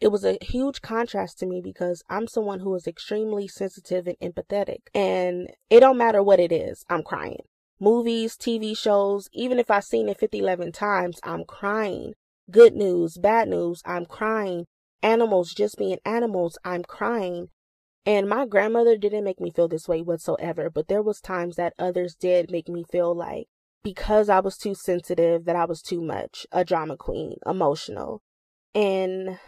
it 0.00 0.08
was 0.08 0.24
a 0.24 0.38
huge 0.42 0.82
contrast 0.82 1.38
to 1.38 1.46
me 1.46 1.60
because 1.62 2.02
I'm 2.08 2.26
someone 2.26 2.60
who 2.60 2.74
is 2.74 2.86
extremely 2.86 3.48
sensitive 3.48 4.06
and 4.06 4.18
empathetic. 4.18 4.80
And 4.94 5.48
it 5.70 5.80
don't 5.80 5.96
matter 5.96 6.22
what 6.22 6.40
it 6.40 6.52
is, 6.52 6.84
I'm 6.88 7.02
crying. 7.02 7.44
Movies, 7.78 8.36
TV 8.36 8.76
shows, 8.76 9.28
even 9.32 9.58
if 9.58 9.70
I've 9.70 9.84
seen 9.84 10.08
it 10.08 10.18
50, 10.18 10.38
11 10.38 10.72
times, 10.72 11.20
I'm 11.22 11.44
crying. 11.44 12.14
Good 12.50 12.74
news, 12.74 13.18
bad 13.18 13.48
news, 13.48 13.82
I'm 13.84 14.06
crying. 14.06 14.64
Animals 15.02 15.52
just 15.52 15.76
being 15.76 15.98
animals, 16.04 16.56
I'm 16.64 16.84
crying. 16.84 17.48
And 18.06 18.28
my 18.28 18.46
grandmother 18.46 18.96
didn't 18.96 19.24
make 19.24 19.40
me 19.40 19.50
feel 19.50 19.68
this 19.68 19.88
way 19.88 20.00
whatsoever, 20.00 20.70
but 20.70 20.88
there 20.88 21.02
was 21.02 21.20
times 21.20 21.56
that 21.56 21.74
others 21.78 22.14
did 22.14 22.50
make 22.50 22.68
me 22.68 22.84
feel 22.90 23.14
like 23.14 23.46
because 23.82 24.28
I 24.28 24.40
was 24.40 24.56
too 24.56 24.74
sensitive 24.74 25.44
that 25.44 25.54
I 25.54 25.64
was 25.64 25.82
too 25.82 26.00
much, 26.00 26.46
a 26.50 26.64
drama 26.64 26.96
queen, 26.96 27.36
emotional. 27.44 28.22
And 28.74 29.38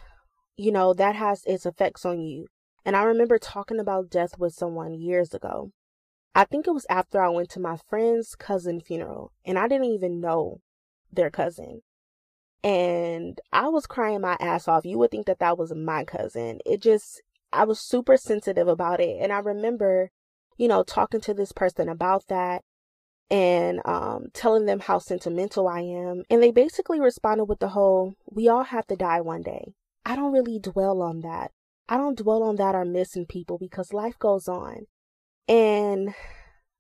you 0.57 0.71
know, 0.71 0.93
that 0.93 1.15
has 1.15 1.45
its 1.47 1.65
effects 1.65 2.05
on 2.05 2.21
you. 2.21 2.47
And 2.85 2.95
I 2.95 3.05
remember 3.05 3.39
talking 3.39 3.79
about 3.79 4.11
death 4.11 4.39
with 4.39 4.55
someone 4.55 4.95
years 4.95 5.33
ago. 5.33 5.71
I 6.35 6.45
think 6.45 6.67
it 6.67 6.73
was 6.73 6.87
after 6.89 7.23
I 7.23 7.29
went 7.29 7.51
to 7.51 7.61
my 7.61 7.77
friend's 7.89 8.35
cousin 8.35 8.81
funeral 8.81 9.33
and 9.45 9.59
I 9.59 9.67
didn't 9.69 9.87
even 9.87 10.21
know 10.21 10.61
their 11.13 11.31
cousin. 11.31 11.83
And 12.63 13.41
I 13.53 13.69
was 13.69 13.87
crying 13.87 14.21
my 14.21 14.37
ass 14.41 14.69
off. 14.69 14.85
You 14.85 14.99
would 14.99 15.11
think 15.11 15.27
that 15.27 15.39
that 15.39 15.59
was 15.59 15.73
my 15.75 16.05
cousin. 16.05 16.61
It 16.67 16.83
just, 16.83 17.23
I 17.53 17.65
was 17.65 17.81
super 17.81 18.17
sensitive 18.17 18.69
about 18.69 19.01
it. 19.01 19.19
And 19.21 19.33
I 19.33 19.39
remember, 19.39 20.11
you 20.57 20.69
know, 20.69 20.83
talking 20.83 21.21
to 21.23 21.35
this 21.35 21.53
person 21.53 21.89
about 21.89 22.27
that 22.29 22.63
and 23.31 23.81
um, 23.85 24.29
telling 24.33 24.67
them 24.67 24.81
how 24.81 24.99
sentimental 24.99 25.69
I 25.69 25.81
am. 25.81 26.25
And 26.31 26.43
they 26.43 26.51
basically 26.51 27.01
responded 27.01 27.45
with 27.45 27.61
the 27.61 27.69
whole, 27.69 28.15
we 28.27 28.49
all 28.49 28.65
have 28.65 28.87
to 28.89 28.97
die 28.97 29.21
one 29.21 29.43
day. 29.43 29.75
I 30.05 30.17
don't 30.17 30.33
really 30.33 30.59
dwell 30.59 31.03
on 31.03 31.21
that. 31.21 31.53
I 31.89 31.97
don't 31.97 32.19
dwell 32.19 32.43
on 32.43 32.57
that 32.57 32.75
or 32.75 32.85
missing 32.85 33.27
people 33.27 33.59
because 33.59 33.93
life 33.93 34.19
goes 34.19 34.49
on. 34.49 34.87
And 35.49 36.15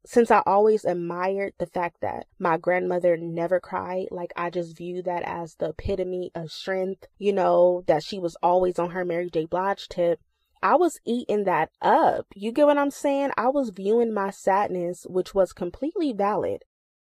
since 0.04 0.30
I 0.30 0.42
always 0.46 0.84
admired 0.84 1.54
the 1.58 1.66
fact 1.66 2.00
that 2.00 2.26
my 2.38 2.56
grandmother 2.56 3.16
never 3.16 3.60
cried, 3.60 4.08
like 4.10 4.32
I 4.36 4.50
just 4.50 4.76
view 4.76 5.02
that 5.02 5.22
as 5.22 5.56
the 5.56 5.70
epitome 5.70 6.30
of 6.34 6.50
strength, 6.50 7.06
you 7.18 7.32
know, 7.32 7.84
that 7.86 8.02
she 8.02 8.18
was 8.18 8.36
always 8.42 8.78
on 8.78 8.90
her 8.90 9.04
Mary 9.04 9.30
J. 9.30 9.46
Blige 9.46 9.88
tip. 9.88 10.20
I 10.62 10.76
was 10.76 10.98
eating 11.04 11.44
that 11.44 11.70
up. 11.80 12.26
You 12.34 12.52
get 12.52 12.66
what 12.66 12.78
I'm 12.78 12.90
saying? 12.90 13.30
I 13.36 13.48
was 13.48 13.70
viewing 13.70 14.12
my 14.12 14.30
sadness, 14.30 15.06
which 15.08 15.34
was 15.34 15.52
completely 15.52 16.12
valid, 16.12 16.64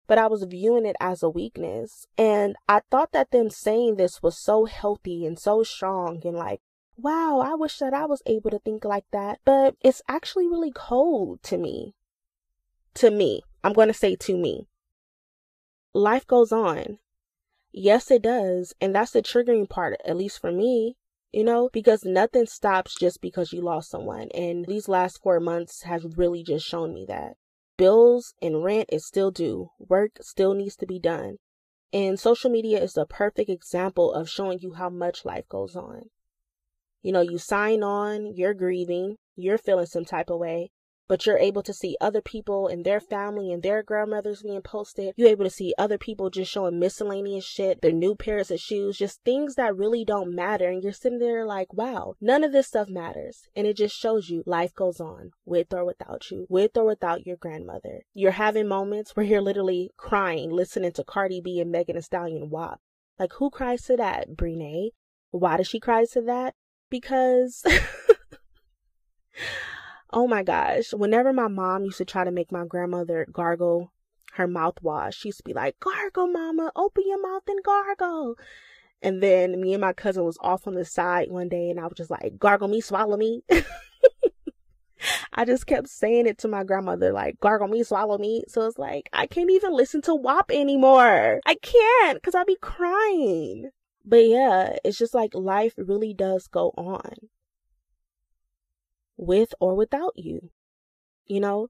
but 0.08 0.18
I 0.18 0.28
was 0.28 0.44
viewing 0.44 0.86
it 0.86 0.96
as 1.00 1.24
a 1.24 1.30
weakness. 1.30 2.06
And 2.18 2.56
I 2.70 2.82
thought 2.90 3.12
that 3.12 3.32
them 3.32 3.50
saying 3.50 3.96
this 3.96 4.22
was 4.22 4.38
so 4.38 4.66
healthy 4.66 5.26
and 5.26 5.38
so 5.38 5.64
strong 5.64 6.22
and 6.24 6.38
like, 6.38 6.62
wow, 6.98 7.40
I 7.40 7.56
wish 7.56 7.78
that 7.80 7.94
I 7.94 8.06
was 8.06 8.22
able 8.26 8.50
to 8.52 8.60
think 8.60 8.86
like 8.86 9.06
that. 9.12 9.40
But 9.46 9.76
it's 9.82 10.02
actually 10.08 10.48
really 10.48 10.72
cold 10.74 11.44
to 11.44 11.58
me. 11.58 11.96
To 12.96 13.12
me. 13.12 13.42
I'm 13.64 13.74
going 13.74 13.88
to 13.88 13.94
say 13.94 14.16
to 14.16 14.38
me. 14.38 14.68
Life 15.94 16.28
goes 16.28 16.52
on. 16.52 17.00
Yes, 17.72 18.12
it 18.12 18.22
does. 18.22 18.74
And 18.82 18.96
that's 18.96 19.12
the 19.12 19.22
triggering 19.22 19.70
part, 19.70 20.00
at 20.06 20.18
least 20.18 20.40
for 20.40 20.52
me 20.52 20.98
you 21.34 21.44
know, 21.44 21.68
because 21.74 22.06
nothing 22.06 22.46
stops 22.46 22.96
just 22.98 23.20
because 23.20 23.52
you 23.52 23.60
lost 23.60 23.90
someone. 23.90 24.30
And 24.36 24.66
these 24.68 24.88
last 24.88 25.22
four 25.22 25.40
months 25.40 25.82
has 25.82 26.06
really 26.16 26.44
just 26.44 26.66
shown 26.66 26.94
me 26.94 27.06
that. 27.10 27.34
Bills 27.76 28.36
and 28.40 28.64
rent 28.64 28.90
is 28.92 29.08
still 29.08 29.32
due. 29.32 29.72
Work 29.80 30.12
still 30.22 30.54
needs 30.54 30.76
to 30.78 30.86
be 30.86 31.00
done. 31.00 31.38
And 31.92 32.20
social 32.20 32.52
media 32.52 32.82
is 32.82 32.94
the 32.94 33.08
perfect 33.08 33.50
example 33.50 34.14
of 34.14 34.30
showing 34.30 34.60
you 34.60 34.74
how 34.74 34.90
much 34.90 35.26
life 35.26 35.50
goes 35.50 35.76
on. 35.76 36.04
You 37.04 37.12
know, 37.12 37.22
you 37.22 37.38
sign 37.38 37.84
on, 37.84 38.34
you're 38.34 38.54
grieving, 38.54 39.18
you're 39.36 39.58
feeling 39.58 39.86
some 39.86 40.06
type 40.06 40.30
of 40.30 40.40
way, 40.40 40.72
but 41.10 41.26
you're 41.26 41.38
able 41.38 41.62
to 41.64 41.74
see 41.74 41.98
other 42.00 42.22
people 42.22 42.68
and 42.68 42.86
their 42.86 43.02
family 43.02 43.52
and 43.52 43.62
their 43.62 43.84
grandmothers 43.84 44.42
being 44.42 44.62
posted. 44.62 45.14
You're 45.18 45.30
able 45.30 45.44
to 45.44 45.50
see 45.50 45.74
other 45.78 45.98
people 45.98 46.30
just 46.30 46.50
showing 46.50 46.80
miscellaneous 46.80 47.44
shit, 47.44 47.82
their 47.82 47.92
new 47.92 48.16
pairs 48.16 48.50
of 48.50 48.62
shoes, 48.62 48.98
just 48.98 49.22
things 49.24 49.56
that 49.56 49.76
really 49.76 50.06
don't 50.06 50.34
matter. 50.34 50.70
And 50.70 50.82
you're 50.82 50.94
sitting 50.94 51.20
there 51.20 51.46
like, 51.46 51.74
wow, 51.74 52.16
none 52.22 52.44
of 52.44 52.54
this 52.54 52.68
stuff 52.68 52.90
matters. 52.90 53.50
And 53.54 53.68
it 53.68 53.76
just 53.76 53.96
shows 53.96 54.30
you 54.30 54.42
life 54.46 54.74
goes 54.74 55.02
on 55.02 55.32
with 55.46 55.74
or 55.74 55.84
without 55.84 56.32
you, 56.32 56.48
with 56.50 56.78
or 56.78 56.86
without 56.86 57.28
your 57.28 57.38
grandmother. 57.38 58.04
You're 58.14 58.32
having 58.32 58.68
moments 58.68 59.14
where 59.14 59.26
you're 59.26 59.42
literally 59.42 59.92
crying, 59.98 60.52
listening 60.52 60.94
to 60.94 61.04
Cardi 61.04 61.42
B 61.42 61.60
and 61.60 61.70
Megan 61.70 61.98
Thee 61.98 62.02
Stallion 62.02 62.50
WAP. 62.50 62.80
Like, 63.20 63.34
who 63.34 63.50
cries 63.50 63.84
to 63.84 63.98
that, 63.98 64.30
Bre'nai? 64.38 64.92
Why 65.32 65.58
does 65.58 65.68
she 65.68 65.80
cry 65.80 66.06
to 66.14 66.22
that? 66.22 66.56
Because 66.94 67.66
Oh 70.14 70.28
my 70.28 70.44
gosh. 70.44 70.94
Whenever 70.94 71.34
my 71.34 71.48
mom 71.48 71.86
used 71.86 71.98
to 71.98 72.06
try 72.06 72.24
to 72.24 72.30
make 72.30 72.52
my 72.52 72.66
grandmother 72.66 73.26
gargle 73.32 73.92
her 74.34 74.48
mouthwash, 74.48 75.16
she 75.16 75.30
used 75.30 75.40
to 75.40 75.44
be 75.44 75.54
like, 75.54 75.80
Gargle, 75.80 76.28
mama, 76.28 76.72
open 76.76 77.04
your 77.08 77.20
mouth 77.20 77.42
and 77.48 77.64
gargle. 77.64 78.36
And 79.02 79.24
then 79.24 79.60
me 79.60 79.74
and 79.74 79.82
my 79.82 79.94
cousin 79.94 80.24
was 80.24 80.38
off 80.42 80.68
on 80.68 80.76
the 80.76 80.86
side 80.86 81.32
one 81.32 81.50
day 81.50 81.72
and 81.72 81.80
I 81.80 81.86
was 81.86 81.98
just 81.98 82.12
like, 82.12 82.38
gargle 82.38 82.68
me, 82.68 82.80
swallow 82.80 83.18
me. 83.18 83.42
I 85.34 85.46
just 85.46 85.66
kept 85.66 85.90
saying 85.90 86.28
it 86.28 86.38
to 86.40 86.48
my 86.48 86.64
grandmother, 86.64 87.12
like, 87.12 87.40
gargle 87.40 87.70
me, 87.70 87.82
swallow 87.82 88.20
me. 88.20 88.44
So 88.48 88.68
it's 88.68 88.78
like, 88.78 89.10
I 89.14 89.26
can't 89.26 89.50
even 89.50 89.74
listen 89.74 90.04
to 90.04 90.14
WAP 90.14 90.52
anymore. 90.52 91.42
I 91.44 91.56
can't 91.56 92.22
because 92.22 92.36
I'll 92.36 92.46
be 92.46 92.58
crying. 92.62 93.72
But 94.06 94.26
yeah, 94.28 94.78
it's 94.86 94.98
just 94.98 95.14
like 95.14 95.34
life 95.36 95.74
really 95.78 96.14
does 96.14 96.48
go 96.48 96.70
on 96.78 97.30
with 99.18 99.54
or 99.60 99.76
without 99.76 100.14
you. 100.16 100.52
You 101.26 101.40
know, 101.40 101.70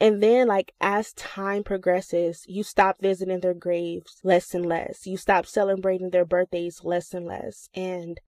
And 0.00 0.22
then, 0.22 0.46
like, 0.48 0.72
as 0.80 1.12
time 1.14 1.64
progresses, 1.64 2.44
you 2.46 2.62
stop 2.62 3.00
visiting 3.00 3.40
their 3.40 3.54
graves 3.54 4.20
less 4.22 4.54
and 4.54 4.66
less. 4.66 5.06
You 5.06 5.16
stop 5.16 5.46
celebrating 5.46 6.10
their 6.10 6.26
birthdays 6.26 6.84
less 6.84 7.14
and 7.14 7.26
less. 7.26 7.68
And 7.74 8.20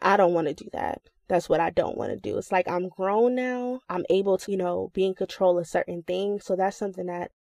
I 0.00 0.16
don't 0.16 0.34
want 0.34 0.48
to 0.48 0.54
do 0.54 0.68
that. 0.72 1.02
That's 1.28 1.48
what 1.48 1.60
I 1.60 1.70
don't 1.70 1.96
want 1.98 2.12
to 2.12 2.16
do. 2.16 2.38
It's 2.38 2.52
like 2.52 2.68
I'm 2.68 2.88
grown 2.88 3.34
now. 3.34 3.80
I'm 3.88 4.04
able 4.10 4.38
to, 4.38 4.50
you 4.52 4.56
know, 4.56 4.90
be 4.94 5.04
in 5.06 5.14
control 5.14 5.58
of 5.58 5.66
certain 5.66 6.04
things. 6.04 6.44
So 6.44 6.54
that's 6.54 6.76
something 6.76 7.06
that 7.06 7.32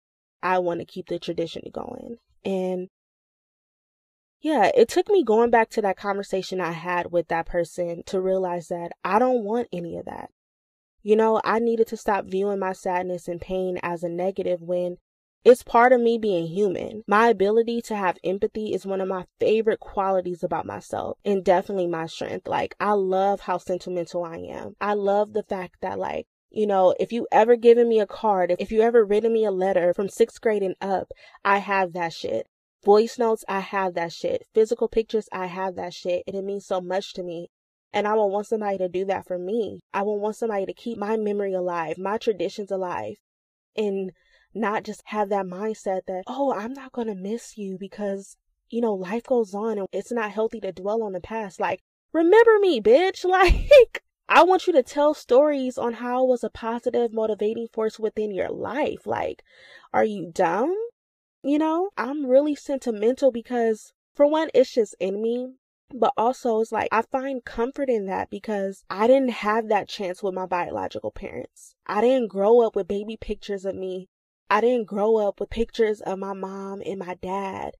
I 0.41 0.59
want 0.59 0.79
to 0.79 0.85
keep 0.85 1.07
the 1.07 1.19
tradition 1.19 1.63
going. 1.71 2.17
And 2.43 2.89
yeah, 4.45 4.69
it 4.75 4.89
took 4.89 5.09
me 5.09 5.23
going 5.23 5.49
back 5.49 5.71
to 5.71 5.81
that 5.81 5.97
conversation 5.97 6.61
I 6.61 6.71
had 6.71 7.11
with 7.11 7.29
that 7.29 7.47
person 7.47 8.03
to 8.05 8.21
realize 8.21 8.67
that 8.67 8.91
I 9.03 9.17
don't 9.17 9.43
want 9.43 9.69
any 9.73 9.97
of 9.97 10.05
that. 10.05 10.29
You 11.01 11.15
know, 11.15 11.41
I 11.43 11.57
needed 11.57 11.87
to 11.87 11.97
stop 11.97 12.25
viewing 12.25 12.59
my 12.59 12.73
sadness 12.73 13.27
and 13.27 13.41
pain 13.41 13.79
as 13.81 14.03
a 14.03 14.07
negative 14.07 14.61
when 14.61 14.97
it's 15.43 15.63
part 15.63 15.93
of 15.93 15.99
me 15.99 16.19
being 16.19 16.45
human. 16.45 17.01
My 17.07 17.29
ability 17.29 17.81
to 17.87 17.95
have 17.95 18.19
empathy 18.23 18.71
is 18.71 18.85
one 18.85 19.01
of 19.01 19.07
my 19.07 19.25
favorite 19.39 19.79
qualities 19.79 20.43
about 20.43 20.67
myself 20.67 21.17
and 21.25 21.43
definitely 21.43 21.87
my 21.87 22.05
strength. 22.05 22.47
Like, 22.47 22.75
I 22.79 22.91
love 22.91 23.39
how 23.39 23.57
sentimental 23.57 24.23
I 24.23 24.37
am. 24.37 24.75
I 24.79 24.93
love 24.93 25.33
the 25.33 25.41
fact 25.41 25.77
that, 25.81 25.97
like, 25.97 26.27
you 26.51 26.67
know, 26.67 26.93
if 26.99 27.11
you 27.11 27.25
ever 27.31 27.55
given 27.55 27.89
me 27.89 27.99
a 27.99 28.05
card, 28.05 28.55
if 28.59 28.71
you 28.71 28.81
ever 28.81 29.03
written 29.03 29.33
me 29.33 29.43
a 29.43 29.49
letter 29.49 29.91
from 29.91 30.07
sixth 30.07 30.39
grade 30.39 30.61
and 30.61 30.75
up, 30.81 31.11
I 31.43 31.57
have 31.57 31.93
that 31.93 32.13
shit. 32.13 32.47
Voice 32.85 33.17
notes, 33.17 33.43
I 33.49 33.61
have 33.61 33.95
that 33.95 34.13
shit. 34.13 34.45
Physical 34.53 34.87
pictures, 34.87 35.27
I 35.31 35.47
have 35.47 35.75
that 35.75 35.91
shit. 35.91 36.21
And 36.27 36.35
it 36.35 36.43
means 36.43 36.67
so 36.67 36.79
much 36.79 37.13
to 37.15 37.23
me. 37.23 37.49
And 37.91 38.07
I 38.07 38.13
will 38.13 38.29
want 38.29 38.45
somebody 38.45 38.77
to 38.77 38.87
do 38.87 39.05
that 39.05 39.25
for 39.25 39.39
me. 39.39 39.79
I 39.91 40.03
will 40.03 40.19
want 40.19 40.35
somebody 40.35 40.67
to 40.67 40.73
keep 40.73 40.99
my 40.99 41.17
memory 41.17 41.53
alive, 41.53 41.97
my 41.97 42.19
traditions 42.19 42.69
alive. 42.69 43.15
And 43.75 44.11
not 44.53 44.83
just 44.83 45.01
have 45.05 45.29
that 45.29 45.47
mindset 45.47 46.01
that, 46.05 46.23
oh, 46.27 46.53
I'm 46.53 46.73
not 46.73 46.91
going 46.91 47.07
to 47.07 47.15
miss 47.15 47.57
you 47.57 47.77
because, 47.79 48.37
you 48.69 48.81
know, 48.81 48.93
life 48.93 49.23
goes 49.23 49.55
on 49.55 49.79
and 49.79 49.87
it's 49.91 50.11
not 50.11 50.31
healthy 50.31 50.59
to 50.61 50.71
dwell 50.71 51.01
on 51.01 51.13
the 51.13 51.21
past. 51.21 51.59
Like, 51.59 51.81
remember 52.13 52.59
me, 52.59 52.79
bitch. 52.81 53.25
Like, 53.29 54.03
I 54.29 54.43
want 54.43 54.67
you 54.67 54.73
to 54.73 54.83
tell 54.83 55.15
stories 55.15 55.77
on 55.77 55.93
how 55.93 56.23
it 56.23 56.27
was 56.27 56.43
a 56.43 56.49
positive 56.49 57.11
motivating 57.11 57.67
force 57.73 57.97
within 57.99 58.31
your 58.31 58.49
life. 58.49 59.07
Like, 59.07 59.43
are 59.91 60.05
you 60.05 60.31
dumb? 60.31 60.75
You 61.45 61.59
know, 61.59 61.91
I'm 61.95 62.25
really 62.25 62.55
sentimental 62.55 63.31
because, 63.31 63.93
for 64.15 64.25
one, 64.25 64.49
it's 64.53 64.73
just 64.73 64.95
in 64.99 65.21
me. 65.21 65.53
But 65.93 66.13
also, 66.17 66.59
it's 66.61 66.71
like 66.71 66.89
I 66.91 67.03
find 67.03 67.45
comfort 67.45 67.89
in 67.89 68.07
that 68.07 68.29
because 68.29 68.83
I 68.89 69.05
didn't 69.07 69.29
have 69.29 69.69
that 69.69 69.87
chance 69.87 70.23
with 70.23 70.33
my 70.33 70.47
biological 70.47 71.11
parents. 71.11 71.75
I 71.85 72.01
didn't 72.01 72.29
grow 72.29 72.61
up 72.61 72.75
with 72.75 72.87
baby 72.87 73.15
pictures 73.15 73.65
of 73.65 73.75
me 73.75 74.07
I 74.49 74.61
didn't 74.61 74.85
grow 74.85 75.17
up 75.17 75.39
with 75.39 75.49
pictures 75.49 76.01
of 76.01 76.19
my 76.19 76.33
mom 76.33 76.81
and 76.85 76.99
my 76.99 77.15
dad. 77.15 77.75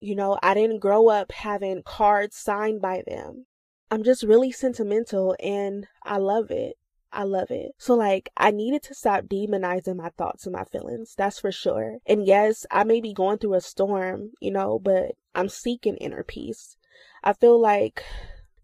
You 0.00 0.16
know, 0.16 0.38
I 0.42 0.54
didn't 0.54 0.80
grow 0.80 1.08
up 1.08 1.30
having 1.30 1.82
cards 1.84 2.36
signed 2.36 2.80
by 2.80 3.02
them. 3.06 3.46
I'm 3.90 4.02
just 4.02 4.22
really 4.22 4.50
sentimental 4.50 5.36
and 5.40 5.86
I 6.04 6.18
love 6.18 6.50
it. 6.50 6.76
I 7.12 7.24
love 7.24 7.50
it. 7.50 7.72
So, 7.78 7.94
like, 7.94 8.30
I 8.36 8.50
needed 8.50 8.82
to 8.84 8.94
stop 8.94 9.24
demonizing 9.24 9.96
my 9.96 10.10
thoughts 10.10 10.46
and 10.46 10.52
my 10.54 10.64
feelings. 10.64 11.14
That's 11.16 11.40
for 11.40 11.50
sure. 11.50 11.98
And 12.06 12.24
yes, 12.24 12.66
I 12.70 12.84
may 12.84 13.00
be 13.00 13.12
going 13.12 13.38
through 13.38 13.54
a 13.54 13.60
storm, 13.60 14.32
you 14.40 14.50
know, 14.50 14.78
but 14.78 15.16
I'm 15.34 15.48
seeking 15.48 15.96
inner 15.96 16.22
peace. 16.22 16.76
I 17.22 17.32
feel 17.32 17.60
like 17.60 18.04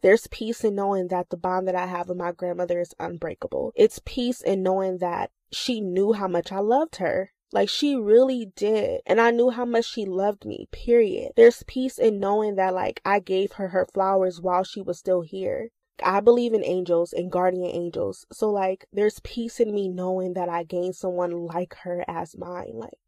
there's 0.03 0.29
peace 0.29 0.63
in 0.65 0.75
knowing 0.75 1.09
that 1.09 1.31
the 1.31 1.37
bond 1.37 1.67
that 1.67 1.75
I 1.75 1.87
have 1.87 2.09
with 2.09 2.19
my 2.19 2.33
grandmother 2.33 2.81
is 2.81 2.95
unbreakable. 3.01 3.73
It's 3.75 4.01
peace 4.05 4.41
in 4.41 4.63
knowing 4.63 4.99
that 4.99 5.31
she 5.51 5.81
knew 5.81 6.13
how 6.13 6.29
much 6.29 6.53
I 6.53 6.61
loved 6.61 6.97
her. 6.97 7.33
Like 7.53 7.69
she 7.69 7.97
really 7.97 8.53
did. 8.57 9.01
And 9.07 9.21
I 9.21 9.31
knew 9.31 9.51
how 9.51 9.65
much 9.65 9.85
she 9.85 10.05
loved 10.05 10.45
me, 10.45 10.69
period. 10.73 11.33
There's 11.37 11.63
peace 11.65 11.99
in 11.99 12.19
knowing 12.21 12.57
that 12.57 12.75
like 12.75 13.01
I 13.05 13.21
gave 13.21 13.53
her 13.53 13.69
her 13.69 13.87
flowers 13.87 14.41
while 14.41 14.65
she 14.65 14.83
was 14.83 14.99
still 14.99 15.23
here. 15.23 15.71
I 16.03 16.21
believe 16.21 16.53
in 16.53 16.65
angels 16.65 17.13
and 17.13 17.31
guardian 17.31 17.71
angels. 17.71 18.27
So 18.33 18.51
like 18.51 18.87
there's 18.93 19.21
peace 19.21 19.61
in 19.61 19.75
me 19.75 19.89
knowing 19.89 20.35
that 20.35 20.49
I 20.49 20.65
gained 20.65 20.97
someone 20.97 21.47
like 21.47 21.75
her 21.83 22.05
as 22.09 22.37
mine. 22.37 22.73
Like 22.75 22.99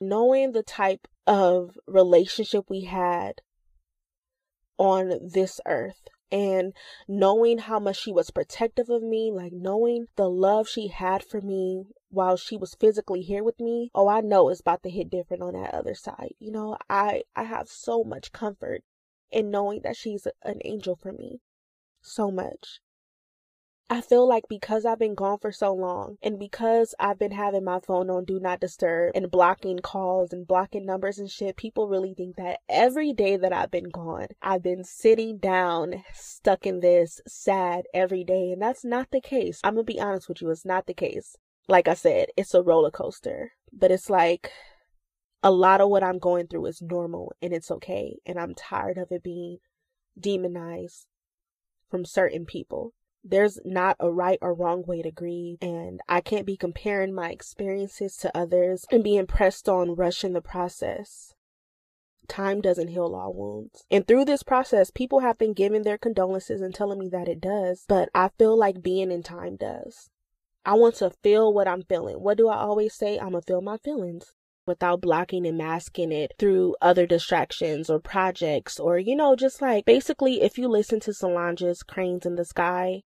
knowing 0.00 0.52
the 0.52 0.62
type 0.62 1.06
of 1.26 1.76
relationship 1.86 2.66
we 2.68 2.84
had 2.84 3.42
on 4.78 5.18
this 5.32 5.60
earth 5.66 6.08
and 6.30 6.72
knowing 7.06 7.58
how 7.58 7.78
much 7.78 8.00
she 8.00 8.12
was 8.12 8.30
protective 8.30 8.90
of 8.90 9.02
me, 9.02 9.30
like 9.32 9.52
knowing 9.52 10.06
the 10.16 10.28
love 10.28 10.68
she 10.68 10.88
had 10.88 11.24
for 11.24 11.40
me 11.40 11.84
while 12.10 12.36
she 12.36 12.56
was 12.56 12.74
physically 12.74 13.22
here 13.22 13.42
with 13.42 13.60
me, 13.60 13.90
oh, 13.94 14.08
I 14.08 14.20
know 14.20 14.48
it's 14.48 14.60
about 14.60 14.82
to 14.82 14.90
hit 14.90 15.10
different 15.10 15.42
on 15.42 15.54
that 15.54 15.74
other 15.74 15.94
side. 15.94 16.34
You 16.38 16.52
know, 16.52 16.76
I 16.88 17.22
I 17.34 17.44
have 17.44 17.68
so 17.68 18.04
much 18.04 18.32
comfort 18.32 18.82
in 19.30 19.50
knowing 19.50 19.80
that 19.82 19.96
she's 19.96 20.26
an 20.42 20.60
angel 20.64 20.96
for 20.96 21.12
me. 21.12 21.40
So 22.00 22.30
much. 22.30 22.80
I 23.90 24.02
feel 24.02 24.28
like 24.28 24.44
because 24.50 24.84
I've 24.84 24.98
been 24.98 25.14
gone 25.14 25.38
for 25.38 25.50
so 25.50 25.72
long 25.72 26.18
and 26.22 26.38
because 26.38 26.94
I've 27.00 27.18
been 27.18 27.30
having 27.30 27.64
my 27.64 27.80
phone 27.80 28.10
on 28.10 28.26
do 28.26 28.38
not 28.38 28.60
disturb 28.60 29.12
and 29.14 29.30
blocking 29.30 29.78
calls 29.78 30.30
and 30.30 30.46
blocking 30.46 30.84
numbers 30.84 31.18
and 31.18 31.30
shit, 31.30 31.56
people 31.56 31.88
really 31.88 32.12
think 32.12 32.36
that 32.36 32.60
every 32.68 33.14
day 33.14 33.38
that 33.38 33.50
I've 33.50 33.70
been 33.70 33.88
gone, 33.88 34.26
I've 34.42 34.62
been 34.62 34.84
sitting 34.84 35.38
down, 35.38 36.04
stuck 36.12 36.66
in 36.66 36.80
this, 36.80 37.22
sad 37.26 37.86
every 37.94 38.24
day. 38.24 38.52
And 38.52 38.60
that's 38.60 38.84
not 38.84 39.10
the 39.10 39.22
case. 39.22 39.58
I'm 39.64 39.74
gonna 39.74 39.84
be 39.84 40.00
honest 40.00 40.28
with 40.28 40.42
you, 40.42 40.50
it's 40.50 40.66
not 40.66 40.86
the 40.86 40.92
case. 40.92 41.36
Like 41.66 41.88
I 41.88 41.94
said, 41.94 42.28
it's 42.36 42.52
a 42.52 42.62
roller 42.62 42.90
coaster, 42.90 43.52
but 43.72 43.90
it's 43.90 44.10
like 44.10 44.52
a 45.42 45.50
lot 45.50 45.80
of 45.80 45.88
what 45.88 46.04
I'm 46.04 46.18
going 46.18 46.46
through 46.46 46.66
is 46.66 46.82
normal 46.82 47.32
and 47.40 47.54
it's 47.54 47.70
okay. 47.70 48.18
And 48.26 48.38
I'm 48.38 48.54
tired 48.54 48.98
of 48.98 49.10
it 49.12 49.22
being 49.22 49.58
demonized 50.20 51.06
from 51.90 52.04
certain 52.04 52.44
people 52.46 52.92
there's 53.24 53.58
not 53.64 53.96
a 54.00 54.10
right 54.10 54.38
or 54.40 54.54
wrong 54.54 54.84
way 54.86 55.02
to 55.02 55.10
grieve 55.10 55.58
and 55.60 56.00
I 56.08 56.20
can't 56.20 56.46
be 56.46 56.56
comparing 56.56 57.12
my 57.12 57.30
experiences 57.30 58.16
to 58.18 58.36
others 58.36 58.86
and 58.90 59.04
being 59.04 59.26
pressed 59.26 59.68
on 59.68 59.94
rushing 59.94 60.32
the 60.32 60.40
process. 60.40 61.34
Time 62.26 62.60
doesn't 62.60 62.88
heal 62.88 63.14
all 63.14 63.32
wounds. 63.32 63.84
And 63.90 64.06
through 64.06 64.26
this 64.26 64.42
process, 64.42 64.90
people 64.90 65.20
have 65.20 65.38
been 65.38 65.54
giving 65.54 65.82
their 65.82 65.98
condolences 65.98 66.60
and 66.60 66.74
telling 66.74 66.98
me 66.98 67.08
that 67.08 67.28
it 67.28 67.40
does, 67.40 67.84
but 67.88 68.10
I 68.14 68.28
feel 68.38 68.56
like 68.56 68.82
being 68.82 69.10
in 69.10 69.22
time 69.22 69.56
does. 69.56 70.10
I 70.64 70.74
want 70.74 70.96
to 70.96 71.10
feel 71.10 71.52
what 71.52 71.66
I'm 71.66 71.82
feeling. 71.82 72.16
What 72.16 72.36
do 72.36 72.48
I 72.48 72.58
always 72.58 72.94
say? 72.94 73.18
I'm 73.18 73.30
gonna 73.30 73.42
feel 73.42 73.62
my 73.62 73.78
feelings 73.78 74.34
without 74.68 75.00
blocking 75.00 75.46
and 75.46 75.58
masking 75.58 76.12
it 76.12 76.32
through 76.38 76.76
other 76.80 77.06
distractions 77.06 77.90
or 77.90 77.98
projects 77.98 78.78
or, 78.78 78.98
you 78.98 79.16
know, 79.16 79.34
just 79.34 79.60
like 79.60 79.84
basically 79.84 80.42
if 80.42 80.58
you 80.58 80.68
listen 80.68 81.00
to 81.00 81.12
Solange's 81.12 81.82
Cranes 81.82 82.24
in 82.24 82.36
the 82.36 82.44
Sky, 82.44 83.02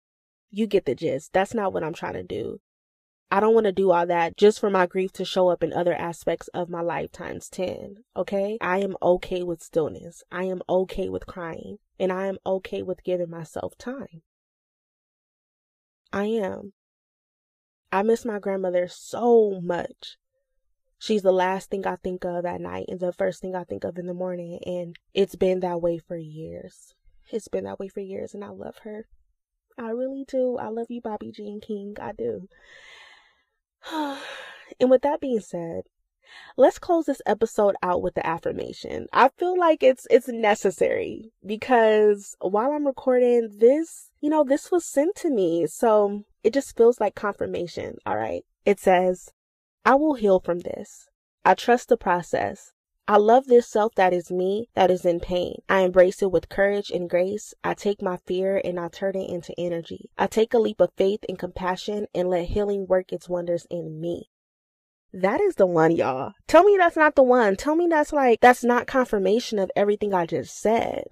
you 0.50 0.66
get 0.66 0.86
the 0.86 0.96
gist. 0.96 1.32
That's 1.32 1.54
not 1.54 1.72
what 1.72 1.84
I'm 1.84 1.94
trying 1.94 2.14
to 2.14 2.24
do. 2.24 2.60
I 3.30 3.38
don't 3.38 3.54
want 3.54 3.66
to 3.66 3.72
do 3.72 3.92
all 3.92 4.06
that 4.06 4.36
just 4.36 4.58
for 4.58 4.70
my 4.70 4.86
grief 4.86 5.12
to 5.12 5.24
show 5.24 5.48
up 5.48 5.62
in 5.62 5.72
other 5.72 5.94
aspects 5.94 6.48
of 6.48 6.68
my 6.68 6.80
life 6.80 7.12
times 7.12 7.48
10. 7.48 7.98
Okay? 8.16 8.58
I 8.60 8.78
am 8.78 8.96
okay 9.00 9.44
with 9.44 9.62
stillness. 9.62 10.24
I 10.32 10.44
am 10.44 10.62
okay 10.68 11.08
with 11.08 11.26
crying. 11.26 11.78
And 12.00 12.10
I 12.10 12.26
am 12.26 12.38
okay 12.44 12.82
with 12.82 13.04
giving 13.04 13.30
myself 13.30 13.78
time. 13.78 14.22
I 16.12 16.24
am. 16.24 16.72
I 17.92 18.02
miss 18.02 18.24
my 18.24 18.40
grandmother 18.40 18.88
so 18.88 19.60
much. 19.62 20.16
She's 21.00 21.22
the 21.22 21.32
last 21.32 21.70
thing 21.70 21.86
I 21.86 21.96
think 21.96 22.26
of 22.26 22.44
at 22.44 22.60
night 22.60 22.84
and 22.88 23.00
the 23.00 23.10
first 23.10 23.40
thing 23.40 23.56
I 23.56 23.64
think 23.64 23.84
of 23.84 23.96
in 23.96 24.06
the 24.06 24.12
morning. 24.12 24.60
And 24.66 24.96
it's 25.14 25.34
been 25.34 25.60
that 25.60 25.80
way 25.80 25.96
for 25.96 26.18
years. 26.18 26.94
It's 27.32 27.48
been 27.48 27.64
that 27.64 27.80
way 27.80 27.88
for 27.88 28.00
years, 28.00 28.34
and 28.34 28.44
I 28.44 28.50
love 28.50 28.78
her. 28.82 29.06
I 29.78 29.88
really 29.92 30.26
do. 30.28 30.58
I 30.58 30.68
love 30.68 30.88
you, 30.90 31.00
Bobby 31.00 31.32
Jean 31.32 31.58
King. 31.58 31.96
I 31.98 32.12
do. 32.12 32.48
and 33.90 34.90
with 34.90 35.00
that 35.00 35.22
being 35.22 35.40
said, 35.40 35.84
let's 36.58 36.78
close 36.78 37.06
this 37.06 37.22
episode 37.24 37.76
out 37.82 38.02
with 38.02 38.12
the 38.12 38.26
affirmation. 38.26 39.06
I 39.10 39.30
feel 39.30 39.58
like 39.58 39.82
it's 39.82 40.06
it's 40.10 40.28
necessary 40.28 41.32
because 41.46 42.36
while 42.42 42.72
I'm 42.72 42.86
recording 42.86 43.56
this, 43.56 44.10
you 44.20 44.28
know, 44.28 44.44
this 44.44 44.70
was 44.70 44.84
sent 44.84 45.16
to 45.16 45.30
me. 45.30 45.66
So 45.66 46.24
it 46.44 46.52
just 46.52 46.76
feels 46.76 47.00
like 47.00 47.14
confirmation. 47.14 47.96
All 48.04 48.18
right. 48.18 48.44
It 48.66 48.78
says, 48.78 49.30
I 49.84 49.94
will 49.94 50.14
heal 50.14 50.40
from 50.40 50.60
this. 50.60 51.08
I 51.44 51.54
trust 51.54 51.88
the 51.88 51.96
process. 51.96 52.72
I 53.08 53.16
love 53.16 53.46
this 53.46 53.66
self 53.66 53.94
that 53.96 54.12
is 54.12 54.30
me, 54.30 54.68
that 54.74 54.90
is 54.90 55.04
in 55.04 55.18
pain. 55.18 55.62
I 55.68 55.80
embrace 55.80 56.22
it 56.22 56.30
with 56.30 56.48
courage 56.48 56.90
and 56.90 57.10
grace. 57.10 57.54
I 57.64 57.74
take 57.74 58.00
my 58.00 58.18
fear 58.18 58.60
and 58.62 58.78
I 58.78 58.88
turn 58.88 59.16
it 59.16 59.28
into 59.28 59.52
energy. 59.58 60.10
I 60.16 60.26
take 60.26 60.54
a 60.54 60.58
leap 60.58 60.80
of 60.80 60.92
faith 60.96 61.20
and 61.28 61.38
compassion 61.38 62.06
and 62.14 62.28
let 62.28 62.44
healing 62.44 62.86
work 62.86 63.12
its 63.12 63.28
wonders 63.28 63.66
in 63.70 64.00
me. 64.00 64.30
That 65.12 65.40
is 65.40 65.56
the 65.56 65.66
one, 65.66 65.90
y'all. 65.90 66.34
Tell 66.46 66.62
me 66.62 66.76
that's 66.76 66.94
not 66.94 67.16
the 67.16 67.24
one. 67.24 67.56
Tell 67.56 67.74
me 67.74 67.88
that's 67.88 68.12
like, 68.12 68.40
that's 68.40 68.62
not 68.62 68.86
confirmation 68.86 69.58
of 69.58 69.72
everything 69.74 70.14
I 70.14 70.26
just 70.26 70.56
said. 70.56 71.04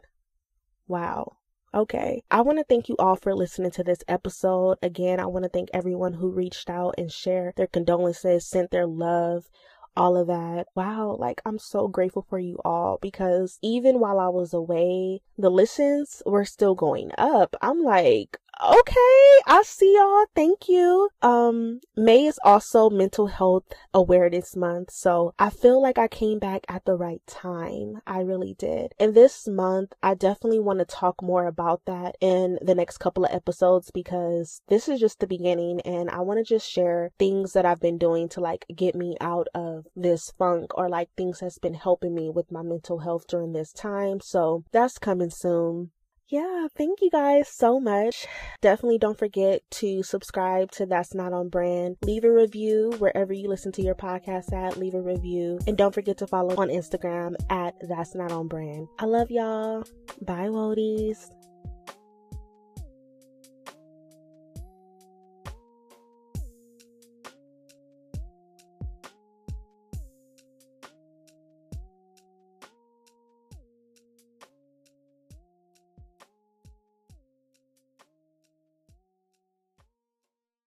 Wow. 0.87 1.38
Okay. 1.75 2.23
I 2.31 2.41
want 2.41 2.59
to 2.59 2.65
thank 2.65 2.89
you 2.89 2.97
all 2.99 3.17
for 3.17 3.35
listening 3.35 3.71
to 3.73 3.85
this 3.85 4.03
episode. 4.09 4.79
Again, 4.83 5.21
I 5.21 5.27
want 5.27 5.45
to 5.45 5.51
thank 5.51 5.69
everyone 5.73 6.15
who 6.15 6.31
reached 6.31 6.71
out 6.71 6.95
and 6.97 7.13
shared 7.13 7.57
their 7.57 7.67
condolences, 7.67 8.47
sent 8.47 8.71
their 8.71 8.87
love 8.87 9.51
all 9.99 10.17
of 10.17 10.29
that. 10.29 10.69
Wow, 10.75 11.17
like 11.19 11.43
I'm 11.45 11.59
so 11.59 11.89
grateful 11.89 12.25
for 12.29 12.39
you 12.39 12.59
all 12.65 12.99
because 13.03 13.59
even 13.63 13.99
while 13.99 14.21
I 14.21 14.29
was 14.29 14.55
away, 14.55 15.21
the 15.37 15.51
listens 15.51 16.23
were 16.25 16.45
still 16.45 16.75
going 16.75 17.11
up. 17.19 17.57
I'm 17.61 17.83
like, 17.83 18.39
okay, 18.63 19.29
I 19.47 19.63
see 19.65 19.95
y'all. 19.95 20.27
Thank 20.35 20.69
you. 20.69 21.09
Um, 21.23 21.81
May 21.97 22.27
is 22.27 22.39
also 22.45 22.91
mental 22.91 23.29
health 23.29 23.65
awareness 23.95 24.57
month. 24.57 24.91
So 24.91 25.35
I 25.39 25.51
feel 25.51 25.81
like 25.81 25.99
I 25.99 26.09
came 26.09 26.39
back 26.39 26.65
at 26.69 26.85
the 26.85 26.95
right 26.95 27.23
time. 27.27 28.01
I 28.07 28.21
really 28.21 28.55
did. 28.59 28.95
And 28.99 29.15
this 29.15 29.47
month, 29.47 29.93
I 30.03 30.15
definitely 30.15 30.61
want 30.61 30.81
to 30.81 30.85
talk 30.85 31.23
more 31.23 31.47
about 31.47 31.83
that 31.87 32.17
in 32.21 32.59
the 32.63 32.75
next 32.75 32.99
couple 32.99 33.25
of 33.25 33.33
episodes 33.33 33.91
because 33.93 34.61
this 34.69 34.89
is 34.89 35.01
just 35.01 35.21
the 35.21 35.27
beginning 35.27 35.81
and 35.83 36.11
I 36.11 36.21
want 36.21 36.39
to 36.39 36.45
just 36.45 36.71
share 36.71 37.11
things 37.19 37.53
that 37.53 37.67
I've 37.67 37.81
been 37.81 37.99
doing 37.99 38.29
to 38.31 38.41
like 38.41 38.65
get 38.75 38.95
me 38.95 39.17
out 39.21 39.49
of 39.55 39.87
this 39.95 40.33
funk 40.39 40.77
or 40.77 40.89
like 40.89 41.11
things 41.17 41.41
that's 41.41 41.59
been 41.59 41.75
helping 41.75 42.15
me 42.15 42.31
with 42.31 42.51
my 42.53 42.63
mental 42.63 42.99
health 42.99 43.27
during 43.29 43.53
this 43.53 43.73
time. 43.73 44.21
So 44.21 44.65
that's 44.73 44.99
coming 44.99 45.31
soon 45.31 45.91
yeah, 46.29 46.69
thank 46.77 47.01
you 47.01 47.11
guys 47.11 47.49
so 47.49 47.81
much. 47.81 48.27
Definitely 48.61 48.99
don't 48.99 49.19
forget 49.19 49.63
to 49.73 50.03
subscribe 50.03 50.71
to 50.73 50.87
That's 50.87 51.15
Not 51.15 51.33
on 51.33 51.49
Brand. 51.49 51.97
Leave 52.03 52.25
a 52.25 52.33
review 52.33 52.93
wherever 52.99 53.33
you 53.33 53.49
listen 53.49 53.73
to 53.73 53.83
your 53.83 53.95
podcast 53.95 54.53
at. 54.53 54.77
Leave 54.77 54.95
a 54.95 55.01
review. 55.01 55.59
And 55.67 55.77
don't 55.77 55.95
forget 55.95 56.19
to 56.19 56.27
follow 56.27 56.55
on 56.57 56.69
Instagram 56.69 57.35
at 57.51 57.75
That's 57.89 58.15
Not 58.15 58.33
on 58.33 58.49
Brand. 58.49 58.89
I 58.99 59.07
love 59.07 59.31
y'all. 59.31 59.85
Bye, 60.21 60.49
Wodies. 60.49 61.38